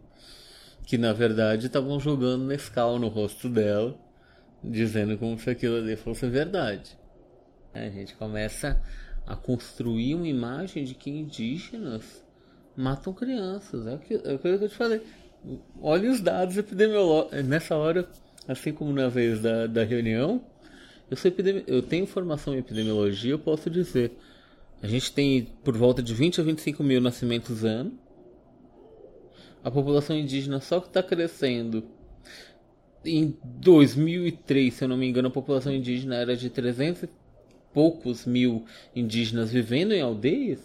que 0.85 0.97
na 0.97 1.13
verdade 1.13 1.67
estavam 1.67 1.99
jogando 1.99 2.45
Nescau 2.45 2.99
no 2.99 3.07
rosto 3.07 3.47
dela, 3.47 3.95
dizendo 4.63 5.17
como 5.17 5.39
se 5.39 5.49
aquilo 5.49 5.77
ali 5.77 5.95
fosse 5.95 6.27
verdade. 6.27 6.97
A 7.73 7.87
gente 7.89 8.15
começa 8.15 8.81
a 9.25 9.35
construir 9.35 10.15
uma 10.15 10.27
imagem 10.27 10.83
de 10.83 10.95
que 10.95 11.09
indígenas 11.09 12.25
matam 12.79 13.13
crianças. 13.13 13.85
É, 13.85 13.97
que, 13.97 14.13
é 14.13 14.33
aquilo 14.33 14.57
que 14.57 14.65
eu 14.65 14.69
te 14.69 14.75
falei. 14.75 15.01
Olha 15.81 16.09
os 16.09 16.21
dados 16.21 16.57
epidemiológicos. 16.57 17.43
Nessa 17.45 17.75
hora, 17.75 18.07
assim 18.47 18.71
como 18.71 18.91
na 18.93 19.07
vez 19.09 19.41
da, 19.41 19.67
da 19.67 19.83
reunião, 19.83 20.41
eu, 21.09 21.17
sou 21.17 21.29
epidemi... 21.29 21.63
eu 21.67 21.81
tenho 21.81 22.05
formação 22.07 22.55
em 22.55 22.59
epidemiologia, 22.59 23.31
eu 23.31 23.39
posso 23.39 23.69
dizer. 23.69 24.17
A 24.81 24.87
gente 24.87 25.11
tem 25.11 25.47
por 25.63 25.75
volta 25.75 26.01
de 26.01 26.13
20 26.13 26.39
a 26.39 26.43
25 26.43 26.83
mil 26.83 27.01
nascimentos 27.01 27.65
ano. 27.65 27.91
A 29.61 29.69
população 29.69 30.17
indígena 30.17 30.61
só 30.61 30.79
que 30.79 30.87
está 30.87 31.03
crescendo. 31.03 31.83
Em 33.03 33.37
2003, 33.43 34.73
se 34.73 34.83
eu 34.83 34.87
não 34.87 34.97
me 34.97 35.07
engano, 35.07 35.27
a 35.27 35.31
população 35.31 35.73
indígena 35.73 36.15
era 36.15 36.35
de 36.35 36.49
300 36.49 37.09
poucos 37.73 38.25
mil 38.25 38.65
indígenas 38.95 39.51
vivendo 39.51 39.93
em 39.93 40.01
aldeias, 40.01 40.59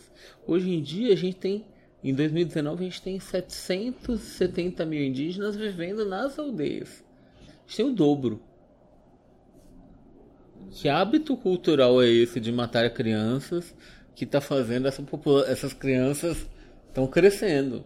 hoje 0.47 0.71
em 0.71 0.83
dia 0.83 1.12
a 1.12 1.17
gente 1.17 1.37
tem, 1.37 1.65
em 2.11 2.15
2019, 2.15 2.83
a 2.83 2.89
gente 2.89 3.03
tem 3.03 3.19
770 3.19 4.85
mil 4.85 5.03
indígenas 5.03 5.57
vivendo 5.57 6.05
nas 6.05 6.39
aldeias. 6.39 7.03
A 7.49 7.67
gente 7.67 7.77
tem 7.77 7.87
o 7.87 7.95
dobro. 7.95 8.43
Que 10.71 10.89
hábito 10.89 11.35
cultural 11.37 12.03
é 12.03 12.09
esse 12.09 12.39
de 12.41 12.53
matar 12.53 12.91
crianças 12.91 13.75
que 14.15 14.25
está 14.25 14.41
fazendo 14.41 14.87
essa 14.87 15.03
essas 15.47 15.73
crianças 15.73 16.47
estão 16.89 17.07
crescendo? 17.07 17.85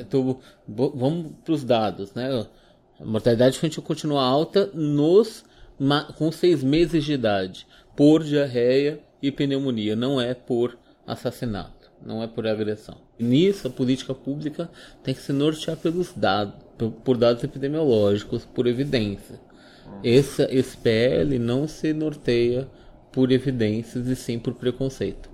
Então, 0.00 0.38
vamos 0.68 1.32
para 1.42 1.54
os 1.54 1.64
dados, 1.64 2.12
né? 2.12 2.46
A 2.98 3.04
mortalidade 3.04 3.56
infantil 3.56 3.82
continua 3.82 4.22
alta 4.22 4.66
nos 4.74 5.44
com 6.18 6.30
seis 6.30 6.62
meses 6.62 7.04
de 7.04 7.14
idade 7.14 7.66
por 7.96 8.22
diarreia 8.22 9.02
e 9.22 9.32
pneumonia, 9.32 9.96
não 9.96 10.20
é 10.20 10.34
por 10.34 10.78
assassinato, 11.06 11.90
não 12.04 12.22
é 12.22 12.26
por 12.26 12.46
agressão. 12.46 13.09
Nisso, 13.20 13.68
a 13.68 13.70
política 13.70 14.14
pública 14.14 14.70
tem 15.02 15.14
que 15.14 15.20
se 15.20 15.32
nortear 15.32 15.76
pelos 15.76 16.12
dados, 16.14 16.54
por 17.04 17.16
dados 17.16 17.44
epidemiológicos, 17.44 18.44
por 18.44 18.66
evidência. 18.66 19.38
Esse, 20.02 20.42
esse 20.44 20.76
PL 20.76 21.38
não 21.38 21.68
se 21.68 21.92
norteia 21.92 22.66
por 23.12 23.30
evidências 23.30 24.06
e 24.06 24.16
sim 24.16 24.38
por 24.38 24.54
preconceito. 24.54 25.28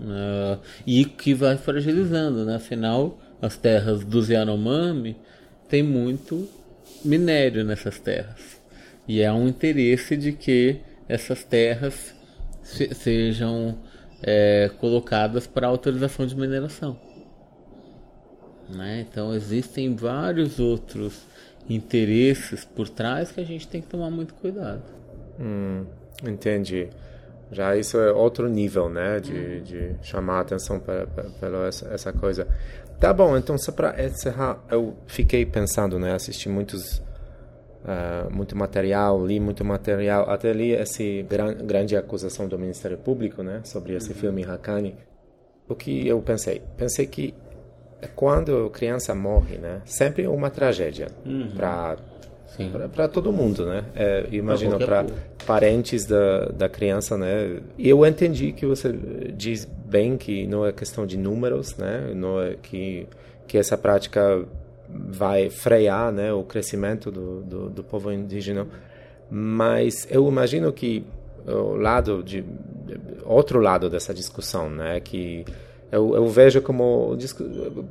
Uh, 0.00 0.60
e 0.86 1.04
que 1.04 1.34
vai 1.34 1.56
fragilizando, 1.56 2.44
né? 2.44 2.56
Afinal, 2.56 3.18
as 3.40 3.56
terras 3.56 4.04
dos 4.04 4.28
Yanomami 4.28 5.16
tem 5.68 5.82
muito 5.82 6.48
minério 7.04 7.64
nessas 7.64 7.98
terras. 7.98 8.60
E 9.06 9.20
é 9.20 9.32
um 9.32 9.48
interesse 9.48 10.16
de 10.16 10.32
que 10.32 10.80
essas 11.08 11.42
terras 11.42 12.14
se, 12.62 12.94
sejam 12.94 13.78
é, 14.22 14.70
colocadas 14.78 15.46
para 15.46 15.66
autorização 15.66 16.26
de 16.26 16.36
mineração. 16.36 16.98
Né? 18.68 19.06
Então 19.08 19.34
existem 19.34 19.94
vários 19.94 20.58
outros 20.58 21.22
interesses 21.68 22.64
por 22.64 22.88
trás 22.88 23.30
que 23.32 23.40
a 23.40 23.44
gente 23.44 23.66
tem 23.66 23.80
que 23.80 23.88
tomar 23.88 24.10
muito 24.10 24.34
cuidado. 24.34 24.82
Hum, 25.38 25.84
entendi. 26.26 26.88
Já 27.50 27.76
isso 27.76 27.96
é 27.96 28.12
outro 28.12 28.46
nível, 28.48 28.90
né, 28.90 29.20
de, 29.20 29.32
hum. 29.32 29.62
de 29.62 29.94
chamar 30.02 30.38
a 30.38 30.40
atenção 30.40 30.78
pela 31.40 31.66
essa, 31.66 31.88
essa 31.88 32.12
coisa. 32.12 32.46
Tá 33.00 33.12
bom, 33.12 33.36
então 33.36 33.56
só 33.56 33.72
para 33.72 34.04
encerrar, 34.04 34.58
eu 34.70 34.94
fiquei 35.06 35.46
pensando, 35.46 35.98
né, 35.98 36.14
assisti 36.14 36.48
muitos 36.48 37.00
uh, 37.84 38.34
muito 38.34 38.56
material, 38.56 39.24
li 39.24 39.40
muito 39.40 39.64
material, 39.64 40.28
até 40.30 40.52
li 40.52 40.74
essa 40.74 41.02
gran, 41.28 41.54
grande 41.54 41.96
acusação 41.96 42.48
do 42.48 42.58
Ministério 42.58 42.98
Público, 42.98 43.42
né, 43.42 43.60
sobre 43.64 43.94
esse 43.94 44.10
uhum. 44.10 44.16
filme 44.16 44.44
Hakani. 44.44 44.96
O 45.68 45.74
que 45.74 46.06
eu 46.06 46.20
pensei? 46.20 46.62
Pensei 46.76 47.06
que 47.06 47.34
quando 48.14 48.66
a 48.66 48.70
criança 48.70 49.14
morre, 49.14 49.58
né, 49.58 49.82
sempre 49.84 50.24
é 50.24 50.28
uma 50.28 50.50
tragédia 50.50 51.08
uhum. 51.24 51.50
para 51.56 51.96
para 52.92 53.06
todo 53.06 53.32
mundo, 53.32 53.66
né? 53.66 53.84
É, 53.94 54.26
imagino 54.32 54.78
para 54.78 55.06
parentes 55.46 56.06
da, 56.06 56.46
da 56.46 56.68
criança, 56.68 57.16
né? 57.16 57.60
E 57.76 57.88
eu 57.88 58.04
entendi 58.04 58.52
que 58.52 58.66
você 58.66 58.92
diz 59.36 59.64
bem 59.64 60.16
que 60.16 60.46
não 60.46 60.66
é 60.66 60.72
questão 60.72 61.06
de 61.06 61.16
números, 61.16 61.76
né? 61.76 62.10
Não 62.14 62.40
é 62.40 62.56
que 62.60 63.06
que 63.46 63.56
essa 63.56 63.78
prática 63.78 64.44
vai 64.90 65.50
frear 65.50 66.12
né, 66.12 66.32
o 66.32 66.42
crescimento 66.42 67.10
do, 67.10 67.42
do, 67.42 67.70
do, 67.70 67.84
povo 67.84 68.10
indígena. 68.12 68.66
Mas 69.30 70.06
eu 70.10 70.26
imagino 70.26 70.72
que 70.72 71.04
o 71.46 71.74
lado 71.74 72.22
de 72.22 72.44
outro 73.24 73.60
lado 73.60 73.90
dessa 73.90 74.14
discussão, 74.14 74.70
né, 74.70 75.00
que 75.00 75.44
eu, 75.90 76.14
eu 76.14 76.26
vejo 76.26 76.60
como 76.62 77.16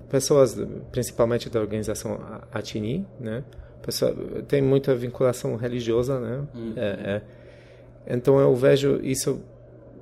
pessoas, 0.10 0.58
principalmente 0.92 1.50
da 1.50 1.60
organização 1.60 2.20
Atini, 2.52 3.06
né, 3.20 3.44
pessoa, 3.82 4.16
tem 4.48 4.62
muita 4.62 4.96
vinculação 4.96 5.56
religiosa, 5.56 6.20
né, 6.20 6.44
uhum. 6.54 6.74
é, 6.76 7.22
é. 8.08 8.16
então 8.16 8.40
eu 8.40 8.54
vejo 8.56 9.00
isso 9.04 9.40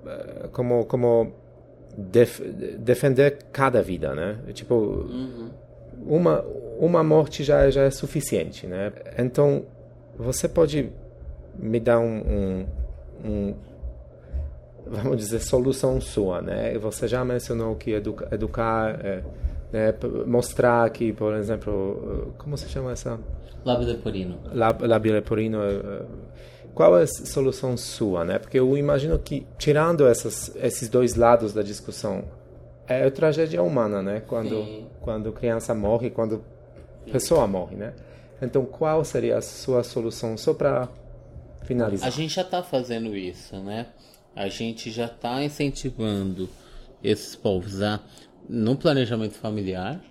eh, 0.05 0.49
como 0.51 0.85
como 0.85 1.33
def, 1.97 2.39
defender 2.79 3.37
cada 3.51 3.81
vida, 3.81 4.13
né, 4.13 4.39
tipo 4.53 4.75
uhum. 4.75 5.49
uma 6.05 6.43
uma 6.79 7.03
morte 7.03 7.43
já, 7.43 7.69
já 7.69 7.83
é 7.83 7.91
suficiente, 7.91 8.67
né? 8.67 8.91
Então, 9.17 9.65
você 10.17 10.47
pode 10.47 10.91
me 11.57 11.79
dar 11.79 11.99
um, 11.99 12.17
um, 12.17 12.65
um 13.23 13.55
vamos 14.85 15.17
dizer, 15.17 15.39
solução 15.39 15.99
sua, 15.99 16.41
né? 16.41 16.77
Você 16.77 17.07
já 17.07 17.23
mencionou 17.23 17.75
que 17.75 17.91
educa, 17.91 18.27
educar, 18.31 18.99
é, 19.03 19.23
né? 19.71 19.93
mostrar 20.25 20.89
que, 20.89 21.11
por 21.13 21.33
exemplo, 21.33 22.33
como 22.37 22.57
se 22.57 22.67
chama 22.69 22.91
essa? 22.91 23.19
Lábio 23.63 23.87
leporino. 23.87 24.37
Lábio 24.53 25.13
leporino. 25.13 25.61
É, 25.63 25.73
é, 25.73 26.01
qual 26.73 26.97
é 26.97 27.03
a 27.03 27.07
solução 27.07 27.77
sua, 27.77 28.25
né? 28.25 28.37
Porque 28.37 28.59
eu 28.59 28.77
imagino 28.77 29.17
que, 29.17 29.47
tirando 29.57 30.05
essas, 30.05 30.53
esses 30.57 30.89
dois 30.89 31.15
lados 31.15 31.53
da 31.53 31.61
discussão, 31.61 32.25
é 32.87 33.05
a 33.05 33.11
tragédia 33.11 33.63
humana, 33.63 34.01
né? 34.01 34.21
Quando, 34.27 34.63
Sim. 34.63 34.85
quando 35.01 35.31
criança 35.31 35.73
morre, 35.73 36.09
quando 36.09 36.43
pessoa 37.11 37.47
morre, 37.47 37.75
né? 37.75 37.93
Então, 38.41 38.65
qual 38.65 39.03
seria 39.03 39.37
a 39.37 39.41
sua 39.41 39.83
solução 39.83 40.37
só 40.37 40.53
para 40.53 40.89
finalizar? 41.63 42.07
A 42.07 42.11
gente 42.11 42.33
já 42.33 42.41
está 42.41 42.61
fazendo 42.61 43.15
isso, 43.15 43.57
né? 43.57 43.87
A 44.35 44.47
gente 44.49 44.91
já 44.91 45.05
está 45.05 45.43
incentivando 45.43 46.49
esses 47.03 47.35
povos 47.35 47.81
a, 47.81 48.01
no 48.49 48.75
planejamento 48.75 49.35
familiar, 49.35 50.01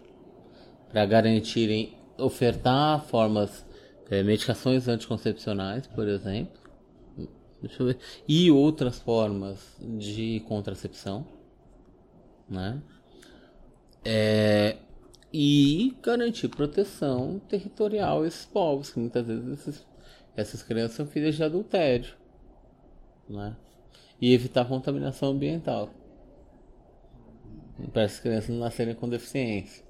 para 0.88 1.04
garantirem 1.04 1.96
ofertar 2.16 3.04
formas, 3.06 3.66
é, 4.08 4.22
medicações 4.22 4.86
anticoncepcionais, 4.86 5.86
por 5.88 6.06
exemplo, 6.06 6.54
e 8.28 8.50
outras 8.50 8.98
formas 8.98 9.58
de 9.80 10.40
contracepção, 10.46 11.26
né? 12.48 12.80
É, 14.04 14.76
e 15.36 15.96
garantir 16.00 16.46
proteção 16.46 17.40
territorial 17.48 18.22
a 18.22 18.26
esses 18.28 18.46
povos, 18.46 18.90
que 18.90 19.00
muitas 19.00 19.26
vezes 19.26 19.48
esses, 19.48 19.86
essas 20.36 20.62
crianças 20.62 20.96
são 20.96 21.06
filhas 21.08 21.34
de 21.34 21.42
adultério, 21.42 22.14
né? 23.28 23.56
E 24.20 24.32
evitar 24.32 24.64
contaminação 24.64 25.30
ambiental 25.30 25.90
para 27.92 28.02
essas 28.02 28.20
crianças 28.20 28.50
não 28.50 28.60
nascerem 28.60 28.94
com 28.94 29.08
deficiência. 29.08 29.84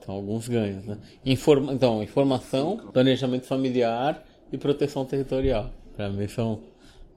Então, 0.00 0.16
alguns 0.16 0.48
ganhos, 0.48 0.84
né? 0.84 0.98
Informa 1.24 1.72
então, 1.72 2.02
informação, 2.02 2.90
planejamento 2.92 3.46
familiar 3.46 4.26
e 4.50 4.58
proteção 4.58 5.04
territorial. 5.04 5.70
Para 5.94 6.10
mim 6.10 6.26
são 6.26 6.60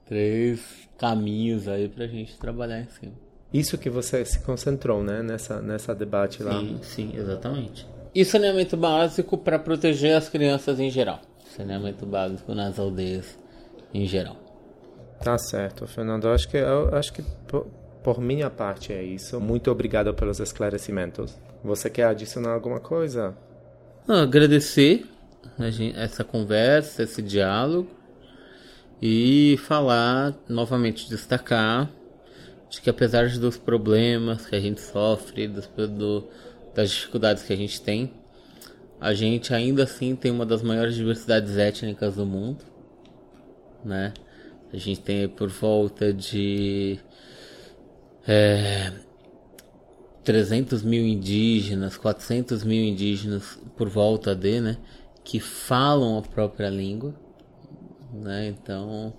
três 0.05 0.87
caminhos 0.99 1.67
aí 1.67 1.89
para 1.89 2.03
a 2.03 2.07
gente 2.07 2.37
trabalhar 2.37 2.79
em 2.79 2.89
cima. 2.89 3.28
Isso 3.53 3.77
que 3.77 3.89
você 3.89 4.23
se 4.25 4.39
concentrou, 4.39 5.03
né? 5.03 5.23
Nessa, 5.23 5.61
nessa 5.61 5.95
debate 5.95 6.43
lá. 6.43 6.59
Sim, 6.59 6.79
sim, 6.81 7.11
exatamente. 7.15 7.87
E 8.13 8.23
saneamento 8.23 8.77
básico 8.77 9.37
para 9.37 9.57
proteger 9.57 10.15
as 10.15 10.29
crianças 10.29 10.79
em 10.79 10.89
geral. 10.89 11.19
Saneamento 11.55 12.05
básico 12.05 12.53
nas 12.53 12.77
aldeias 12.77 13.37
em 13.93 14.05
geral. 14.05 14.37
Tá 15.23 15.37
certo, 15.37 15.87
Fernando. 15.87 16.25
Eu 16.25 16.33
acho 16.33 16.47
que, 16.47 16.57
eu 16.57 16.95
acho 16.95 17.11
que 17.11 17.23
por, 17.47 17.67
por 18.03 18.21
minha 18.21 18.49
parte 18.49 18.93
é 18.93 19.03
isso. 19.03 19.39
Muito 19.39 19.69
obrigado 19.71 20.13
pelos 20.13 20.39
esclarecimentos. 20.39 21.37
Você 21.63 21.89
quer 21.89 22.05
adicionar 22.05 22.53
alguma 22.53 22.79
coisa? 22.79 23.35
Ah, 24.07 24.21
agradecer 24.21 25.05
gente, 25.69 25.97
essa 25.97 26.23
conversa, 26.23 27.03
esse 27.03 27.21
diálogo 27.21 27.89
e 29.01 29.57
falar, 29.65 30.33
novamente 30.47 31.09
destacar 31.09 31.89
de 32.69 32.81
que 32.81 32.89
apesar 32.89 33.27
dos 33.29 33.57
problemas 33.57 34.45
que 34.45 34.55
a 34.55 34.59
gente 34.59 34.79
sofre, 34.79 35.47
do, 35.47 36.27
das 36.75 36.91
dificuldades 36.91 37.43
que 37.43 37.51
a 37.51 37.55
gente 37.55 37.81
tem, 37.81 38.13
a 39.01 39.13
gente 39.13 39.53
ainda 39.53 39.83
assim 39.83 40.15
tem 40.15 40.31
uma 40.31 40.45
das 40.45 40.61
maiores 40.61 40.95
diversidades 40.95 41.57
étnicas 41.57 42.15
do 42.15 42.25
mundo, 42.25 42.63
né? 43.83 44.13
A 44.71 44.77
gente 44.77 45.01
tem 45.01 45.27
por 45.27 45.49
volta 45.49 46.13
de 46.13 46.99
é, 48.27 48.91
300 50.23 50.83
mil 50.83 51.03
indígenas, 51.03 51.97
400 51.97 52.63
mil 52.63 52.83
indígenas 52.83 53.57
por 53.75 53.89
volta 53.89 54.35
de, 54.35 54.61
né? 54.61 54.77
Que 55.23 55.39
falam 55.39 56.19
a 56.19 56.21
própria 56.21 56.69
língua, 56.69 57.15
né? 58.13 58.47
Então 58.47 59.13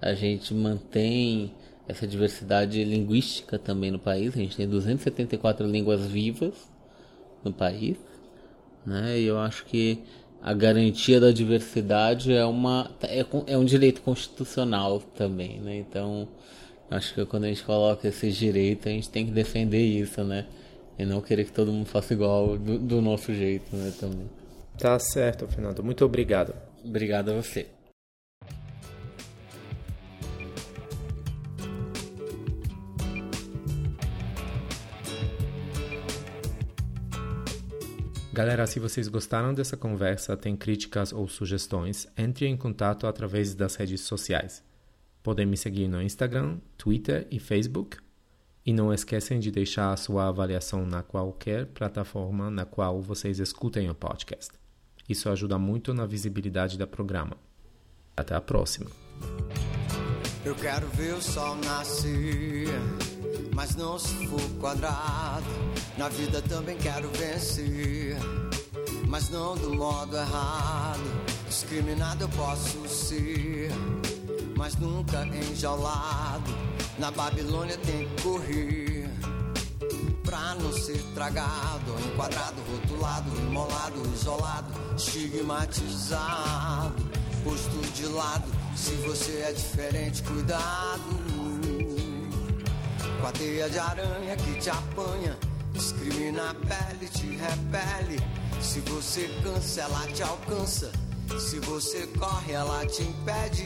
a 0.00 0.14
gente 0.14 0.52
mantém 0.54 1.54
essa 1.88 2.06
diversidade 2.06 2.84
linguística 2.84 3.58
também 3.58 3.90
no 3.90 3.98
país. 3.98 4.34
A 4.34 4.38
gente 4.38 4.56
tem 4.56 4.68
274 4.68 5.66
línguas 5.66 6.06
vivas 6.06 6.54
no 7.42 7.52
país, 7.52 7.96
né? 8.84 9.18
E 9.18 9.24
eu 9.24 9.38
acho 9.38 9.64
que 9.64 10.02
a 10.42 10.52
garantia 10.52 11.18
da 11.18 11.32
diversidade 11.32 12.32
é 12.32 12.44
uma 12.44 12.90
é, 13.02 13.24
é 13.46 13.56
um 13.56 13.64
direito 13.64 14.02
constitucional 14.02 15.00
também, 15.00 15.60
né? 15.60 15.78
Então 15.78 16.28
acho 16.90 17.14
que 17.14 17.24
quando 17.24 17.44
a 17.44 17.48
gente 17.48 17.64
coloca 17.64 18.06
esse 18.06 18.30
direito 18.30 18.88
a 18.88 18.92
gente 18.92 19.08
tem 19.08 19.24
que 19.26 19.32
defender 19.32 19.82
isso, 19.82 20.22
né? 20.22 20.46
E 20.98 21.04
não 21.04 21.20
querer 21.20 21.44
que 21.44 21.52
todo 21.52 21.72
mundo 21.72 21.86
faça 21.86 22.12
igual 22.12 22.58
do, 22.58 22.78
do 22.78 23.00
nosso 23.00 23.32
jeito, 23.32 23.74
né? 23.74 23.92
Também. 23.98 24.28
Tá 24.76 24.98
certo, 24.98 25.46
Fernando. 25.48 25.82
Muito 25.82 26.04
obrigado. 26.04 26.54
Obrigado 26.84 27.30
a 27.30 27.34
você. 27.34 27.66
Galera, 38.38 38.68
se 38.68 38.78
vocês 38.78 39.08
gostaram 39.08 39.52
dessa 39.52 39.76
conversa, 39.76 40.36
tem 40.36 40.56
críticas 40.56 41.12
ou 41.12 41.26
sugestões, 41.26 42.06
entre 42.16 42.46
em 42.46 42.56
contato 42.56 43.08
através 43.08 43.52
das 43.52 43.74
redes 43.74 44.02
sociais. 44.02 44.62
Podem 45.24 45.44
me 45.44 45.56
seguir 45.56 45.88
no 45.88 46.00
Instagram, 46.00 46.58
Twitter 46.76 47.26
e 47.32 47.40
Facebook. 47.40 47.96
E 48.64 48.72
não 48.72 48.94
esquecem 48.94 49.40
de 49.40 49.50
deixar 49.50 49.92
a 49.92 49.96
sua 49.96 50.28
avaliação 50.28 50.86
na 50.86 51.02
qualquer 51.02 51.66
plataforma 51.66 52.48
na 52.48 52.64
qual 52.64 53.02
vocês 53.02 53.40
escutem 53.40 53.90
o 53.90 53.94
podcast. 53.96 54.52
Isso 55.08 55.28
ajuda 55.28 55.58
muito 55.58 55.92
na 55.92 56.06
visibilidade 56.06 56.78
do 56.78 56.86
programa. 56.86 57.36
Até 58.16 58.36
a 58.36 58.40
próxima. 58.40 58.88
Eu 60.44 60.54
quero 60.54 60.86
ver 60.90 61.12
o 61.14 61.20
sol 61.20 61.56
nascer, 61.56 62.68
mas 63.52 63.74
não 63.74 63.98
se 63.98 64.28
for 64.28 64.48
quadrado. 64.60 65.77
Na 65.98 66.08
vida 66.08 66.40
também 66.42 66.78
quero 66.78 67.10
vencer, 67.10 68.16
mas 69.08 69.30
não 69.30 69.56
do 69.56 69.74
modo 69.74 70.16
errado. 70.16 71.02
Discriminado 71.48 72.22
eu 72.22 72.28
posso 72.28 72.88
ser, 72.88 73.72
mas 74.56 74.76
nunca 74.76 75.26
enjaulado. 75.26 76.54
Na 77.00 77.10
Babilônia 77.10 77.76
tem 77.78 78.08
que 78.08 78.22
correr. 78.22 79.10
Pra 80.22 80.54
não 80.54 80.72
ser 80.72 81.02
tragado, 81.14 81.96
enquadrado, 82.06 82.62
rotulado, 82.70 83.36
imolado, 83.36 84.00
isolado, 84.14 84.72
estigmatizado, 84.96 86.94
posto 87.42 87.92
de 87.94 88.06
lado 88.06 88.48
se 88.76 88.92
você 89.04 89.40
é 89.48 89.52
diferente, 89.52 90.22
cuidado. 90.22 91.02
Com 93.20 93.26
a 93.26 93.32
teia 93.32 93.68
de 93.68 93.80
aranha 93.80 94.36
que 94.36 94.60
te 94.60 94.70
apanha, 94.70 95.36
discrimina 95.78 96.50
a 96.50 96.54
pele, 96.54 97.08
te 97.08 97.26
repele. 97.36 98.18
Se 98.60 98.80
você 98.80 99.28
cansa, 99.42 99.82
ela 99.82 100.06
te 100.08 100.22
alcança. 100.22 100.90
Se 101.38 101.60
você 101.60 102.06
corre, 102.18 102.52
ela 102.52 102.84
te 102.86 103.02
impede. 103.02 103.64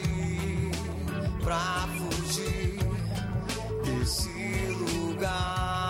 Pra 1.43 1.87
fugir 1.97 2.77
desse 3.83 4.29
lugar. 4.79 5.82